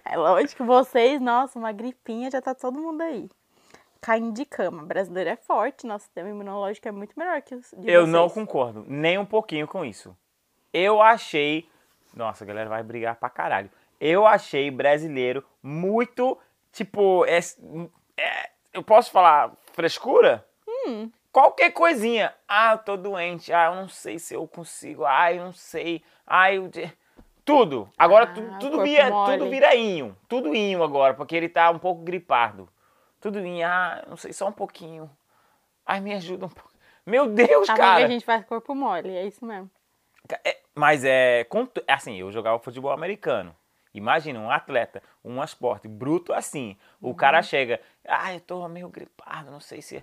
É 0.04 0.16
lógico, 0.16 0.64
vocês, 0.64 1.20
nossa, 1.20 1.58
uma 1.58 1.72
gripinha 1.72 2.30
já 2.30 2.40
tá 2.42 2.54
todo 2.54 2.78
mundo 2.78 3.00
aí. 3.02 3.28
Caindo 4.00 4.32
de 4.32 4.44
cama. 4.44 4.84
Brasileiro 4.84 5.30
é 5.30 5.36
forte, 5.36 5.86
nosso 5.86 6.04
sistema 6.04 6.28
imunológico 6.28 6.86
é 6.86 6.92
muito 6.92 7.18
melhor 7.18 7.40
que 7.42 7.54
o 7.54 7.60
de 7.60 7.90
Eu 7.90 8.02
vocês. 8.02 8.08
não 8.12 8.28
concordo, 8.28 8.84
nem 8.86 9.18
um 9.18 9.24
pouquinho 9.26 9.66
com 9.66 9.84
isso. 9.84 10.16
Eu 10.72 11.00
achei. 11.00 11.68
Nossa, 12.14 12.44
a 12.44 12.46
galera 12.46 12.68
vai 12.68 12.82
brigar 12.82 13.16
pra 13.16 13.30
caralho. 13.30 13.70
Eu 14.00 14.26
achei 14.26 14.70
brasileiro 14.70 15.42
muito. 15.62 16.38
Tipo, 16.70 17.24
é, 17.24 17.38
é- 18.18 18.50
eu 18.74 18.82
posso 18.82 19.10
falar 19.10 19.52
frescura? 19.72 20.46
Hum. 20.68 21.10
Qualquer 21.36 21.70
coisinha. 21.70 22.32
Ah, 22.48 22.72
eu 22.72 22.78
tô 22.78 22.96
doente. 22.96 23.52
Ah, 23.52 23.66
eu 23.66 23.74
não 23.74 23.88
sei 23.90 24.18
se 24.18 24.32
eu 24.32 24.48
consigo. 24.48 25.04
Ah, 25.04 25.30
eu 25.30 25.44
não 25.44 25.52
sei. 25.52 26.02
Ah, 26.26 26.50
eu. 26.50 26.70
Tudo. 27.44 27.90
Agora 27.98 28.26
Ah, 28.26 28.32
tudo, 28.32 28.58
tudo, 28.58 28.82
vira, 28.82 29.10
mole. 29.10 29.36
tudo 29.38 29.50
vira 29.50 29.74
inho. 29.76 30.16
Tudo 30.26 30.54
inho 30.54 30.82
agora, 30.82 31.12
porque 31.12 31.36
ele 31.36 31.50
tá 31.50 31.68
um 31.70 31.78
pouco 31.78 32.00
gripado. 32.00 32.66
Tudo 33.20 33.38
inho. 33.44 33.66
Ah, 33.68 34.02
não 34.08 34.16
sei, 34.16 34.32
só 34.32 34.48
um 34.48 34.52
pouquinho. 34.52 35.10
Ai, 35.84 36.00
me 36.00 36.14
ajuda 36.14 36.46
um 36.46 36.48
pouco. 36.48 36.70
Meu 37.04 37.26
Deus, 37.26 37.66
Tá 37.66 37.74
cara. 37.76 38.06
a 38.06 38.08
gente 38.08 38.24
faz 38.24 38.42
corpo 38.46 38.74
mole, 38.74 39.14
é 39.14 39.26
isso 39.26 39.44
mesmo. 39.44 39.70
É, 40.42 40.56
mas 40.74 41.04
é, 41.04 41.46
assim, 41.86 42.16
eu 42.16 42.32
jogava 42.32 42.58
futebol 42.60 42.92
americano. 42.92 43.54
Imagina 43.92 44.40
um 44.40 44.50
atleta, 44.50 45.02
um 45.22 45.44
esporte 45.44 45.86
bruto 45.86 46.32
assim. 46.32 46.78
O 46.98 47.08
Uhum. 47.08 47.14
cara 47.14 47.42
chega, 47.42 47.78
ah, 48.08 48.32
eu 48.32 48.40
tô 48.40 48.66
meio 48.68 48.88
gripado, 48.88 49.50
não 49.50 49.60
sei 49.60 49.82
se. 49.82 50.02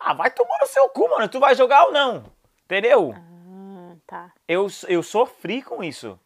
Ah, 0.00 0.14
vai 0.14 0.30
tomar 0.30 0.58
no 0.60 0.66
seu 0.66 0.88
cu, 0.88 1.08
mano. 1.10 1.28
Tu 1.28 1.38
vai 1.38 1.54
jogar 1.54 1.84
ou 1.84 1.92
não? 1.92 2.24
Entendeu? 2.64 3.12
Ah, 3.14 3.96
tá. 4.06 4.32
Eu, 4.48 4.66
eu 4.88 5.02
sofri 5.02 5.62
com 5.62 5.84
isso. 5.84 6.18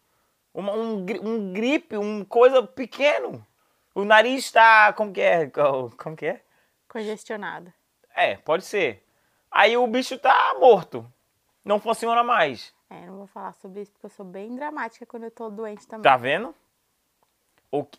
Uma- 0.55 0.73
um, 0.73 1.05
um 1.23 1.53
gripe, 1.53 1.97
um 1.97 2.25
coisa 2.25 2.63
pequeno. 2.63 3.45
O 3.95 4.05
nariz 4.05 4.53
tá. 4.53 4.93
Como 4.93 5.13
que 5.13 5.21
é? 5.21 5.51
Co- 5.51 5.91
Como 5.99 6.17
que 6.17 6.27
é? 6.27 6.41
Congestionado. 6.89 7.73
É, 8.15 8.37
pode 8.37 8.65
ser. 8.65 9.05
Aí 9.51 9.77
o 9.77 9.87
bicho 9.89 10.17
tá 10.19 10.55
morto. 10.61 11.05
Não 11.65 11.81
funciona 11.81 12.23
mais. 12.23 12.73
É, 12.89 13.07
não 13.07 13.17
vou 13.17 13.27
falar 13.27 13.53
sobre 13.55 13.81
isso 13.81 13.91
porque 13.93 14.07
eu 14.07 14.11
sou 14.11 14.25
bem 14.25 14.55
dramática 14.55 15.05
quando 15.05 15.25
eu 15.25 15.31
tô 15.33 15.51
doente 15.51 15.87
também. 15.89 16.03
Tá 16.03 16.17
vendo? 16.17 16.55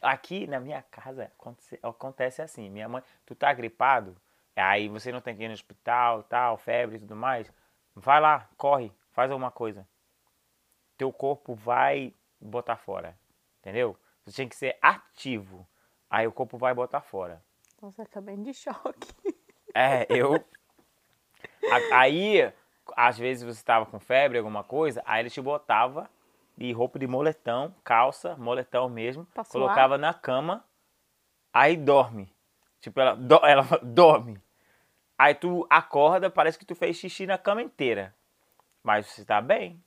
Aqui 0.01 0.47
na 0.47 0.57
minha 0.59 0.81
casa 0.89 1.25
acontece, 1.37 1.79
acontece 1.83 2.41
assim, 2.41 2.69
minha 2.69 2.87
mãe, 2.87 3.03
tu 3.25 3.35
tá 3.35 3.51
gripado, 3.51 4.15
aí 4.61 4.87
você 4.87 5.11
não 5.11 5.21
tem 5.21 5.35
que 5.35 5.43
ir 5.43 5.47
no 5.47 5.53
hospital, 5.53 6.23
tal, 6.23 6.57
febre 6.57 6.97
e 6.97 6.99
tudo 6.99 7.15
mais, 7.15 7.51
vai 7.95 8.19
lá, 8.21 8.49
corre, 8.57 8.91
faz 9.11 9.31
alguma 9.31 9.51
coisa. 9.51 9.87
Teu 10.97 11.11
corpo 11.11 11.53
vai 11.53 12.13
botar 12.39 12.77
fora, 12.77 13.17
entendeu? 13.59 13.97
Você 14.25 14.37
tem 14.37 14.47
que 14.49 14.55
ser 14.55 14.77
ativo. 14.81 15.67
Aí 16.09 16.25
o 16.25 16.31
corpo 16.31 16.57
vai 16.57 16.73
botar 16.73 17.01
fora. 17.01 17.43
Nossa, 17.81 18.03
acabei 18.03 18.37
de 18.37 18.53
choque. 18.53 19.13
É, 19.77 20.05
eu. 20.09 20.41
Aí, 21.91 22.53
às 22.95 23.17
vezes 23.17 23.43
você 23.43 23.59
estava 23.59 23.85
com 23.85 23.99
febre, 23.99 24.37
alguma 24.37 24.63
coisa, 24.63 25.01
aí 25.05 25.21
ele 25.21 25.29
te 25.29 25.41
botava 25.41 26.09
de 26.57 26.71
roupa 26.71 26.97
de 26.97 27.07
moletão, 27.07 27.75
calça, 27.83 28.37
moletão 28.37 28.87
mesmo, 28.87 29.27
colocava 29.49 29.97
na 29.97 30.13
cama, 30.13 30.63
aí 31.53 31.75
dorme. 31.75 32.33
Tipo, 32.79 33.01
ela, 33.01 33.15
do- 33.15 33.45
ela 33.45 33.63
fala, 33.63 33.81
dorme. 33.83 34.41
Aí 35.17 35.33
tu 35.33 35.65
acorda, 35.69 36.29
parece 36.29 36.57
que 36.59 36.65
tu 36.65 36.75
fez 36.75 36.97
xixi 36.97 37.25
na 37.25 37.37
cama 37.37 37.61
inteira. 37.61 38.13
Mas 38.83 39.07
você 39.07 39.23
tá 39.23 39.41
bem. 39.41 39.81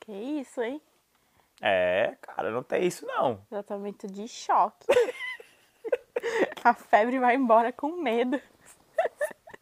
Que 0.00 0.12
isso, 0.12 0.60
hein? 0.60 0.80
É, 1.60 2.16
cara, 2.20 2.50
não 2.50 2.62
tem 2.62 2.84
isso 2.84 3.06
não. 3.06 3.36
Tratamento 3.48 4.06
de 4.06 4.26
choque. 4.28 4.86
A 6.64 6.74
febre 6.74 7.18
vai 7.18 7.34
embora 7.36 7.72
com 7.72 8.02
medo. 8.02 8.40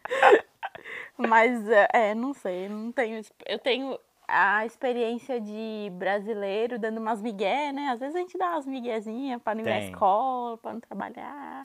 Mas, 1.17 1.69
é, 1.69 1.89
é, 1.93 2.15
não 2.15 2.33
sei, 2.33 2.69
não 2.69 2.91
tenho. 2.91 3.21
Eu 3.47 3.59
tenho 3.59 3.99
a 4.27 4.65
experiência 4.65 5.41
de 5.41 5.91
brasileiro 5.93 6.79
dando 6.79 6.99
umas 6.99 7.21
migué, 7.21 7.73
né? 7.73 7.89
Às 7.89 8.01
vezes 8.01 8.17
a 8.17 8.19
gente 8.19 8.39
dá 8.39 8.53
umas 8.53 8.67
miguezinhas 8.67 9.43
pra 9.43 9.55
não 9.55 9.63
ir 9.63 9.69
na 9.69 9.79
Tem. 9.79 9.91
escola, 9.91 10.57
pra 10.59 10.73
não 10.73 10.81
trabalhar. 10.81 11.63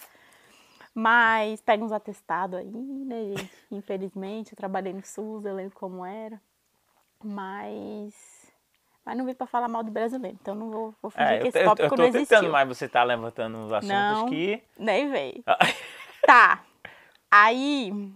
Mas 0.99 1.61
pega 1.61 1.83
uns 1.85 1.91
atestados 1.91 2.57
aí, 2.57 2.65
né, 2.65 3.25
gente? 3.25 3.51
Infelizmente, 3.69 4.53
eu 4.53 4.57
trabalhei 4.57 4.91
no 4.93 5.05
SUS, 5.05 5.45
eu 5.45 5.53
lembro 5.53 5.75
como 5.75 6.03
era. 6.03 6.41
Mas. 7.23 8.51
Mas 9.05 9.15
não 9.15 9.23
vim 9.23 9.35
pra 9.35 9.45
falar 9.45 9.67
mal 9.67 9.83
do 9.83 9.91
brasileiro, 9.91 10.35
então 10.41 10.55
não 10.55 10.71
vou, 10.71 10.95
vou 10.99 11.11
fingir 11.11 11.27
É, 11.33 11.37
que 11.37 11.43
eu, 11.43 11.49
esse 11.49 11.57
eu, 11.59 11.61
eu 11.61 11.67
tópico 11.69 11.89
tô 11.89 12.01
não 12.01 12.07
existiu. 12.09 12.27
tentando, 12.37 12.51
mas 12.51 12.67
você 12.67 12.89
tá 12.89 13.03
levantando 13.03 13.57
uns 13.59 13.71
assuntos 13.71 13.93
Não. 13.93 14.25
que. 14.25 14.61
Nem 14.77 15.09
veio. 15.11 15.43
Tá. 16.25 16.61
Aí, 17.31 18.11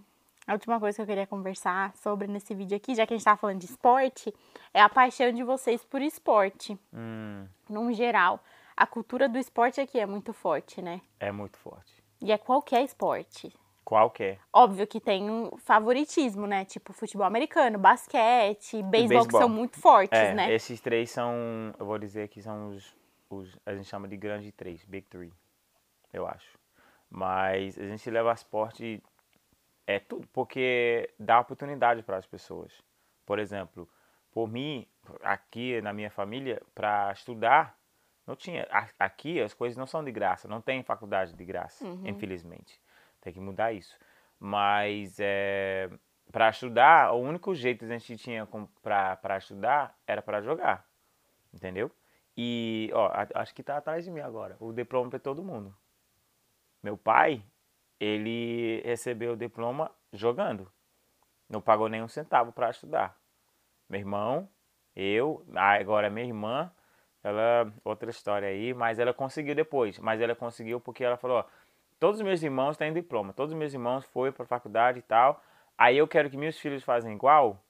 a 0.46 0.52
última 0.52 0.78
coisa 0.78 0.96
que 0.96 1.02
eu 1.02 1.06
queria 1.06 1.26
conversar 1.26 1.94
sobre 1.96 2.26
nesse 2.26 2.52
vídeo 2.52 2.76
aqui, 2.76 2.94
já 2.94 3.06
que 3.06 3.14
a 3.14 3.16
gente 3.16 3.24
tava 3.24 3.38
falando 3.38 3.60
de 3.60 3.64
esporte, 3.66 4.34
é 4.74 4.82
a 4.82 4.88
paixão 4.88 5.32
de 5.32 5.42
vocês 5.42 5.82
por 5.84 6.02
esporte, 6.02 6.76
Hum, 6.92 7.46
num 7.70 7.90
geral. 7.92 8.38
A 8.76 8.86
cultura 8.86 9.28
do 9.30 9.38
esporte 9.38 9.80
aqui 9.80 9.98
é 9.98 10.04
muito 10.04 10.32
forte, 10.34 10.82
né? 10.82 11.00
é 11.20 11.32
muito 11.32 11.56
forte. 11.58 12.01
E 12.22 12.30
é 12.30 12.38
qualquer 12.38 12.82
esporte. 12.84 13.52
Qual 13.84 14.08
que 14.10 14.22
é? 14.22 14.38
Óbvio 14.52 14.86
que 14.86 15.00
tem 15.00 15.28
um 15.28 15.56
favoritismo, 15.58 16.46
né? 16.46 16.64
Tipo 16.64 16.92
futebol 16.92 17.26
americano, 17.26 17.78
basquete, 17.78 18.80
beisebol, 18.84 19.26
que 19.26 19.32
são 19.32 19.48
muito 19.48 19.78
fortes, 19.80 20.16
É, 20.16 20.32
né? 20.32 20.52
esses 20.54 20.80
três 20.80 21.10
são, 21.10 21.74
eu 21.78 21.84
vou 21.84 21.98
dizer 21.98 22.28
que 22.28 22.40
são 22.40 22.68
os, 22.68 22.96
os, 23.28 23.58
a 23.66 23.74
gente 23.74 23.88
chama 23.88 24.06
de 24.06 24.16
grande 24.16 24.52
três, 24.52 24.84
big 24.84 25.06
three, 25.08 25.32
eu 26.12 26.26
acho. 26.26 26.56
Mas 27.10 27.76
a 27.76 27.82
gente 27.82 28.08
leva 28.08 28.32
esporte, 28.32 29.02
é 29.84 29.98
tudo, 29.98 30.28
porque 30.32 31.10
dá 31.18 31.40
oportunidade 31.40 32.04
para 32.04 32.16
as 32.16 32.26
pessoas. 32.26 32.72
Por 33.26 33.40
exemplo, 33.40 33.88
por 34.30 34.48
mim, 34.48 34.86
aqui 35.22 35.80
na 35.82 35.92
minha 35.92 36.10
família, 36.10 36.62
para 36.72 37.10
estudar, 37.12 37.76
não 38.32 38.36
tinha. 38.36 38.66
Aqui 38.98 39.40
as 39.40 39.54
coisas 39.54 39.76
não 39.76 39.86
são 39.86 40.02
de 40.02 40.10
graça, 40.10 40.48
não 40.48 40.60
tem 40.60 40.82
faculdade 40.82 41.34
de 41.34 41.44
graça, 41.44 41.84
infelizmente. 42.04 42.80
Tem 43.20 43.32
que 43.32 43.40
mudar 43.40 43.72
isso. 43.72 43.96
Mas 44.38 45.18
é, 45.20 45.90
para 46.30 46.48
estudar, 46.48 47.12
o 47.12 47.20
único 47.20 47.54
jeito 47.54 47.80
que 47.80 47.92
a 47.92 47.98
gente 47.98 48.16
tinha 48.16 48.48
para 48.82 49.36
estudar 49.36 49.96
era 50.06 50.20
para 50.20 50.40
jogar. 50.40 50.86
Entendeu? 51.52 51.90
E, 52.36 52.90
ó, 52.94 53.10
acho 53.34 53.54
que 53.54 53.62
tá 53.62 53.76
atrás 53.76 54.04
de 54.04 54.10
mim 54.10 54.20
agora. 54.20 54.56
O 54.58 54.72
diploma 54.72 55.10
para 55.10 55.18
todo 55.18 55.44
mundo. 55.44 55.76
Meu 56.82 56.96
pai, 56.96 57.44
ele 58.00 58.80
recebeu 58.84 59.34
o 59.34 59.36
diploma 59.36 59.90
jogando. 60.12 60.72
Não 61.48 61.60
pagou 61.60 61.88
nenhum 61.88 62.08
centavo 62.08 62.50
para 62.50 62.70
estudar. 62.70 63.16
Meu 63.88 64.00
irmão, 64.00 64.48
eu, 64.96 65.44
ah, 65.54 65.74
agora 65.74 66.08
minha 66.08 66.26
irmã, 66.26 66.72
ela, 67.22 67.72
outra 67.84 68.10
história 68.10 68.48
aí, 68.48 68.74
mas 68.74 68.98
ela 68.98 69.14
conseguiu 69.14 69.54
depois. 69.54 69.98
Mas 69.98 70.20
ela 70.20 70.34
conseguiu 70.34 70.80
porque 70.80 71.04
ela 71.04 71.16
falou, 71.16 71.38
ó, 71.38 71.44
todos 71.98 72.20
os 72.20 72.26
meus 72.26 72.42
irmãos 72.42 72.76
têm 72.76 72.92
diploma, 72.92 73.32
todos 73.32 73.52
os 73.52 73.58
meus 73.58 73.72
irmãos 73.72 74.04
foram 74.06 74.32
para 74.32 74.44
faculdade 74.44 74.98
e 74.98 75.02
tal. 75.02 75.42
Aí 75.78 75.96
eu 75.96 76.08
quero 76.08 76.28
que 76.28 76.36
meus 76.36 76.58
filhos 76.58 76.82
façam 76.82 77.10
igual, 77.12 77.62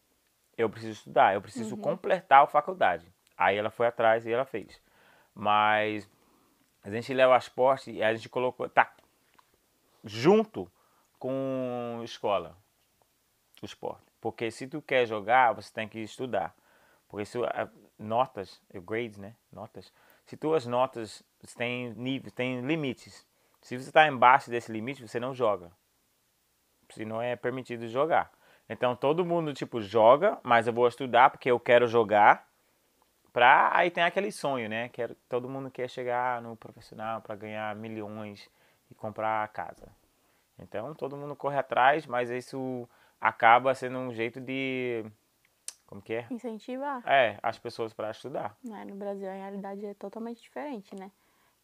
eu 0.57 0.69
preciso 0.69 0.93
estudar, 0.93 1.35
eu 1.35 1.41
preciso 1.41 1.77
completar 1.77 2.43
a 2.43 2.47
faculdade. 2.47 3.07
Aí 3.37 3.57
ela 3.57 3.71
foi 3.71 3.87
atrás 3.87 4.27
e 4.27 4.33
ela 4.33 4.45
fez. 4.45 4.81
Mas 5.35 6.09
a 6.83 6.91
gente 6.91 7.13
leva 7.13 7.37
esporte 7.37 7.91
e 7.91 8.03
a 8.03 8.15
gente 8.15 8.29
colocou, 8.29 8.69
tá 8.69 8.93
junto 10.05 10.71
com 11.19 12.01
escola, 12.05 12.57
o 13.63 13.65
esporte. 13.65 14.03
Porque 14.21 14.51
se 14.51 14.67
tu 14.67 14.83
quer 14.83 15.07
jogar, 15.07 15.53
você 15.53 15.73
tem 15.73 15.89
que 15.89 15.99
estudar. 16.01 16.55
Porque 17.09 17.25
se 17.25 17.39
notas, 18.03 18.61
eh, 18.73 18.81
grades, 18.81 19.19
né? 19.19 19.35
Notas. 19.53 19.93
Se 20.27 20.37
tuas 20.37 20.67
notas 20.67 21.23
têm 21.57 21.95
níveis, 21.95 22.33
têm 22.33 22.61
limites. 22.61 23.27
Se 23.61 23.79
você 23.79 23.89
está 23.89 24.07
embaixo 24.07 24.51
desse 24.51 24.73
limite, 24.73 25.07
você 25.07 25.21
não 25.21 25.35
joga. 25.35 25.71
Se 26.91 27.05
não 27.05 27.23
é 27.23 27.37
permitido 27.37 27.87
jogar. 27.89 28.31
Então 28.69 28.97
todo 28.97 29.25
mundo 29.25 29.53
tipo 29.55 29.81
joga, 29.81 30.39
mas 30.43 30.67
eu 30.67 30.73
vou 30.73 30.89
estudar 30.89 31.31
porque 31.31 31.51
eu 31.51 31.61
quero 31.61 31.87
jogar. 31.87 32.49
Pra 33.33 33.71
aí 33.75 33.91
tem 33.91 34.05
aquele 34.05 34.31
sonho, 34.31 34.69
né? 34.69 34.89
Quero, 34.91 35.15
todo 35.29 35.49
mundo 35.49 35.71
quer 35.71 35.89
chegar 35.89 36.43
no 36.43 36.57
profissional 36.57 37.21
para 37.21 37.35
ganhar 37.35 37.75
milhões 37.77 38.49
e 38.91 38.95
comprar 38.95 39.47
casa. 39.49 39.89
Então 40.59 40.95
todo 40.95 41.17
mundo 41.17 41.35
corre 41.35 41.59
atrás, 41.59 42.07
mas 42.07 42.31
isso 42.31 42.89
acaba 43.21 43.75
sendo 43.75 43.99
um 43.99 44.13
jeito 44.13 44.41
de 44.41 45.05
como 45.93 46.01
que 46.01 46.15
é? 46.15 46.27
Incentivar. 46.31 47.03
É, 47.07 47.39
as 47.43 47.59
pessoas 47.59 47.93
para 47.93 48.11
estudar. 48.11 48.57
né? 48.65 48.83
No 48.87 48.95
Brasil 48.95 49.29
a 49.29 49.35
realidade 49.35 49.85
é 49.85 49.93
totalmente 49.93 50.41
diferente, 50.41 50.97
né? 50.97 51.11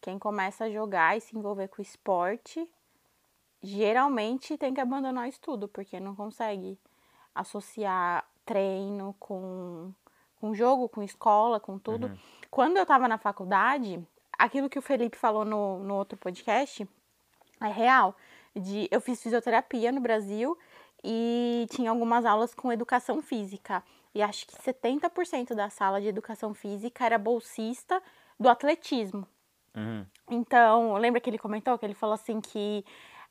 Quem 0.03 0.19
começa 0.19 0.65
a 0.65 0.71
jogar 0.71 1.17
e 1.17 1.21
se 1.23 1.35
envolver 1.35 1.69
com 1.69 1.81
esporte, 1.81 2.69
geralmente 3.63 4.59
tem 4.59 4.75
que 4.75 4.83
abandonar 4.83 5.25
o 5.25 5.29
estudo, 5.29 5.67
porque 5.67 5.99
não 5.99 6.15
consegue 6.15 6.79
associar 7.35 8.29
treino 8.45 9.17
com, 9.19 9.95
com 10.39 10.55
jogo, 10.55 10.91
com 10.91 11.03
escola, 11.03 11.59
com 11.59 11.79
tudo. 11.79 12.11
Quando 12.51 12.77
eu 12.77 12.85
tava 12.85 13.09
na 13.09 13.17
faculdade, 13.17 13.99
aquilo 14.39 14.69
que 14.69 14.79
o 14.79 14.83
Felipe 14.83 15.17
falou 15.17 15.47
no, 15.47 15.79
no 15.79 15.95
outro 15.95 16.19
podcast 16.19 16.87
é 17.63 17.69
real. 17.69 18.15
De, 18.55 18.89
eu 18.91 19.01
fiz 19.01 19.23
fisioterapia 19.23 19.91
no 19.91 20.03
Brasil 20.03 20.57
e 21.03 21.67
tinha 21.71 21.91
algumas 21.91 22.27
aulas 22.27 22.55
com 22.55 22.71
educação 22.71 23.23
física. 23.23 23.83
E 24.15 24.23
acho 24.23 24.47
que 24.47 24.57
70% 24.57 25.55
da 25.55 25.71
sala 25.71 26.01
de 26.01 26.09
educação 26.09 26.55
física 26.55 27.05
era 27.05 27.19
bolsista 27.19 28.03
do 28.39 28.49
atletismo. 28.49 29.27
Uhum. 29.75 30.07
Então, 30.31 30.95
lembra 30.95 31.21
que 31.21 31.31
ele 31.31 31.39
comentou 31.39 31.79
que 31.79 31.87
ele 31.87 31.95
falou 31.95 32.15
assim 32.15 32.41
que 32.41 32.85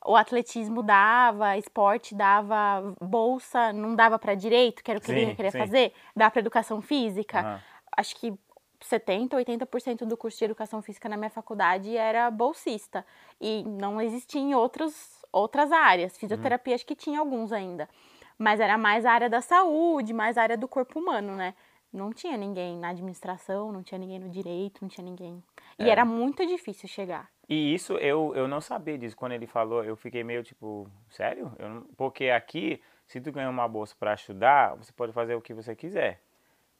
o 0.06 0.16
atletismo 0.16 0.84
dava, 0.84 1.58
esporte 1.58 2.16
dava 2.16 2.94
bolsa, 3.02 3.74
não 3.74 3.96
dava 3.96 4.18
para 4.18 4.36
direito, 4.36 4.84
que 4.84 4.92
era 4.92 5.00
o 5.00 5.02
que 5.02 5.08
Sim, 5.08 5.18
ele 5.18 5.36
queria 5.36 5.52
sim. 5.52 5.58
fazer, 5.58 5.94
dá 6.16 6.30
para 6.30 6.40
educação 6.40 6.82
física. 6.82 7.40
Aham. 7.40 7.62
Acho 7.98 8.16
que 8.16 8.34
70, 8.80 9.36
80% 9.36 10.06
do 10.06 10.16
curso 10.16 10.38
de 10.38 10.46
educação 10.46 10.82
física 10.82 11.10
na 11.10 11.18
minha 11.18 11.30
faculdade 11.30 11.96
era 11.98 12.30
bolsista 12.30 13.06
e 13.42 13.64
não 13.64 14.00
existia 14.00 14.40
em 14.40 14.54
outros, 14.54 15.26
outras 15.32 15.72
áreas. 15.72 16.18
Fisioterapia 16.18 16.76
acho 16.76 16.86
que 16.86 16.96
tinha 16.96 17.20
alguns 17.20 17.52
ainda, 17.52 17.90
mas 18.38 18.60
era 18.60 18.78
mais 18.78 19.06
a 19.06 19.12
área 19.12 19.30
da 19.30 19.42
saúde, 19.42 20.14
mais 20.14 20.38
a 20.38 20.44
área 20.44 20.58
do 20.58 20.68
corpo 20.68 21.00
humano, 21.00 21.36
né? 21.36 21.54
Não 21.92 22.12
tinha 22.12 22.36
ninguém 22.38 22.78
na 22.78 22.90
administração, 22.90 23.72
não 23.72 23.82
tinha 23.82 23.98
ninguém 23.98 24.20
no 24.20 24.30
direito, 24.30 24.80
não 24.82 24.90
tinha 24.90 25.04
ninguém. 25.06 25.42
E 25.80 25.84
É. 25.86 25.90
era 25.90 26.04
muito 26.06 26.46
difícil 26.46 26.88
chegar. 26.88 27.30
E 27.50 27.74
isso 27.74 27.94
eu, 27.94 28.34
eu 28.36 28.48
não 28.48 28.60
sabia 28.60 28.98
disso. 28.98 29.16
Quando 29.16 29.32
ele 29.32 29.48
falou, 29.48 29.84
eu 29.84 29.96
fiquei 29.96 30.24
meio 30.24 30.44
tipo, 30.44 30.86
sério? 31.10 31.52
Não- 31.58 31.84
Porque 31.96 32.26
aqui, 32.30 32.82
se 33.08 33.22
tu 33.22 33.32
ganhar 33.32 33.50
uma 33.50 33.68
bolsa 33.70 33.96
para 33.98 34.14
estudar, 34.14 34.76
você 34.76 34.92
pode 34.92 35.14
fazer 35.14 35.34
o 35.36 35.42
que 35.42 35.54
você 35.54 35.74
quiser. 35.76 36.22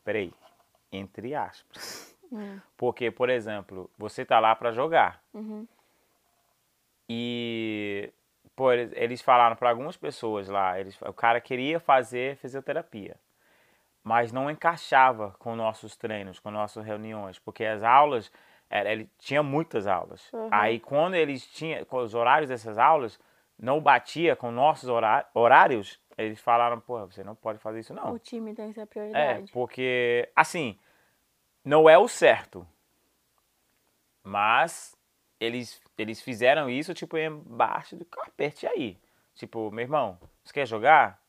Peraí, 0.04 0.34
entre 0.92 1.34
aspas. 1.34 2.14
Porque, 2.76 3.10
por 3.10 3.30
exemplo, 3.30 3.90
você 3.98 4.26
tá 4.26 4.40
lá 4.42 4.54
para 4.54 4.74
jogar. 4.74 5.24
E 7.10 8.12
por, 8.58 8.74
eles 8.74 9.22
falaram 9.22 9.56
para 9.56 9.70
algumas 9.70 9.96
pessoas 9.96 10.50
lá, 10.50 10.80
eles, 10.80 11.00
o 11.04 11.14
cara 11.14 11.40
queria 11.40 11.80
fazer 11.80 12.36
fisioterapia, 12.38 13.16
mas 14.04 14.32
não 14.32 14.50
encaixava 14.50 15.36
com 15.38 15.56
nossos 15.56 15.96
treinos, 15.96 16.40
com 16.40 16.50
nossas 16.50 16.84
reuniões, 16.84 17.38
porque 17.38 17.64
as 17.64 17.84
aulas, 17.84 18.32
ele 18.72 19.08
tinha 19.20 19.44
muitas 19.44 19.86
aulas. 19.86 20.34
Uhum. 20.34 20.50
Aí 20.52 20.80
quando 20.80 21.14
eles 21.14 21.46
tinham, 21.46 21.86
com 21.86 21.98
os 22.00 22.16
horários 22.16 22.50
dessas 22.50 22.80
aulas, 22.80 23.20
não 23.60 23.80
batia 23.80 24.36
com 24.36 24.52
nossos 24.52 24.90
horá- 24.90 25.30
horários, 25.36 26.00
eles 26.18 26.40
falaram, 26.42 26.80
pô, 26.80 27.06
você 27.06 27.24
não 27.24 27.36
pode 27.36 27.60
fazer 27.60 27.82
isso 27.82 27.94
não. 27.94 28.12
O 28.12 28.18
time 28.18 28.56
tem 28.56 28.72
essa 28.72 28.82
É, 28.82 28.86
prioridade. 28.88 29.52
porque, 29.52 30.28
assim, 30.36 30.80
não 31.64 31.88
é 31.88 31.96
o 31.96 32.08
certo. 32.08 32.68
Mas 34.24 34.97
eles, 35.40 35.82
eles 35.98 36.22
fizeram 36.22 36.70
isso, 36.70 36.94
tipo, 36.94 37.18
embaixo 37.18 37.96
do 37.96 38.06
carpete 38.06 38.68
aí. 38.68 38.98
Tipo, 39.36 39.72
meu 39.72 39.84
irmão, 39.84 40.20
você 40.44 40.54
quer 40.54 40.66
jogar? 40.66 41.22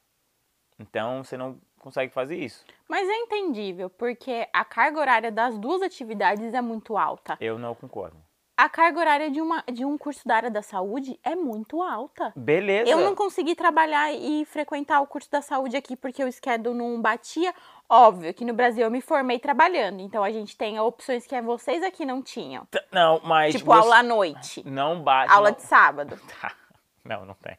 Então 0.79 1.23
você 1.23 1.37
não 1.37 1.61
consegue 1.79 2.13
fazer 2.13 2.37
isso. 2.37 2.65
Mas 2.89 3.09
é 3.09 3.17
entendível, 3.17 3.91
porque 3.91 4.49
a 4.53 4.65
carga 4.65 5.01
horária 5.01 5.33
das 5.33 5.59
duas 5.59 5.83
atividades 5.83 6.55
é 6.55 6.61
muito 6.61 6.97
alta. 6.97 7.37
Eu 7.41 7.59
não 7.59 7.75
concordo. 7.75 8.17
A 8.59 8.69
carga 8.69 8.99
horária 8.99 9.31
de, 9.31 9.41
uma, 9.41 9.63
de 9.73 9.85
um 9.85 9.97
curso 9.97 10.27
da 10.27 10.35
área 10.35 10.51
da 10.51 10.63
saúde 10.63 11.17
é 11.23 11.37
muito 11.37 11.81
alta. 11.81 12.33
Beleza. 12.35 12.91
Eu 12.91 12.99
não 12.99 13.15
consegui 13.15 13.55
trabalhar 13.55 14.13
e 14.13 14.45
frequentar 14.47 15.01
o 15.01 15.07
curso 15.07 15.31
da 15.31 15.41
saúde 15.41 15.77
aqui 15.77 15.95
porque 15.95 16.25
o 16.25 16.33
schedule 16.33 16.77
não 16.77 17.01
batia. 17.01 17.55
Óbvio 17.89 18.35
que 18.35 18.45
no 18.45 18.53
Brasil 18.53 18.83
eu 18.83 18.91
me 18.91 19.01
formei 19.01 19.39
trabalhando, 19.39 20.01
então 20.01 20.25
a 20.25 20.33
gente 20.33 20.57
tem 20.57 20.77
opções 20.81 21.25
que 21.25 21.41
vocês 21.41 21.85
aqui 21.85 22.05
não 22.05 22.21
tinham. 22.21 22.67
T- 22.67 22.85
Não, 22.91 23.21
mas. 23.23 23.55
Tipo, 23.55 23.67
você- 23.67 23.79
aula 23.81 23.99
à 23.99 24.03
noite, 24.03 24.69
Não 24.69 25.05
bate. 25.05 25.33
aula 25.33 25.51
não... 25.51 25.57
de 25.57 25.63
sábado. 25.63 26.19
Tá. 26.41 26.53
Não, 27.05 27.25
não 27.25 27.35
tem. 27.35 27.57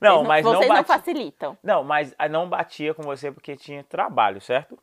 Não, 0.00 0.16
Vocês 0.16 0.28
mas 0.28 0.44
não 0.44 0.52
vocês 0.54 0.68
não 0.68 0.76
bate. 0.76 0.86
facilitam. 0.88 1.58
Não, 1.62 1.84
mas 1.84 2.12
ah, 2.18 2.28
não 2.28 2.48
batia 2.48 2.92
com 2.94 3.02
você 3.04 3.30
porque 3.30 3.54
tinha 3.56 3.84
trabalho, 3.84 4.40
certo? 4.40 4.76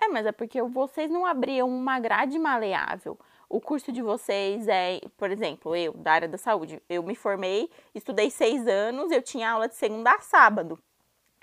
É, 0.00 0.06
mas 0.06 0.24
é 0.24 0.30
porque 0.30 0.62
vocês 0.62 1.10
não 1.10 1.26
abriam 1.26 1.68
uma 1.68 1.98
grade 1.98 2.38
maleável. 2.38 3.18
O 3.48 3.60
curso 3.60 3.90
de 3.90 4.02
vocês 4.02 4.68
é, 4.68 5.00
por 5.16 5.30
exemplo, 5.30 5.74
eu, 5.74 5.94
da 5.94 6.12
área 6.12 6.28
da 6.28 6.36
saúde, 6.36 6.82
eu 6.88 7.02
me 7.02 7.14
formei, 7.14 7.70
estudei 7.94 8.30
seis 8.30 8.66
anos, 8.66 9.10
eu 9.10 9.22
tinha 9.22 9.50
aula 9.50 9.68
de 9.68 9.74
segunda 9.74 10.12
a 10.12 10.20
sábado 10.20 10.78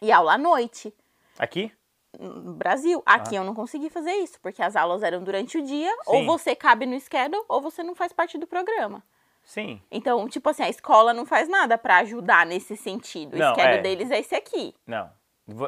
e 0.01 0.11
aula 0.11 0.33
à 0.33 0.37
noite 0.37 0.93
Aqui? 1.39 1.71
no 2.19 2.53
Brasil. 2.53 3.01
Aqui 3.05 3.35
eu 3.35 3.43
não 3.43 3.55
consegui 3.55 3.89
fazer 3.89 4.13
isso, 4.13 4.39
porque 4.39 4.61
as 4.61 4.75
aulas 4.75 5.01
eram 5.01 5.23
durante 5.23 5.57
o 5.57 5.65
dia, 5.65 5.91
ou 6.05 6.19
Sim. 6.19 6.25
você 6.25 6.55
cabe 6.55 6.85
no 6.85 6.99
schedule, 6.99 7.43
ou 7.49 7.59
você 7.59 7.81
não 7.81 7.95
faz 7.95 8.13
parte 8.13 8.37
do 8.37 8.45
programa. 8.45 9.03
Sim. 9.43 9.81
Então, 9.91 10.27
tipo 10.27 10.49
assim, 10.49 10.63
a 10.63 10.69
escola 10.69 11.13
não 11.13 11.25
faz 11.25 11.47
nada 11.47 11.77
pra 11.77 11.97
ajudar 11.97 12.45
nesse 12.45 12.75
sentido. 12.75 13.35
O 13.35 13.37
Não, 13.37 13.53
schedule 13.53 13.77
é. 13.77 13.81
deles 13.81 14.11
é 14.11 14.19
esse 14.19 14.35
aqui. 14.35 14.73
Não. 14.87 15.09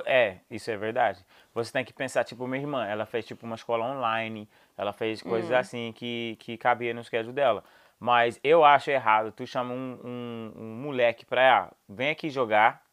É, 0.05 0.37
isso 0.49 0.71
é 0.71 0.77
verdade. 0.77 1.23
Você 1.57 1.71
tem 1.71 1.83
que 1.83 1.91
pensar, 1.91 2.23
tipo, 2.23 2.45
minha 2.47 2.61
irmã, 2.61 2.85
ela 2.85 3.03
fez 3.03 3.25
tipo 3.25 3.43
uma 3.43 3.55
escola 3.55 3.83
online, 3.83 4.47
ela 4.77 4.93
fez 4.93 5.23
coisas 5.23 5.51
assim 5.51 5.91
que, 5.91 6.37
que 6.39 6.55
cabia 6.55 6.93
no 6.93 7.03
schedule 7.03 7.33
dela. 7.33 7.63
Mas 7.99 8.39
eu 8.43 8.63
acho 8.63 8.91
errado, 8.91 9.31
tu 9.31 9.45
chama 9.47 9.73
um, 9.73 9.99
um, 10.03 10.53
um 10.55 10.75
moleque 10.75 11.25
pra, 11.25 11.63
ah, 11.63 11.73
vem 11.89 12.11
aqui 12.11 12.29
jogar, 12.29 12.83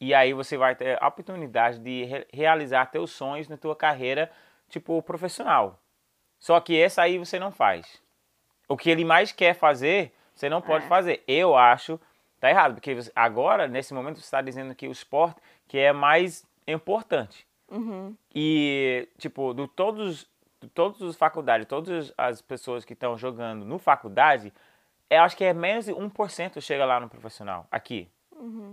e 0.00 0.14
aí 0.14 0.32
você 0.32 0.56
vai 0.56 0.76
ter 0.76 0.96
a 1.02 1.08
oportunidade 1.08 1.80
de 1.80 2.04
re- 2.04 2.26
realizar 2.32 2.86
teus 2.86 3.10
sonhos 3.10 3.48
na 3.48 3.56
tua 3.56 3.74
carreira, 3.74 4.30
tipo, 4.68 5.02
profissional. 5.02 5.80
Só 6.38 6.60
que 6.60 6.80
essa 6.80 7.02
aí 7.02 7.18
você 7.18 7.40
não 7.40 7.50
faz. 7.50 8.00
O 8.68 8.76
que 8.76 8.90
ele 8.90 9.04
mais 9.04 9.32
quer 9.32 9.54
fazer, 9.54 10.14
você 10.36 10.48
não 10.48 10.62
pode 10.62 10.84
É. 10.84 10.88
fazer. 10.88 11.24
Eu 11.26 11.56
acho 11.56 11.98
tá 12.38 12.48
errado, 12.48 12.74
porque 12.74 12.96
agora, 13.16 13.66
nesse 13.66 13.92
momento, 13.92 14.20
você 14.20 14.24
está 14.24 14.40
dizendo 14.40 14.72
que 14.72 14.86
o 14.86 14.92
esporte 14.92 15.40
que 15.66 15.78
é 15.78 15.92
mais 15.92 16.46
importante. 16.68 17.44
Uhum. 17.70 18.16
E, 18.34 19.08
tipo, 19.18 19.54
de 19.54 19.66
todos, 19.68 20.28
de 20.60 20.68
todas 20.68 21.00
as 21.02 21.16
faculdades, 21.16 21.66
todas 21.66 22.12
as 22.16 22.40
pessoas 22.42 22.84
que 22.84 22.92
estão 22.92 23.16
jogando 23.16 23.64
no 23.64 23.78
faculdade, 23.78 24.52
eu 25.10 25.22
acho 25.22 25.36
que 25.36 25.44
é 25.44 25.52
menos 25.52 25.86
de 25.86 25.92
1% 25.92 26.60
chega 26.60 26.84
lá 26.84 27.00
no 27.00 27.08
profissional, 27.08 27.66
aqui. 27.70 28.08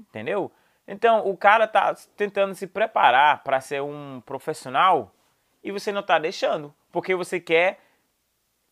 Entendeu? 0.09 0.51
Então, 0.87 1.27
o 1.27 1.37
cara 1.37 1.67
tá 1.67 1.95
tentando 2.17 2.53
se 2.55 2.67
preparar 2.67 3.43
para 3.43 3.61
ser 3.61 3.81
um 3.81 4.21
profissional 4.25 5.13
e 5.63 5.71
você 5.71 5.91
não 5.91 6.03
tá 6.03 6.17
deixando, 6.19 6.73
porque 6.91 7.15
você 7.15 7.39
quer 7.39 7.79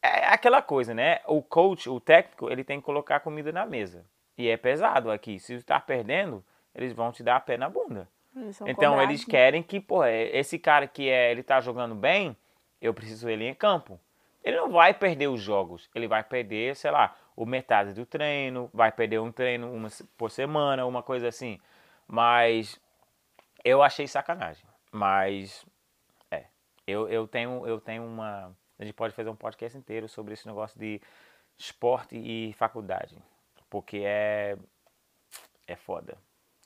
é 0.02 0.28
aquela 0.28 0.62
coisa, 0.62 0.94
né? 0.94 1.20
O 1.28 1.42
coach, 1.42 1.90
o 1.90 2.00
técnico, 2.00 2.50
ele 2.50 2.64
tem 2.64 2.80
que 2.80 2.86
colocar 2.86 3.20
comida 3.20 3.52
na 3.52 3.66
mesa. 3.66 4.06
E 4.38 4.48
é 4.48 4.56
pesado 4.56 5.12
aqui. 5.12 5.40
Se 5.40 5.60
você 5.60 5.66
tá 5.66 5.80
perdendo, 5.80 6.44
eles 6.74 6.94
vão 6.94 7.12
te 7.12 7.22
dar 7.22 7.36
a 7.36 7.40
pé 7.40 7.58
na 7.58 7.70
bunda. 7.70 8.08
Eles 8.36 8.60
Então 8.62 8.92
cobrados. 8.92 9.04
eles 9.04 9.26
querem 9.26 9.64
que, 9.64 9.80
pô, 9.80 10.04
é- 10.04 10.36
esse 10.38 10.58
cara 10.60 10.88
que 10.88 11.10
é, 11.10 11.32
ele 11.32 11.44
tá 11.44 11.60
jogando 11.60 11.96
bem, 11.96 12.36
eu 12.82 12.94
preciso 12.94 13.30
ele 13.30 13.46
em 13.48 13.54
campo. 13.54 14.00
Ele 14.44 14.56
não 14.58 14.70
vai 14.72 14.94
perder 14.94 15.28
os 15.28 15.42
jogos, 15.42 15.90
ele 15.94 16.08
vai 16.08 16.24
perder, 16.24 16.76
sei 16.76 16.92
lá, 16.92 17.16
o 17.36 17.46
metade 17.46 17.94
do 17.94 18.06
treino, 18.06 18.70
vai 18.74 18.92
perder 18.92 19.20
um 19.20 19.32
treino 19.32 19.72
uma 19.72 19.90
por 20.18 20.32
semana, 20.32 20.86
uma 20.86 21.04
coisa 21.04 21.28
assim. 21.28 21.60
Mas 22.08 22.80
eu 23.64 23.82
achei 23.84 24.08
sacanagem. 24.08 24.66
Mas 24.92 25.66
é, 26.32 26.46
eu, 26.88 27.08
eu 27.10 27.28
tenho 27.28 27.68
eu 27.68 27.80
tenho 27.82 28.04
uma, 28.06 28.56
a 28.80 28.84
gente 28.84 28.94
pode 28.94 29.14
fazer 29.14 29.30
um 29.30 29.36
podcast 29.36 29.78
inteiro 29.78 30.08
sobre 30.08 30.34
esse 30.34 30.48
negócio 30.48 30.80
de 30.80 31.02
esporte 31.58 32.16
e 32.16 32.54
faculdade, 32.54 33.18
porque 33.70 34.02
é 34.06 34.58
é 35.68 35.76
foda, 35.76 36.18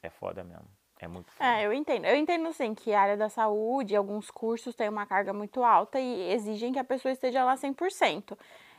é 0.01 0.09
foda 0.09 0.43
mesmo, 0.43 0.67
é 1.03 1.07
muito 1.07 1.31
foda. 1.31 1.49
É, 1.49 1.65
eu 1.65 1.73
entendo. 1.73 2.05
Eu 2.05 2.15
entendo, 2.15 2.47
assim, 2.47 2.73
que 2.73 2.93
a 2.93 3.01
área 3.01 3.17
da 3.17 3.29
saúde, 3.29 3.95
alguns 3.95 4.29
cursos 4.31 4.75
têm 4.75 4.89
uma 4.89 5.05
carga 5.05 5.33
muito 5.33 5.63
alta 5.63 5.99
e 5.99 6.31
exigem 6.33 6.71
que 6.73 6.79
a 6.79 6.83
pessoa 6.83 7.11
esteja 7.11 7.43
lá 7.43 7.55
100%. 7.55 8.37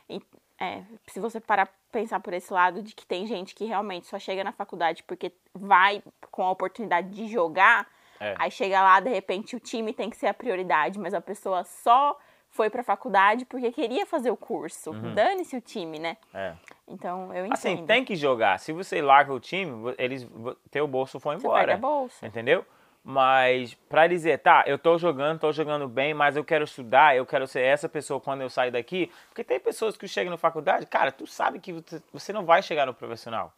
E, 0.09 0.20
é, 0.61 0.83
se 1.09 1.20
você 1.20 1.41
parar 1.41 1.68
pensar 1.91 2.18
por 2.20 2.33
esse 2.35 2.53
lado 2.53 2.83
de 2.83 2.95
que 2.95 3.07
tem 3.07 3.25
gente 3.27 3.55
que 3.55 3.64
realmente 3.64 4.07
só 4.07 4.18
chega 4.18 4.43
na 4.43 4.51
faculdade 4.53 5.03
porque 5.05 5.33
vai 5.55 6.03
com 6.31 6.43
a 6.43 6.51
oportunidade 6.51 7.09
de 7.11 7.29
jogar, 7.29 7.87
É. 8.18 8.35
aí 8.39 8.51
chega 8.51 8.83
lá, 8.83 8.99
de 8.99 9.11
repente 9.11 9.55
o 9.55 9.61
time 9.61 9.93
tem 9.93 10.11
que 10.11 10.16
ser 10.16 10.27
a 10.27 10.35
prioridade, 10.35 10.99
mas 10.99 11.14
a 11.14 11.20
pessoa 11.20 11.62
só 11.62 12.18
foi 12.51 12.68
pra 12.68 12.83
faculdade 12.83 13.45
porque 13.45 13.70
queria 13.72 14.05
fazer 14.07 14.31
o 14.31 14.37
curso. 14.37 14.93
Dane-se 15.14 15.57
o 15.57 15.61
time, 15.61 15.99
né? 16.01 16.16
É. 16.33 16.55
Então, 16.87 17.32
eu 17.32 17.47
entendo. 17.47 17.53
Assim, 17.55 17.87
tem 17.87 18.05
que 18.05 18.14
jogar. 18.14 18.59
Se 18.59 18.72
você 18.72 19.01
larga 19.01 19.32
o 19.32 19.41
time, 19.41 19.95
eles, 19.99 20.26
teu 20.70 20.87
bolso 20.87 21.18
foi 21.18 21.37
Você 21.37 21.47
embora. 21.47 21.66
perde 21.66 21.72
a 21.72 21.76
bolsa. 21.80 22.26
Entendeu? 22.26 22.64
Mas 23.03 23.74
pra 23.89 24.07
dizer, 24.07 24.39
tá, 24.39 24.64
eu 24.66 24.78
tô 24.78 24.97
jogando, 24.97 25.39
tô 25.39 25.53
jogando 25.53 25.87
bem, 25.87 26.14
mas 26.14 26.37
eu 26.37 26.45
quero 26.45 26.64
estudar, 26.64 27.14
eu 27.14 27.26
quero 27.26 27.47
ser 27.47 27.61
essa 27.61 27.87
pessoa 27.89 28.18
quando 28.18 28.41
eu 28.41 28.49
sair 28.49 28.70
daqui. 28.70 29.11
Porque 29.28 29.45
tem 29.45 29.61
pessoas 29.61 29.97
que 29.97 30.09
chegam 30.09 30.30
na 30.30 30.39
faculdade, 30.39 30.87
cara, 30.87 31.12
tu 31.12 31.26
sabe 31.26 31.59
que 31.59 31.72
você- 31.72 32.03
você 32.12 32.32
não 32.32 32.47
vai 32.47 32.62
chegar 32.62 32.87
no 32.87 32.95
profissional. 32.95 33.53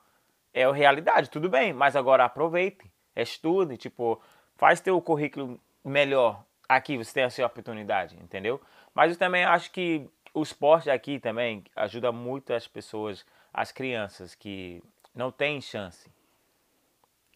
É 0.53 0.65
a 0.65 0.73
realidade, 0.73 1.31
tudo 1.31 1.49
bem, 1.49 1.73
mas 1.73 1.95
agora 1.95 2.25
aproveite, 2.25 2.91
estude, 3.15 3.77
tipo, 3.77 4.21
faz 4.57 4.81
teu 4.81 5.01
currículo 5.01 5.61
melhor. 5.85 6.43
Aqui 6.69 6.97
você 6.97 7.15
tem 7.15 7.23
a 7.25 7.31
sua 7.31 7.47
oportunidade, 7.47 8.17
entendeu? 8.21 8.61
Mas 8.93 9.13
eu 9.13 9.19
também 9.19 9.45
acho 9.45 9.71
que 9.71 10.09
o 10.39 10.43
esporte 10.43 10.91
aqui 10.91 11.19
também 11.19 11.65
ajuda 11.75 12.13
muito 12.13 12.53
as 12.53 12.69
pessoas, 12.69 13.25
as 13.53 13.73
crianças 13.73 14.35
que 14.35 14.83
não 15.15 15.31
têm 15.31 15.61
chance 15.61 16.11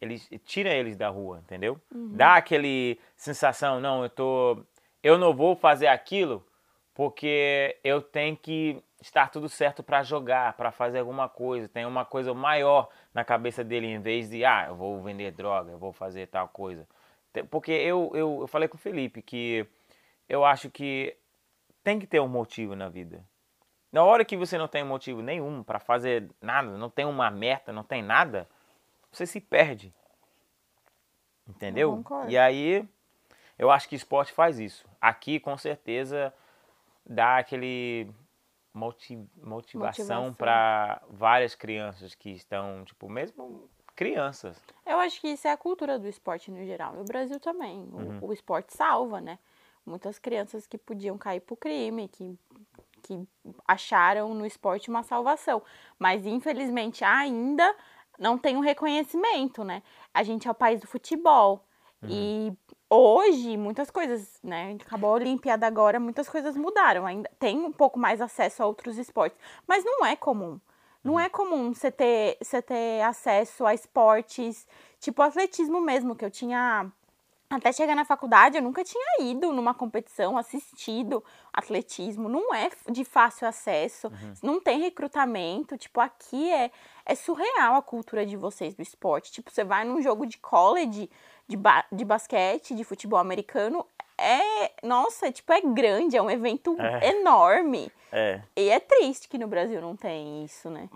eles 0.01 0.29
tira 0.45 0.71
eles 0.71 0.97
da 0.97 1.09
rua, 1.09 1.41
entendeu? 1.41 1.79
Dá 2.17 2.37
aquele 2.37 2.99
sensação, 3.15 3.81
não, 3.81 4.03
eu 4.03 4.11
tô 4.11 4.65
eu 5.03 5.19
não 5.19 5.35
vou 5.35 5.55
fazer 5.55 5.87
aquilo 5.87 6.45
porque 6.95 7.79
eu 7.85 8.03
tenho 8.03 8.37
que 8.37 8.83
estar 9.01 9.31
tudo 9.31 9.49
certo 9.49 9.83
para 9.83 10.03
jogar, 10.03 10.55
para 10.55 10.71
fazer 10.71 10.99
alguma 10.99 11.29
coisa, 11.29 11.69
tem 11.69 11.87
uma 11.87 12.05
coisa 12.05 12.35
maior 12.35 12.89
na 13.15 13.25
cabeça 13.25 13.65
dele 13.65 13.87
em 13.87 14.01
vez 14.01 14.29
de 14.29 14.45
ah, 14.45 14.67
eu 14.69 14.75
vou 14.75 15.01
vender 15.03 15.31
droga, 15.33 15.73
eu 15.73 15.79
vou 15.79 15.93
fazer 15.93 16.27
tal 16.27 16.49
coisa. 16.49 16.87
Porque 17.51 17.73
eu, 17.73 18.11
eu, 18.15 18.39
eu 18.41 18.47
falei 18.47 18.69
com 18.69 18.77
o 18.77 18.81
Felipe 18.81 19.23
que 19.23 19.67
eu 20.29 20.45
acho 20.45 20.69
que 20.69 21.17
tem 21.83 21.99
que 21.99 22.07
ter 22.07 22.21
um 22.21 22.29
motivo 22.29 22.75
na 22.77 22.89
vida. 22.89 23.25
Na 23.93 24.05
hora 24.05 24.25
que 24.25 24.37
você 24.37 24.57
não 24.57 24.69
tem 24.69 24.85
motivo 24.85 25.21
nenhum 25.21 25.63
para 25.63 25.79
fazer 25.81 26.31
nada, 26.41 26.77
não 26.77 26.89
tem 26.91 27.05
uma 27.05 27.31
meta, 27.31 27.73
não 27.73 27.83
tem 27.83 28.03
nada, 28.03 28.49
você 29.11 29.27
se 29.27 29.41
perde. 29.41 29.93
Entendeu? 31.49 32.03
E 32.29 32.39
aí, 32.39 32.89
eu 33.59 33.71
acho 33.71 33.89
que 33.89 33.97
esporte 33.97 34.33
faz 34.33 34.59
isso. 34.61 34.87
Aqui, 35.01 35.41
com 35.41 35.57
certeza, 35.59 36.33
dá 37.05 37.39
aquele 37.39 38.09
moti- 38.73 39.17
motivação 39.43 40.25
Motivação. 40.27 40.35
para 40.35 41.03
várias 41.09 41.55
crianças 41.57 42.15
que 42.15 42.31
estão, 42.31 42.85
tipo, 42.85 43.09
mesmo 43.09 43.69
crianças. 43.97 44.63
Eu 44.87 44.99
acho 45.01 45.21
que 45.21 45.29
isso 45.29 45.47
é 45.49 45.53
a 45.53 45.57
cultura 45.57 45.99
do 45.99 46.07
esporte 46.07 46.51
no 46.51 46.65
geral. 46.65 46.95
No 46.95 47.05
Brasil 47.05 47.41
também. 47.41 47.83
O, 47.93 47.97
Uhum. 47.97 48.19
o 48.23 48.33
esporte 48.33 48.73
salva, 48.75 49.21
né? 49.21 49.39
Muitas 49.85 50.19
crianças 50.19 50.67
que 50.67 50.79
podiam 50.79 51.17
cair 51.19 51.41
pro 51.41 51.57
crime, 51.57 52.09
que, 52.09 52.39
que 53.03 53.27
acharam 53.67 54.35
no 54.35 54.47
esporte 54.47 54.91
uma 54.91 55.03
salvação. 55.03 55.63
Mas, 55.99 56.27
infelizmente, 56.27 57.05
ainda 57.05 57.75
não 58.19 58.37
tem 58.37 58.57
um 58.57 58.61
reconhecimento, 58.61 59.65
né? 59.65 59.83
A 60.13 60.23
gente 60.23 60.47
é 60.47 60.51
o 60.51 60.55
país 60.55 60.81
do 60.81 60.87
futebol. 60.87 61.65
E 62.09 62.53
hoje, 62.89 63.57
muitas 63.57 63.91
coisas, 63.91 64.39
né? 64.43 64.77
Acabou 64.81 65.11
a 65.11 65.15
Olimpíada 65.15 65.67
agora, 65.67 66.01
muitas 66.01 66.29
coisas 66.29 66.57
mudaram. 66.57 67.07
Ainda 67.07 67.31
tem 67.39 67.59
um 67.59 67.73
pouco 67.73 67.99
mais 67.99 68.21
acesso 68.21 68.63
a 68.63 68.67
outros 68.67 68.99
esportes. 68.99 69.39
Mas 69.67 69.85
não 69.85 70.05
é 70.05 70.17
comum. 70.17 70.59
Não 71.03 71.19
é 71.19 71.31
comum 71.31 71.73
você 71.73 71.91
ter, 71.91 72.37
você 72.43 72.61
ter 72.61 73.01
acesso 73.03 73.65
a 73.65 73.73
esportes, 73.73 74.67
tipo 74.99 75.23
atletismo 75.23 75.81
mesmo, 75.81 76.15
que 76.15 76.25
eu 76.25 76.31
tinha 76.31 76.93
até 77.51 77.73
chegar 77.73 77.97
na 77.97 78.05
faculdade, 78.05 78.57
eu 78.57 78.63
nunca 78.63 78.85
tinha 78.85 79.23
ido 79.23 79.53
numa 79.53 79.75
competição, 79.75 80.39
assistido 80.39 81.23
atletismo. 81.53 82.29
Não 82.29 82.55
é 82.55 82.71
de 82.89 83.05
fácil 83.05 83.49
acesso, 83.49 84.07
uhum. 84.07 84.35
não 84.41 84.61
tem 84.61 84.81
recrutamento. 84.81 85.77
Tipo, 85.77 86.01
aqui 86.01 86.51
é, 86.53 86.71
é 87.05 87.15
surreal 87.17 87.75
a 87.75 87.83
cultura 87.83 88.25
de 88.25 88.37
vocês 88.37 88.75
do 88.75 88.83
esporte. 88.83 89.33
Tipo, 89.33 89.51
você 89.51 89.65
vai 89.65 89.85
num 89.85 90.01
jogo 90.01 90.27
de 90.27 90.39
college, 90.39 91.11
de, 91.49 91.57
ba 91.57 91.85
de 91.91 92.05
basquete, 92.05 92.73
de 92.73 92.85
futebol 92.85 93.19
americano, 93.19 93.85
é. 94.21 94.73
Nossa, 94.83 95.31
tipo, 95.33 95.53
é 95.53 95.61
grande, 95.61 96.17
é 96.17 96.23
um 96.23 96.31
evento 96.31 96.77
é. 96.81 97.11
enorme. 97.11 97.91
É. 98.13 98.43
E 98.57 98.69
é 98.69 98.81
triste 98.81 99.29
que 99.29 99.39
no 99.39 99.47
Brasil 99.47 99.81
não 99.81 99.97
tem 99.97 100.45
isso, 100.45 100.69
né? 100.69 100.89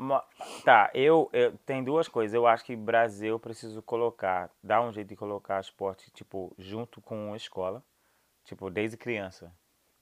Tá, 0.65 0.91
eu, 0.93 1.31
eu. 1.33 1.57
Tem 1.65 1.83
duas 1.83 2.09
coisas. 2.09 2.35
Eu 2.35 2.47
acho 2.47 2.65
que 2.65 2.75
Brasil 2.75 3.31
eu 3.31 3.39
preciso 3.39 3.81
colocar, 3.83 4.51
dar 4.63 4.81
um 4.81 4.93
jeito 4.93 5.09
de 5.09 5.17
colocar 5.17 5.61
esporte, 5.61 6.11
tipo, 6.11 6.53
junto 6.59 7.01
com 7.01 7.33
a 7.33 7.37
escola. 7.37 7.83
Tipo, 8.45 8.69
desde 8.69 8.97
criança. 8.97 9.53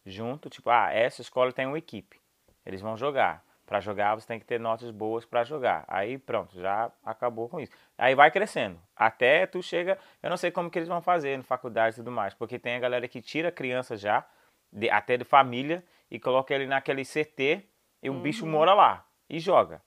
Junto, 0.04 0.50
tipo, 0.50 0.68
ah, 0.68 0.90
essa 0.92 1.20
escola 1.20 1.52
tem 1.52 1.66
uma 1.66 1.78
equipe. 1.78 2.20
Eles 2.66 2.80
vão 2.80 2.96
jogar 2.96 3.44
para 3.72 3.80
jogar 3.80 4.14
você 4.14 4.26
tem 4.26 4.38
que 4.38 4.44
ter 4.44 4.60
notas 4.60 4.90
boas 4.90 5.24
para 5.24 5.44
jogar. 5.44 5.82
Aí 5.88 6.18
pronto, 6.18 6.60
já 6.60 6.92
acabou 7.02 7.48
com 7.48 7.58
isso. 7.58 7.72
Aí 7.96 8.14
vai 8.14 8.30
crescendo. 8.30 8.78
Até 8.94 9.46
tu 9.46 9.62
chega, 9.62 9.98
eu 10.22 10.28
não 10.28 10.36
sei 10.36 10.50
como 10.50 10.70
que 10.70 10.78
eles 10.78 10.88
vão 10.88 11.00
fazer 11.00 11.38
na 11.38 11.42
faculdade 11.42 11.94
e 11.94 11.96
tudo 11.96 12.10
mais, 12.10 12.34
porque 12.34 12.58
tem 12.58 12.76
a 12.76 12.78
galera 12.78 13.08
que 13.08 13.22
tira 13.22 13.48
a 13.48 13.52
criança 13.52 13.96
já, 13.96 14.26
de, 14.70 14.90
até 14.90 15.16
de 15.16 15.24
família, 15.24 15.82
e 16.10 16.20
coloca 16.20 16.54
ele 16.54 16.66
naquele 16.66 17.02
CT 17.02 17.66
e 18.02 18.10
o 18.10 18.12
uhum. 18.12 18.20
bicho 18.20 18.46
mora 18.46 18.74
lá 18.74 19.06
e 19.26 19.40
joga. 19.40 19.80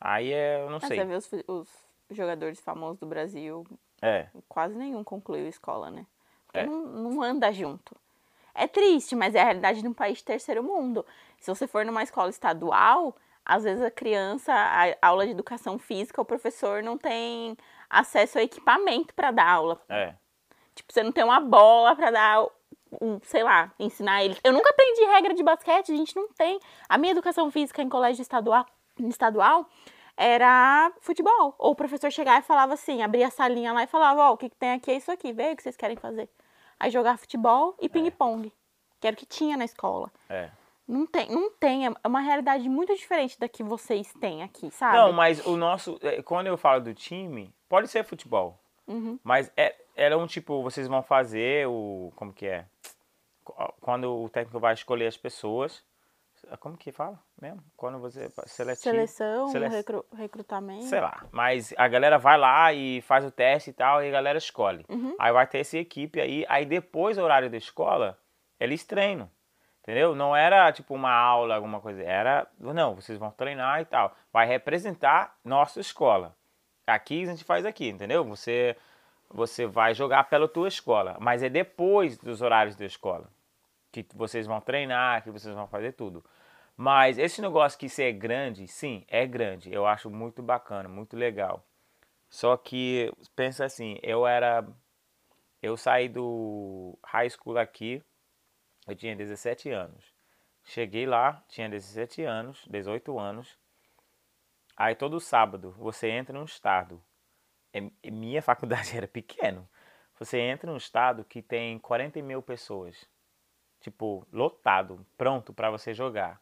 Aí 0.00 0.32
é, 0.32 0.60
eu 0.60 0.68
não 0.68 0.80
Mas 0.80 0.88
sei. 0.88 0.98
Você 0.98 1.04
vê 1.04 1.14
os, 1.14 1.32
os, 1.46 1.68
jogadores 2.10 2.58
famosos 2.58 2.98
do 2.98 3.06
Brasil, 3.06 3.64
é. 4.02 4.26
quase 4.48 4.74
nenhum 4.74 5.04
concluiu 5.04 5.46
escola, 5.46 5.92
né? 5.92 6.08
Porque 6.44 6.58
é. 6.58 6.66
não, 6.66 6.86
não 6.86 7.22
anda 7.22 7.52
junto. 7.52 7.94
É 8.54 8.66
triste, 8.66 9.16
mas 9.16 9.34
é 9.34 9.40
a 9.40 9.44
realidade 9.44 9.80
de 9.80 9.88
um 9.88 9.94
país 9.94 10.22
terceiro 10.22 10.62
mundo. 10.62 11.04
Se 11.38 11.52
você 11.52 11.66
for 11.66 11.84
numa 11.84 12.02
escola 12.02 12.30
estadual, 12.30 13.16
às 13.44 13.64
vezes 13.64 13.82
a 13.82 13.90
criança, 13.90 14.52
a 14.52 14.94
aula 15.06 15.24
de 15.24 15.32
educação 15.32 15.78
física, 15.78 16.20
o 16.20 16.24
professor 16.24 16.82
não 16.82 16.96
tem 16.96 17.56
acesso 17.88 18.38
ao 18.38 18.44
equipamento 18.44 19.14
para 19.14 19.30
dar 19.30 19.48
aula. 19.48 19.80
É. 19.88 20.14
Tipo, 20.74 20.92
você 20.92 21.02
não 21.02 21.12
tem 21.12 21.24
uma 21.24 21.40
bola 21.40 21.94
para 21.94 22.10
dar, 22.10 22.46
um, 23.00 23.18
sei 23.22 23.42
lá, 23.42 23.72
ensinar 23.78 24.24
eles. 24.24 24.38
Eu 24.44 24.52
nunca 24.52 24.70
aprendi 24.70 25.04
regra 25.04 25.34
de 25.34 25.42
basquete, 25.42 25.92
a 25.92 25.96
gente 25.96 26.14
não 26.14 26.28
tem. 26.28 26.58
A 26.88 26.96
minha 26.96 27.12
educação 27.12 27.50
física 27.50 27.82
em 27.82 27.88
colégio 27.88 28.22
estadual, 28.22 28.64
estadual 29.00 29.66
era 30.16 30.92
futebol. 31.00 31.54
Ou 31.58 31.72
o 31.72 31.76
professor 31.76 32.10
chegava 32.10 32.38
e 32.38 32.42
falava 32.42 32.74
assim, 32.74 33.02
abria 33.02 33.26
a 33.26 33.30
salinha 33.30 33.72
lá 33.72 33.82
e 33.82 33.86
falava, 33.86 34.22
ó, 34.22 34.30
oh, 34.30 34.32
o 34.34 34.36
que, 34.36 34.48
que 34.48 34.56
tem 34.56 34.72
aqui 34.72 34.90
é 34.90 34.94
isso 34.94 35.10
aqui, 35.10 35.32
vê 35.32 35.52
o 35.52 35.56
que 35.56 35.62
vocês 35.62 35.76
querem 35.76 35.96
fazer. 35.96 36.28
Aí 36.82 36.90
jogar 36.90 37.16
futebol 37.16 37.76
e 37.80 37.88
ping-pong, 37.88 38.48
é. 38.48 38.50
que 39.00 39.06
era 39.06 39.14
o 39.14 39.16
que 39.16 39.24
tinha 39.24 39.56
na 39.56 39.64
escola. 39.64 40.10
É. 40.28 40.50
Não 40.86 41.06
tem, 41.06 41.30
não 41.30 41.48
tem. 41.52 41.86
É 41.86 42.08
uma 42.08 42.18
realidade 42.18 42.68
muito 42.68 42.92
diferente 42.96 43.38
da 43.38 43.48
que 43.48 43.62
vocês 43.62 44.12
têm 44.14 44.42
aqui, 44.42 44.68
sabe? 44.72 44.96
Não, 44.96 45.12
mas 45.12 45.46
o 45.46 45.56
nosso. 45.56 45.96
É, 46.02 46.20
quando 46.22 46.48
eu 46.48 46.56
falo 46.56 46.80
do 46.80 46.92
time, 46.92 47.54
pode 47.68 47.86
ser 47.86 48.02
futebol. 48.02 48.58
Uhum. 48.88 49.16
Mas 49.22 49.48
é, 49.56 49.76
era 49.94 50.18
um 50.18 50.26
tipo, 50.26 50.60
vocês 50.60 50.88
vão 50.88 51.04
fazer 51.04 51.68
o. 51.68 52.12
Como 52.16 52.32
que 52.32 52.46
é? 52.46 52.66
Quando 53.80 54.24
o 54.24 54.28
técnico 54.28 54.58
vai 54.58 54.74
escolher 54.74 55.06
as 55.06 55.16
pessoas. 55.16 55.84
Como 56.60 56.76
que 56.76 56.92
fala 56.92 57.18
mesmo? 57.40 57.62
Quando 57.76 57.98
você. 57.98 58.30
Seletivo, 58.46 58.82
Seleção, 58.82 59.48
sele... 59.48 59.68
recru, 59.68 60.04
recrutamento. 60.12 60.84
Sei 60.84 61.00
lá. 61.00 61.24
Mas 61.30 61.72
a 61.78 61.88
galera 61.88 62.18
vai 62.18 62.36
lá 62.36 62.72
e 62.72 63.00
faz 63.02 63.24
o 63.24 63.30
teste 63.30 63.70
e 63.70 63.72
tal, 63.72 64.02
e 64.02 64.08
a 64.08 64.10
galera 64.10 64.38
escolhe. 64.38 64.84
Uhum. 64.88 65.14
Aí 65.18 65.32
vai 65.32 65.46
ter 65.46 65.60
essa 65.60 65.78
equipe 65.78 66.20
aí. 66.20 66.44
Aí 66.48 66.66
depois 66.66 67.16
do 67.16 67.22
horário 67.22 67.48
da 67.48 67.56
escola, 67.56 68.18
eles 68.58 68.84
treinam. 68.84 69.30
Entendeu? 69.80 70.14
Não 70.14 70.36
era 70.36 70.70
tipo 70.72 70.94
uma 70.94 71.12
aula, 71.12 71.56
alguma 71.56 71.80
coisa. 71.80 72.02
Era, 72.02 72.46
não, 72.58 72.94
vocês 72.94 73.18
vão 73.18 73.30
treinar 73.30 73.80
e 73.80 73.84
tal. 73.84 74.14
Vai 74.32 74.46
representar 74.46 75.36
nossa 75.44 75.80
escola. 75.80 76.36
Aqui 76.86 77.22
a 77.22 77.26
gente 77.26 77.44
faz 77.44 77.64
aqui, 77.64 77.88
entendeu? 77.88 78.24
Você 78.24 78.76
você 79.34 79.64
vai 79.64 79.94
jogar 79.94 80.24
pela 80.24 80.46
tua 80.46 80.68
escola, 80.68 81.16
mas 81.18 81.42
é 81.42 81.48
depois 81.48 82.18
dos 82.18 82.42
horários 82.42 82.76
da 82.76 82.84
escola 82.84 83.30
que 83.92 84.06
vocês 84.14 84.46
vão 84.46 84.60
treinar, 84.60 85.22
que 85.22 85.30
vocês 85.30 85.54
vão 85.54 85.68
fazer 85.68 85.92
tudo. 85.92 86.24
Mas 86.76 87.18
esse 87.18 87.42
negócio 87.42 87.78
que 87.78 87.88
ser 87.88 88.12
grande, 88.14 88.66
sim, 88.66 89.04
é 89.08 89.26
grande. 89.26 89.72
Eu 89.72 89.86
acho 89.86 90.10
muito 90.10 90.42
bacana, 90.42 90.88
muito 90.88 91.16
legal. 91.16 91.64
Só 92.30 92.56
que 92.56 93.12
pensa 93.36 93.64
assim, 93.64 93.98
eu 94.02 94.26
era 94.26 94.66
eu 95.62 95.76
saí 95.76 96.08
do 96.08 96.98
high 97.04 97.30
school 97.30 97.58
aqui 97.58 98.02
eu 98.86 98.96
tinha 98.96 99.14
17 99.14 99.70
anos. 99.70 100.12
Cheguei 100.64 101.06
lá, 101.06 101.44
tinha 101.48 101.68
17 101.68 102.22
anos, 102.22 102.64
18 102.68 103.18
anos. 103.18 103.58
Aí 104.76 104.94
todo 104.94 105.20
sábado 105.20 105.72
você 105.78 106.08
entra 106.10 106.36
num 106.36 106.44
estado. 106.44 107.02
E 107.72 108.10
minha 108.10 108.42
faculdade 108.42 108.96
era 108.96 109.06
pequeno. 109.06 109.68
Você 110.18 110.38
entra 110.38 110.70
num 110.70 110.76
estado 110.76 111.24
que 111.24 111.42
tem 111.42 111.78
40 111.78 112.20
mil 112.22 112.42
pessoas. 112.42 113.08
Tipo, 113.82 114.24
lotado, 114.32 115.04
pronto 115.18 115.52
para 115.52 115.68
você 115.68 115.92
jogar. 115.92 116.40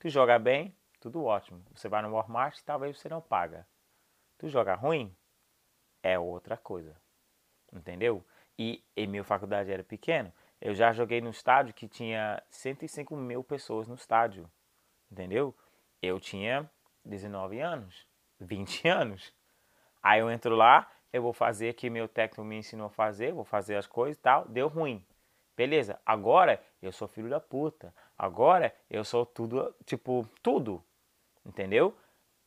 Tu 0.00 0.08
joga 0.08 0.36
bem, 0.36 0.76
tudo 0.98 1.24
ótimo. 1.24 1.64
Você 1.72 1.88
vai 1.88 2.02
no 2.02 2.10
Walmart, 2.10 2.60
talvez 2.64 2.98
você 2.98 3.08
não 3.08 3.20
paga. 3.20 3.64
Tu 4.36 4.48
joga 4.48 4.74
ruim, 4.74 5.16
é 6.02 6.18
outra 6.18 6.56
coisa. 6.56 7.00
Entendeu? 7.72 8.24
E, 8.58 8.84
e 8.96 9.06
minha 9.06 9.22
faculdade 9.22 9.70
era 9.70 9.84
pequeno. 9.84 10.32
Eu 10.60 10.74
já 10.74 10.92
joguei 10.92 11.20
no 11.20 11.30
estádio 11.30 11.72
que 11.72 11.86
tinha 11.86 12.42
105 12.50 13.16
mil 13.16 13.44
pessoas 13.44 13.86
no 13.86 13.94
estádio, 13.94 14.50
entendeu? 15.10 15.54
Eu 16.02 16.18
tinha 16.18 16.68
19 17.04 17.60
anos, 17.60 18.06
20 18.40 18.88
anos. 18.88 19.32
Aí 20.02 20.18
eu 20.18 20.28
entro 20.28 20.56
lá, 20.56 20.90
eu 21.12 21.22
vou 21.22 21.32
fazer 21.32 21.70
o 21.70 21.74
que 21.74 21.88
meu 21.88 22.08
técnico 22.08 22.42
me 22.42 22.56
ensinou 22.56 22.88
a 22.88 22.90
fazer, 22.90 23.32
vou 23.32 23.44
fazer 23.44 23.76
as 23.76 23.86
coisas 23.86 24.18
e 24.18 24.20
tal, 24.20 24.48
deu 24.48 24.66
ruim. 24.66 25.04
Beleza, 25.62 26.00
agora 26.04 26.60
eu 26.82 26.90
sou 26.90 27.06
filho 27.06 27.30
da 27.30 27.38
puta. 27.38 27.94
Agora 28.18 28.74
eu 28.90 29.04
sou 29.04 29.24
tudo, 29.24 29.72
tipo, 29.84 30.28
tudo. 30.42 30.82
Entendeu? 31.46 31.96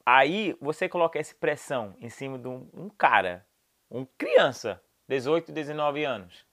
Aí 0.05 0.53
você 0.59 0.89
coloca 0.89 1.17
essa 1.17 1.33
pressão 1.33 1.95
em 2.01 2.09
cima 2.09 2.37
de 2.37 2.49
um, 2.49 2.67
um 2.73 2.89
cara, 2.89 3.45
um 3.89 4.05
criança, 4.17 4.83
18, 5.07 5.53
19 5.53 6.03
anos. 6.03 6.45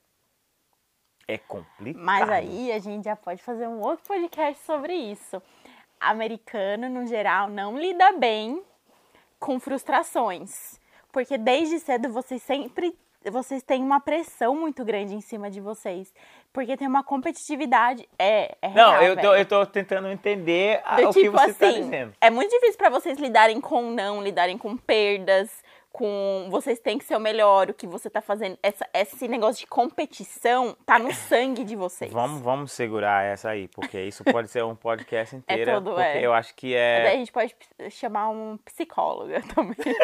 É 1.26 1.36
complicado. 1.36 2.04
Mas 2.04 2.30
aí 2.30 2.70
a 2.70 2.78
gente 2.78 3.06
já 3.06 3.16
pode 3.16 3.42
fazer 3.42 3.66
um 3.66 3.80
outro 3.80 4.04
podcast 4.06 4.62
sobre 4.64 4.94
isso. 4.94 5.42
Americano, 5.98 6.88
no 6.88 7.08
geral, 7.08 7.48
não 7.48 7.76
lida 7.76 8.12
bem 8.12 8.62
com 9.40 9.58
frustrações. 9.58 10.80
Porque 11.10 11.36
desde 11.36 11.80
cedo 11.80 12.08
vocês 12.08 12.40
sempre 12.40 12.96
vocês 13.30 13.62
têm 13.62 13.82
uma 13.82 14.00
pressão 14.00 14.56
muito 14.56 14.84
grande 14.84 15.14
em 15.14 15.20
cima 15.20 15.50
de 15.50 15.60
vocês. 15.60 16.12
Porque 16.53 16.76
tem 16.76 16.86
uma 16.86 17.03
competitividade. 17.03 18.07
É, 18.18 18.57
é 18.61 18.68
Não, 18.68 18.90
real, 18.90 19.03
eu, 19.03 19.16
tô, 19.16 19.34
eu 19.34 19.46
tô 19.46 19.66
tentando 19.66 20.09
entender 20.09 20.82
a, 20.84 20.96
o 20.96 21.11
tipo, 21.11 21.12
que 21.12 21.30
você 21.30 21.55
tá 21.55 21.68
assim, 21.68 21.82
dizendo. 21.82 22.14
É 22.20 22.28
muito 22.28 22.50
difícil 22.50 22.76
para 22.76 22.90
vocês 22.90 23.18
lidarem 23.18 23.61
com 23.61 23.90
não, 23.90 24.22
lidarem 24.22 24.59
com 24.59 24.76
perdas, 24.76 25.50
com 25.90 26.48
vocês 26.50 26.78
têm 26.78 26.98
que 26.98 27.05
ser 27.05 27.16
o 27.16 27.20
melhor, 27.20 27.70
o 27.70 27.74
que 27.74 27.86
você 27.86 28.11
tá 28.11 28.20
fazendo. 28.20 28.59
Essa, 28.62 28.86
esse 28.92 29.26
negócio 29.28 29.61
de 29.61 29.66
competição 29.66 30.76
tá 30.84 30.98
no 30.98 31.12
sangue 31.14 31.64
de 31.64 31.74
vocês. 31.74 32.12
Vamos, 32.12 32.42
vamos 32.42 32.72
segurar 32.72 33.24
essa 33.24 33.48
aí, 33.48 33.68
porque 33.68 34.00
isso 34.00 34.22
pode 34.22 34.48
ser 34.48 34.62
um 34.62 34.74
podcast 34.74 35.34
inteiro. 35.36 35.70
É 35.70 35.74
todo, 35.74 35.94
porque 35.94 36.03
é. 36.03 36.26
eu 36.26 36.34
acho 36.34 36.55
que 36.55 36.74
é. 36.74 36.98
Mas 36.98 37.09
aí 37.09 37.14
a 37.14 37.18
gente 37.18 37.32
pode 37.32 37.57
chamar 37.90 38.28
um 38.28 38.59
psicólogo 38.59 39.32
também. 39.55 39.96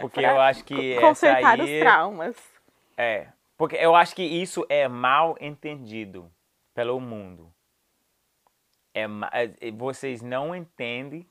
porque 0.00 0.20
eu 0.20 0.40
acho 0.40 0.64
que. 0.64 0.98
Consertar 0.98 1.60
essa 1.60 1.62
aí... 1.62 1.76
os 1.76 1.80
traumas. 1.80 2.36
É. 2.96 3.26
Porque 3.60 3.76
eu 3.76 3.94
acho 3.94 4.16
que 4.16 4.22
isso 4.22 4.64
é 4.70 4.88
mal 4.88 5.36
entendido 5.38 6.32
pelo 6.72 6.98
mundo. 6.98 7.52
É, 8.94 9.02
é 9.60 9.70
vocês 9.70 10.22
não 10.22 10.56
entendem 10.56 11.28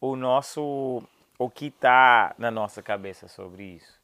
o 0.00 0.16
nosso 0.16 1.00
o 1.38 1.48
que 1.48 1.66
está 1.66 2.34
na 2.36 2.50
nossa 2.50 2.82
cabeça 2.82 3.28
sobre 3.28 3.76
isso? 3.76 4.02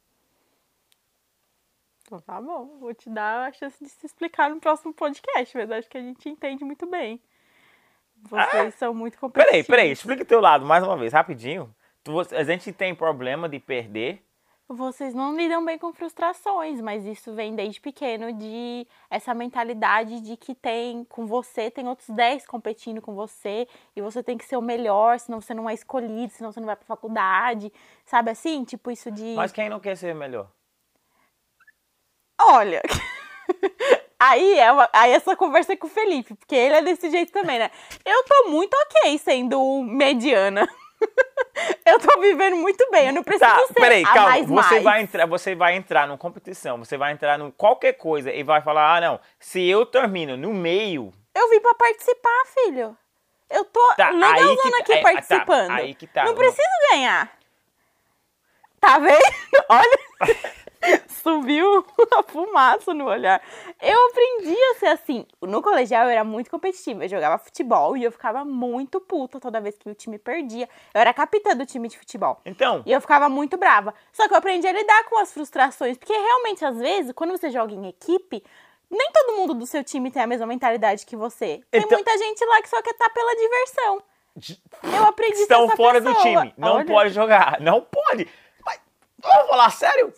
Então 2.03 2.21
tá 2.21 2.39
bom, 2.41 2.77
vou 2.79 2.93
te 2.93 3.09
dar 3.09 3.49
a 3.49 3.51
chance 3.51 3.83
de 3.83 3.89
se 3.89 4.05
explicar 4.05 4.49
no 4.49 4.61
próximo 4.61 4.93
podcast, 4.93 5.57
mas 5.57 5.69
acho 5.69 5.89
que 5.89 5.97
a 5.97 6.01
gente 6.01 6.29
entende 6.29 6.63
muito 6.63 6.89
bem. 6.89 7.21
Vocês 8.15 8.75
ah, 8.75 8.77
são 8.77 8.93
muito 8.93 9.19
competitivos. 9.19 9.67
Peraí, 9.67 9.81
peraí, 9.81 9.91
explica 9.91 10.23
o 10.23 10.25
teu 10.25 10.39
lado 10.39 10.65
mais 10.65 10.85
uma 10.85 10.95
vez, 10.95 11.11
rapidinho. 11.11 11.75
Tu, 12.01 12.17
a 12.33 12.43
gente 12.45 12.71
tem 12.71 12.95
problema 12.95 13.49
de 13.49 13.59
perder 13.59 14.25
vocês 14.67 15.13
não 15.13 15.35
lidam 15.35 15.63
bem 15.63 15.77
com 15.77 15.93
frustrações, 15.93 16.81
mas 16.81 17.05
isso 17.05 17.33
vem 17.33 17.55
desde 17.55 17.79
pequeno 17.79 18.33
de 18.33 18.85
essa 19.09 19.33
mentalidade 19.33 20.19
de 20.19 20.35
que 20.35 20.53
tem 20.53 21.05
com 21.05 21.25
você, 21.25 21.71
tem 21.71 21.87
outros 21.87 22.09
10 22.09 22.45
competindo 22.45 23.01
com 23.01 23.15
você 23.15 23.67
e 23.95 24.01
você 24.01 24.21
tem 24.21 24.37
que 24.37 24.43
ser 24.43 24.57
o 24.57 24.61
melhor, 24.61 25.19
senão 25.19 25.39
você 25.39 25.53
não 25.53 25.69
é 25.69 25.73
escolhido, 25.73 26.33
senão 26.33 26.51
você 26.51 26.59
não 26.59 26.67
vai 26.67 26.75
pra 26.75 26.85
faculdade, 26.85 27.71
sabe 28.05 28.31
assim? 28.31 28.65
Tipo 28.65 28.91
isso 28.91 29.09
de 29.09 29.35
Mas 29.35 29.53
quem 29.53 29.69
não 29.69 29.79
quer 29.79 29.95
ser 29.95 30.13
melhor? 30.13 30.49
Olha. 32.39 32.81
Aí, 34.19 34.57
é 34.57 34.71
uma, 34.71 34.89
aí 34.91 35.11
essa 35.11 35.35
conversa 35.35 35.73
é 35.73 35.75
com 35.75 35.85
o 35.85 35.89
Felipe, 35.91 36.33
porque 36.33 36.55
ele 36.55 36.73
é 36.73 36.81
desse 36.81 37.07
jeito 37.11 37.31
também, 37.31 37.59
né? 37.59 37.69
Eu 38.03 38.23
tô 38.23 38.49
muito 38.49 38.73
ok 38.73 39.15
sendo 39.19 39.83
mediana. 39.83 40.67
eu 41.85 41.99
tô 41.99 42.19
vivendo 42.19 42.55
muito 42.57 42.89
bem, 42.91 43.07
eu 43.07 43.13
não 43.13 43.23
preciso 43.23 43.49
Tá, 43.49 43.59
ser 43.67 43.73
peraí, 43.73 44.03
a 44.03 44.13
calma. 44.13 44.29
mais 44.29 44.45
Você 44.47 44.69
mais. 44.71 44.83
vai 44.83 45.01
entrar, 45.01 45.25
você 45.25 45.55
vai 45.55 45.75
entrar 45.75 46.07
numa 46.07 46.17
competição, 46.17 46.77
você 46.77 46.97
vai 46.97 47.11
entrar 47.13 47.39
em 47.39 47.51
qualquer 47.51 47.93
coisa 47.93 48.31
e 48.31 48.43
vai 48.43 48.61
falar: 48.61 48.95
"Ah, 48.97 49.01
não, 49.01 49.19
se 49.39 49.65
eu 49.67 49.85
termino 49.85 50.35
no 50.37 50.53
meio, 50.53 51.13
Eu 51.35 51.49
vim 51.49 51.59
pra 51.59 51.73
participar, 51.75 52.43
filho. 52.53 52.97
Eu 53.49 53.63
tô 53.65 53.93
Tá, 53.95 54.09
legalzona 54.09 54.77
aqui 54.79 54.91
aí- 54.93 55.01
tá, 55.03 55.11
participando. 55.13 55.71
aí 55.71 55.93
que 55.93 56.07
tá. 56.07 56.25
Não 56.25 56.33
preciso 56.35 56.67
ganhar. 56.91 57.31
Tá 58.81 58.99
vendo? 58.99 59.21
Olha. 59.69 59.99
Subiu 61.07 61.85
a 62.17 62.23
fumaça 62.23 62.93
no 62.93 63.05
olhar. 63.05 63.41
Eu 63.81 64.07
aprendi 64.09 64.55
a 64.55 64.75
ser 64.75 64.85
assim. 64.87 65.25
No 65.41 65.61
colegial 65.61 66.05
eu 66.05 66.09
era 66.11 66.23
muito 66.23 66.49
competitiva. 66.49 67.03
Eu 67.05 67.09
jogava 67.09 67.37
futebol 67.37 67.97
e 67.97 68.03
eu 68.03 68.11
ficava 68.11 68.45
muito 68.45 68.99
puta 69.01 69.39
toda 69.39 69.59
vez 69.59 69.77
que 69.77 69.89
o 69.89 69.95
time 69.95 70.17
perdia. 70.17 70.69
Eu 70.93 71.01
era 71.01 71.13
capitã 71.13 71.55
do 71.55 71.65
time 71.65 71.87
de 71.87 71.97
futebol. 71.97 72.39
então, 72.45 72.83
E 72.85 72.91
eu 72.91 73.01
ficava 73.01 73.27
muito 73.29 73.57
brava. 73.57 73.93
Só 74.13 74.27
que 74.27 74.33
eu 74.33 74.37
aprendi 74.37 74.67
a 74.67 74.71
lidar 74.71 75.03
com 75.05 75.17
as 75.19 75.33
frustrações. 75.33 75.97
Porque 75.97 76.13
realmente, 76.13 76.63
às 76.63 76.77
vezes, 76.77 77.11
quando 77.13 77.31
você 77.31 77.49
joga 77.49 77.73
em 77.73 77.87
equipe, 77.89 78.43
nem 78.89 79.11
todo 79.11 79.35
mundo 79.35 79.53
do 79.53 79.65
seu 79.65 79.83
time 79.83 80.09
tem 80.11 80.21
a 80.21 80.27
mesma 80.27 80.45
mentalidade 80.45 81.05
que 81.05 81.15
você. 81.15 81.61
Tem 81.71 81.81
Então- 81.81 81.97
muita 81.97 82.17
gente 82.17 82.45
lá 82.45 82.61
que 82.61 82.69
só 82.69 82.81
quer 82.81 82.91
estar 82.91 83.09
pela 83.09 83.35
diversão. 83.35 84.03
Eu 84.83 85.03
aprendi 85.05 85.39
estão 85.41 85.67
fora 85.71 85.99
do 85.99 86.13
pessoa. 86.13 86.41
time, 86.41 86.53
não 86.57 86.75
Olha, 86.75 86.85
pode 86.85 87.09
jogar, 87.09 87.59
não 87.59 87.81
pode. 87.81 88.29
Mas, 88.63 88.79
vamos 89.17 89.49
falar 89.49 89.71
sério? 89.71 90.13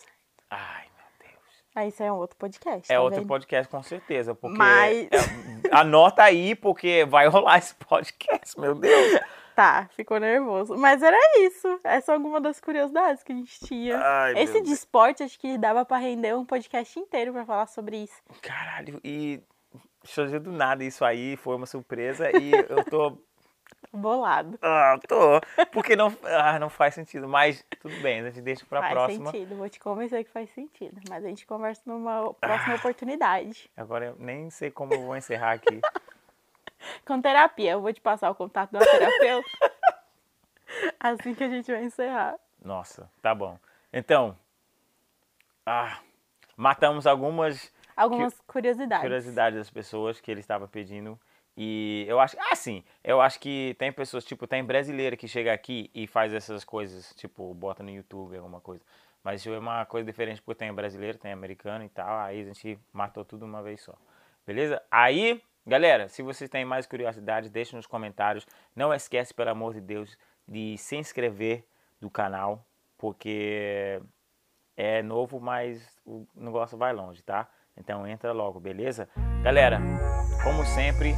Ai, 0.50 0.86
meu 0.98 1.30
Deus. 1.30 1.44
Ah, 1.76 1.86
isso 1.86 2.02
é 2.04 2.12
um 2.12 2.16
outro 2.18 2.38
podcast. 2.38 2.92
É 2.92 2.96
tá 2.96 3.02
outro 3.02 3.20
vendo? 3.20 3.28
podcast 3.28 3.70
com 3.70 3.82
certeza, 3.84 4.34
porque 4.36 4.58
Mas- 4.58 5.08
é, 5.12 5.70
anota 5.72 6.24
aí 6.24 6.56
porque 6.56 7.06
vai 7.06 7.28
rolar 7.28 7.58
esse 7.60 7.76
podcast, 7.76 8.60
meu 8.60 8.76
Deus. 8.76 9.20
Tá, 9.56 9.90
ficou 9.96 10.20
nervoso. 10.20 10.78
Mas 10.78 11.04
era 11.04 11.18
isso. 11.40 11.80
Essa 11.84 12.14
é 12.14 12.16
alguma 12.16 12.40
das 12.40 12.62
curiosidades 12.62 13.24
que 13.24 13.34
a 13.34 13.36
gente 13.36 13.60
tinha. 13.66 13.98
Ai, 13.98 14.40
Esse 14.42 14.62
de 14.62 14.72
esporte, 14.72 15.22
acho 15.22 15.38
que 15.38 15.58
dava 15.58 15.84
pra 15.84 15.98
render 15.98 16.34
um 16.34 16.46
podcast 16.46 16.98
inteiro 16.98 17.34
pra 17.34 17.46
falar 17.46 17.66
sobre 17.68 17.98
isso. 18.04 18.22
Caralho, 18.42 19.02
e 19.04 19.42
surgiu 20.06 20.40
do 20.40 20.52
nada 20.54 20.82
isso 20.86 21.04
aí, 21.04 21.36
foi 21.36 21.58
uma 21.58 21.66
surpresa 21.66 22.32
e 22.38 22.52
eu 22.70 22.86
tô 22.86 23.18
Bolado. 23.92 24.60
Ah, 24.62 25.00
tô. 25.08 25.42
Porque 25.72 25.96
não, 25.96 26.16
ah, 26.24 26.60
não 26.60 26.70
faz 26.70 26.94
sentido. 26.94 27.28
Mas 27.28 27.66
tudo 27.82 27.96
bem, 28.02 28.20
a 28.20 28.26
gente 28.26 28.42
deixa 28.42 28.66
pra 28.66 28.82
faz 28.82 28.94
próxima. 28.94 29.32
sentido. 29.32 29.56
Vou 29.56 29.70
te 29.70 29.80
convencer 29.80 30.24
que 30.24 30.32
faz 30.32 30.50
sentido. 30.52 31.00
Mas 31.10 31.24
a 31.24 31.28
gente 31.28 31.46
conversa 31.46 31.82
numa 31.86 32.34
próxima 32.36 32.76
oportunidade. 32.76 33.70
Agora 33.76 34.06
eu 34.08 34.16
nem 34.20 34.50
sei 34.50 34.70
como 34.70 34.94
eu 34.94 35.02
vou 35.02 35.18
encerrar 35.18 35.54
aqui. 35.54 35.82
Com 37.06 37.22
terapia. 37.22 37.72
Eu 37.72 37.82
vou 37.82 37.92
te 37.92 38.00
passar 38.00 38.30
o 38.30 38.36
contato 38.36 38.72
do 38.72 38.80
terapeuta. 38.80 39.50
assim 41.00 41.34
que 41.34 41.44
a 41.44 41.50
gente 41.50 41.72
vai 41.72 41.84
encerrar. 41.84 42.36
Nossa, 42.64 43.10
tá 43.22 43.34
bom. 43.34 43.58
Então, 43.92 44.38
ah, 45.66 45.98
matamos 46.56 47.08
algumas 47.08 47.72
Algumas 47.96 48.34
curiosidades. 48.48 49.02
curiosidades 49.04 49.60
das 49.60 49.70
pessoas 49.70 50.22
que 50.22 50.32
ele 50.32 50.40
estava 50.40 50.68
pedindo. 50.68 51.20
E 51.62 52.06
eu 52.08 52.22
acho, 52.22 52.38
ah, 52.40 52.56
sim, 52.56 52.86
eu 53.04 53.20
acho 53.20 53.38
que 53.38 53.76
tem 53.78 53.92
pessoas, 53.92 54.24
tipo, 54.24 54.48
tem 54.48 54.64
brasileira 54.64 55.18
que 55.18 55.28
chega 55.28 55.52
aqui 55.52 55.92
e 55.94 56.08
faz 56.08 56.34
essas 56.34 56.64
coisas, 56.64 57.14
tipo, 57.16 57.54
bota 57.54 57.84
no 57.84 57.90
YouTube 57.90 58.38
alguma 58.38 58.62
coisa. 58.62 58.82
Mas 59.22 59.42
isso 59.42 59.50
é 59.50 59.60
uma 59.60 59.86
coisa 59.86 60.06
diferente, 60.06 60.42
porque 60.42 60.58
tem 60.58 60.74
brasileiro, 60.74 61.18
tem 61.18 61.34
americano 61.34 61.84
e 61.84 61.90
tal, 61.90 62.18
aí 62.20 62.40
a 62.40 62.46
gente 62.46 62.80
matou 62.94 63.26
tudo 63.26 63.44
uma 63.44 63.62
vez 63.62 63.82
só. 63.82 63.94
Beleza? 64.48 64.82
Aí, 64.90 65.44
galera, 65.68 66.08
se 66.08 66.22
vocês 66.22 66.50
têm 66.50 66.64
mais 66.64 66.88
curiosidades, 66.88 67.50
deixem 67.50 67.76
nos 67.76 67.86
comentários. 67.86 68.48
Não 68.74 68.94
esquece, 68.94 69.34
pelo 69.34 69.50
amor 69.50 69.74
de 69.74 69.82
Deus, 69.82 70.18
de 70.48 70.78
se 70.78 70.96
inscrever 70.96 71.66
do 72.00 72.10
canal, 72.10 72.66
porque 72.98 74.02
é 74.78 75.04
novo, 75.04 75.42
mas 75.42 76.00
o 76.06 76.26
negócio 76.34 76.78
vai 76.78 76.94
longe, 76.94 77.22
tá? 77.22 77.50
Então 77.76 78.08
entra 78.08 78.32
logo, 78.32 78.62
beleza? 78.62 79.10
Galera, 79.44 79.82
como 80.42 80.66
sempre, 80.66 81.16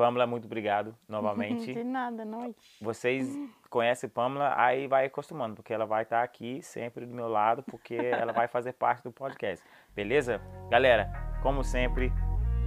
Pamela, 0.00 0.26
muito 0.26 0.46
obrigado 0.46 0.94
novamente. 1.06 1.74
De 1.74 1.84
nada, 1.84 2.24
não. 2.24 2.54
Vocês 2.80 3.38
conhecem 3.68 4.08
Pamela, 4.08 4.54
aí 4.56 4.86
vai 4.86 5.04
acostumando, 5.04 5.56
porque 5.56 5.74
ela 5.74 5.84
vai 5.84 6.04
estar 6.04 6.22
aqui 6.22 6.62
sempre 6.62 7.04
do 7.04 7.14
meu 7.14 7.28
lado, 7.28 7.62
porque 7.64 7.96
ela 7.96 8.32
vai 8.32 8.48
fazer 8.48 8.72
parte 8.72 9.02
do 9.02 9.12
podcast, 9.12 9.62
beleza? 9.94 10.40
Galera, 10.70 11.12
como 11.42 11.62
sempre, 11.62 12.10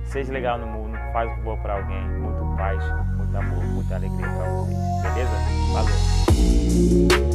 seja 0.04 0.32
legal 0.32 0.60
no 0.60 0.68
mundo, 0.68 0.96
faz 1.12 1.32
um 1.32 1.36
favor 1.38 1.58
pra 1.60 1.74
alguém, 1.74 2.08
muito 2.20 2.56
paz, 2.56 2.84
muito 3.18 3.36
amor, 3.36 3.64
muita 3.64 3.96
alegria 3.96 4.28
pra 4.28 4.52
vocês, 4.52 4.78
beleza? 5.02 5.32
Valeu! 5.74 7.33